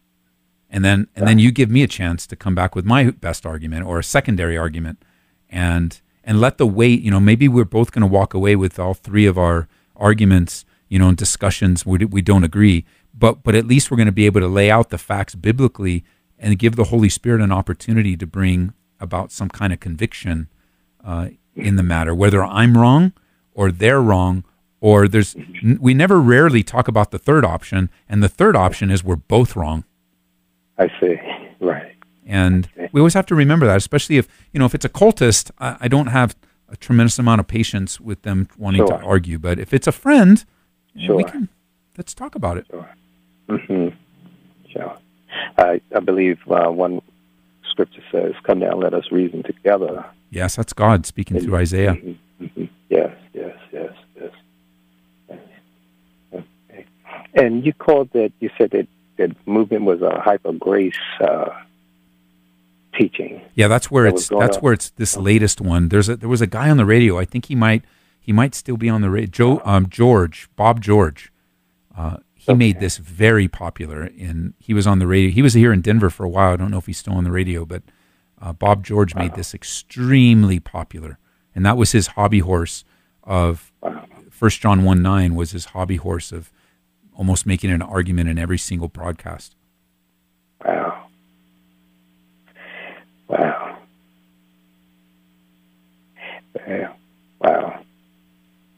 and 0.70 0.84
then 0.84 1.08
and 1.16 1.28
then 1.28 1.40
you 1.40 1.52
give 1.52 1.70
me 1.70 1.84
a 1.84 1.88
chance 1.88 2.28
to 2.28 2.36
come 2.36 2.56
back 2.56 2.76
with 2.76 2.86
my 2.86 3.12
best 3.12 3.46
argument 3.46 3.86
or 3.86 4.00
a 4.00 4.04
secondary 4.04 4.58
argument, 4.58 5.04
and 5.50 6.02
and 6.24 6.40
let 6.40 6.58
the 6.58 6.68
weight, 6.68 7.02
you 7.02 7.12
know, 7.12 7.20
maybe 7.20 7.48
we're 7.48 7.66
both 7.66 7.92
going 7.92 8.02
to 8.02 8.08
walk 8.08 8.34
away 8.34 8.56
with 8.56 8.78
all 8.78 8.94
three 8.94 9.26
of 9.26 9.38
our 9.38 9.68
arguments, 9.96 10.66
you 10.90 11.00
know, 11.00 11.08
and 11.08 11.18
discussions 11.18 11.86
we, 11.86 12.06
we 12.06 12.22
don't 12.22 12.44
agree, 12.44 12.86
but 13.18 13.42
but 13.44 13.56
at 13.56 13.66
least 13.66 13.90
we're 13.90 13.98
going 13.98 14.06
to 14.06 14.12
be 14.12 14.26
able 14.26 14.42
to 14.42 14.48
lay 14.48 14.70
out 14.70 14.90
the 14.90 14.98
facts 14.98 15.36
biblically 15.36 16.04
and 16.38 16.60
give 16.60 16.76
the 16.76 16.86
Holy 16.86 17.10
Spirit 17.10 17.42
an 17.42 17.52
opportunity 17.52 18.16
to 18.18 18.26
bring 18.26 18.74
about 19.00 19.32
some 19.32 19.50
kind 19.50 19.72
of 19.72 19.80
conviction 19.80 20.50
uh, 21.04 21.30
in 21.56 21.76
the 21.76 21.84
matter, 21.84 22.14
whether 22.14 22.44
I'm 22.44 22.78
wrong 22.78 23.14
or 23.54 23.72
they're 23.72 24.02
wrong, 24.02 24.44
or 24.82 25.08
there's 25.08 25.36
we 25.80 25.94
never 25.94 26.20
rarely 26.20 26.64
talk 26.64 26.88
about 26.88 27.12
the 27.12 27.20
third 27.20 27.44
option, 27.46 27.90
and 28.08 28.22
the 28.24 28.30
third 28.30 28.56
option 28.56 28.90
is 28.92 29.04
we're 29.04 29.16
both 29.16 29.56
wrong. 29.56 29.84
I 30.78 30.88
see. 31.00 31.16
Right. 31.60 31.96
And 32.26 32.70
we 32.92 33.02
always 33.02 33.14
have 33.16 33.26
to 33.28 33.36
remember 33.36 33.66
that, 33.66 33.78
especially 33.78 34.18
if 34.18 34.28
you 34.54 34.60
know 34.60 34.66
if 34.66 34.74
it's 34.76 34.86
a 34.86 34.90
cultist, 34.90 35.52
I, 35.60 35.78
I 35.82 35.88
don't 35.88 36.08
have 36.08 36.36
a 36.70 36.78
tremendous 36.78 37.18
amount 37.20 37.40
of 37.42 37.48
patience 37.48 38.00
with 38.00 38.22
them 38.22 38.48
wanting 38.58 38.86
Sure. 38.86 38.98
to 39.00 39.04
argue. 39.04 39.40
But 39.40 39.60
if 39.60 39.74
it's 39.74 39.88
a 39.88 39.92
friend, 39.92 40.46
Sure. 41.06 41.16
we 41.16 41.24
can 41.24 41.50
let's 41.98 42.14
talk 42.14 42.36
about 42.36 42.58
it. 42.58 42.66
hmm 43.50 43.88
Sure. 44.72 44.96
I, 45.58 45.82
I 45.96 46.00
believe 46.00 46.38
uh, 46.50 46.70
one 46.70 47.02
scripture 47.70 48.04
says, 48.12 48.34
"Come 48.44 48.60
down, 48.60 48.80
let 48.80 48.94
us 48.94 49.12
reason 49.12 49.42
together." 49.44 50.06
Yes, 50.30 50.56
that's 50.56 50.74
God 50.74 51.06
speaking 51.08 51.40
through 51.40 51.56
Isaiah. 51.56 51.94
Mhm, 51.96 52.18
mhm. 52.42 52.70
Yes, 52.90 53.16
yes, 53.34 53.58
yes, 53.74 53.92
yes. 54.20 54.32
Okay. 56.34 56.86
And 57.34 57.66
you 57.66 57.74
called 57.74 58.10
that. 58.14 58.32
You 58.40 58.50
said 58.58 58.72
that 58.72 58.88
that 59.18 59.32
movement 59.48 59.84
was 59.86 60.02
a 60.02 60.20
hyper 60.20 60.54
grace 60.54 60.98
uh, 61.22 61.50
teaching. 62.98 63.42
Yeah, 63.56 63.68
that's 63.68 63.92
where 63.92 64.06
That 64.06 64.16
it's 64.16 64.30
that's 64.30 64.58
on. 64.58 64.64
where 64.64 64.74
it's 64.74 64.90
this 64.92 65.16
latest 65.18 65.62
one. 65.62 65.90
There's 65.90 66.10
a 66.10 66.16
there 66.16 66.30
was 66.30 66.42
a 66.42 66.48
guy 66.48 66.70
on 66.70 66.78
the 66.78 66.86
radio. 66.86 67.18
I 67.18 67.26
think 67.26 67.46
he 67.46 67.56
might 67.56 67.84
he 68.20 68.32
might 68.32 68.56
still 68.56 68.78
be 68.78 68.90
on 68.90 69.02
the 69.02 69.10
radio. 69.10 69.30
Joe 69.30 69.62
um, 69.66 69.90
George 69.90 70.50
Bob 70.56 70.82
George. 70.82 71.32
Uh, 71.96 72.18
he 72.34 72.54
made 72.54 72.80
this 72.80 72.98
very 72.98 73.48
popular. 73.48 74.04
and 74.18 74.54
he 74.58 74.74
was 74.74 74.88
on 74.88 75.00
the 75.00 75.06
radio. 75.08 75.30
He 75.30 75.42
was 75.42 75.54
here 75.54 75.74
in 75.74 75.82
Denver 75.82 76.10
for 76.10 76.24
a 76.24 76.30
while. 76.30 76.54
I 76.54 76.56
don't 76.56 76.72
know 76.72 76.78
if 76.78 76.86
he's 76.86 76.98
still 76.98 77.14
on 77.14 77.26
the 77.26 77.32
radio, 77.32 77.66
but 77.66 77.84
uh, 78.42 78.54
Bob 78.54 78.84
George 78.86 79.14
made 79.14 79.36
this 79.36 79.54
extremely 79.54 80.60
popular, 80.60 81.20
and 81.54 81.66
that 81.66 81.76
was 81.78 81.92
his 81.92 82.08
hobby 82.08 82.40
horse 82.40 82.86
of 83.24 83.72
First 84.32 84.62
John 84.62 84.84
one 84.84 85.02
nine 85.02 85.36
was 85.36 85.52
his 85.52 85.66
hobby 85.66 85.98
horse 85.98 86.32
of 86.32 86.50
almost 87.20 87.46
making 87.46 87.70
an 87.70 87.82
argument 87.82 88.30
in 88.30 88.40
every 88.40 88.58
single 88.58 88.88
broadcast. 88.88 89.54
Wow. 90.66 91.08
Wow. 93.28 93.78
Wow. 96.56 96.96
Wow. 97.42 97.80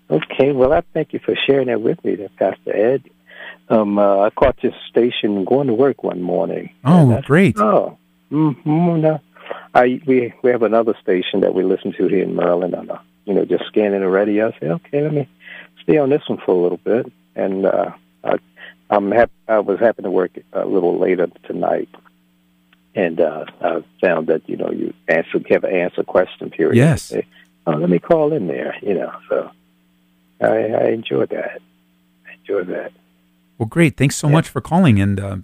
Okay, 0.10 0.52
well, 0.52 0.74
I 0.74 0.82
thank 0.92 1.14
you 1.14 1.20
for 1.20 1.36
sharing 1.46 1.68
that 1.68 1.82
with 1.82 2.04
me, 2.04 2.16
there, 2.16 2.30
Pastor 2.40 2.76
Ed. 2.76 3.04
Um, 3.70 4.00
uh, 4.00 4.22
I 4.22 4.32
caught 4.32 4.58
this 4.62 4.74
station 4.90 5.46
going 5.46 5.68
to 5.68 5.74
work 5.74 6.04
one 6.04 6.22
morning. 6.22 6.72
Oh, 6.84 7.22
great! 7.22 7.58
Oh, 7.60 7.98
mm-hmm, 8.32 9.02
no. 9.02 9.20
I 9.74 10.02
we 10.06 10.34
we 10.44 10.50
have 10.50 10.64
another 10.64 10.96
station 11.02 11.42
that 11.42 11.54
we 11.54 11.64
listen 11.64 11.94
to 11.94 12.08
here 12.08 12.24
in 12.24 12.36
Maryland. 12.36 12.74
And, 12.74 12.92
uh, 12.92 12.98
you 13.26 13.34
know, 13.36 13.46
just 13.46 13.66
scanning 13.68 14.02
the 14.02 14.10
radio. 14.10 14.50
I 14.50 14.60
say, 14.60 14.68
okay, 14.68 15.04
let 15.04 15.14
me 15.14 15.30
stay 15.84 15.98
on 15.98 16.10
this 16.10 16.28
one 16.28 16.40
for 16.44 16.52
a 16.52 16.62
little 16.62 16.78
bit. 16.78 17.12
And 17.36 17.66
uh, 17.66 17.92
I'm 18.92 19.12
hap- 19.12 19.32
I 19.48 19.60
was 19.60 19.80
happy 19.80 20.04
to 20.04 20.12
work 20.12 20.32
a 20.54 20.66
little 20.66 21.00
later 21.00 21.28
tonight, 21.46 21.90
and 22.94 23.20
uh, 23.22 23.46
I 23.62 23.84
found 24.02 24.28
that 24.28 24.48
you 24.48 24.58
know 24.58 24.70
you 24.70 24.94
answer 25.08 25.40
have 25.50 25.64
an 25.64 25.74
answer 25.74 26.04
question 26.04 26.50
period. 26.50 26.76
Yes. 26.76 27.04
Say, 27.04 27.26
oh, 27.66 27.72
let 27.72 27.90
me 27.90 28.00
call 28.00 28.34
in 28.34 28.48
there. 28.48 28.76
You 28.82 28.96
know, 28.96 29.12
so 29.30 29.50
I, 30.42 30.48
I 30.48 30.90
enjoyed 30.90 31.30
that. 31.30 31.62
I 32.28 32.34
enjoyed 32.34 32.68
that. 32.68 32.92
Well, 33.58 33.68
great. 33.68 33.96
Thanks 33.96 34.16
so 34.16 34.28
much 34.28 34.50
for 34.50 34.60
calling, 34.60 35.00
and 35.00 35.20
uh, 35.20 35.38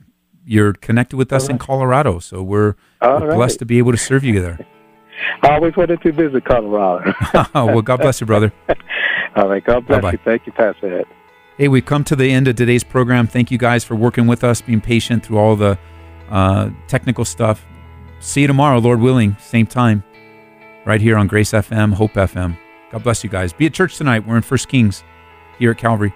you're 0.46 0.74
connected 0.74 1.18
with 1.18 1.32
us 1.32 1.46
All 1.46 1.52
in. 1.52 1.58
Colorado, 1.58 2.20
so 2.20 2.42
we're, 2.42 2.76
we're 3.02 3.28
right. 3.28 3.36
blessed 3.36 3.60
to 3.60 3.66
be 3.66 3.78
able 3.78 3.92
to 3.92 3.98
serve 3.98 4.24
you 4.24 4.42
there. 4.42 4.60
I 5.44 5.54
always 5.54 5.76
wanted 5.76 6.02
to 6.02 6.12
visit 6.12 6.46
Colorado. 6.46 7.14
well, 7.54 7.82
God 7.82 7.98
bless 7.98 8.20
you, 8.22 8.28
brother. 8.28 8.52
All 9.36 9.48
right. 9.48 9.64
God 9.64 9.86
bless 9.86 10.02
Bye-bye. 10.02 10.12
you. 10.14 10.20
Thank 10.24 10.46
you, 10.48 10.52
Pastor 10.54 11.00
Ed. 11.00 11.06
Hey, 11.58 11.68
we've 11.70 11.86
come 11.86 12.04
to 12.04 12.16
the 12.16 12.32
end 12.32 12.48
of 12.48 12.56
today's 12.56 12.84
program. 12.84 13.26
Thank 13.26 13.50
you 13.50 13.58
guys 13.58 13.84
for 13.84 13.96
working 13.96 14.28
with 14.28 14.44
us, 14.44 14.62
being 14.62 14.80
patient 14.80 15.26
through 15.26 15.40
all 15.40 15.56
the 15.56 15.80
uh, 16.30 16.70
technical 16.88 17.26
stuff. 17.26 17.66
See 18.20 18.42
you 18.42 18.48
tomorrow, 18.48 18.78
Lord 18.78 19.00
willing, 19.00 19.36
same 19.40 19.66
time, 19.66 20.04
right 20.86 21.02
here 21.02 21.18
on 21.18 21.26
Grace 21.26 21.54
FM, 21.54 21.96
Hope 21.96 22.14
FM. 22.14 22.56
God 22.92 23.02
bless 23.02 23.24
you 23.24 23.32
guys. 23.32 23.54
Be 23.54 23.66
at 23.66 23.74
church 23.74 23.98
tonight. 23.98 24.28
We're 24.28 24.38
in 24.38 24.44
First 24.44 24.68
Kings 24.70 25.04
here 25.58 25.72
at 25.72 25.80
Calvary. 25.80 26.14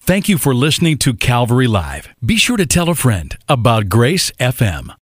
Thank 0.00 0.28
you 0.28 0.38
for 0.38 0.52
listening 0.52 0.98
to 0.98 1.14
Calvary 1.14 1.68
Live. 1.68 2.08
Be 2.24 2.36
sure 2.36 2.56
to 2.56 2.66
tell 2.66 2.88
a 2.88 2.96
friend 2.96 3.38
about 3.48 3.88
Grace 3.88 4.32
FM. 4.40 4.96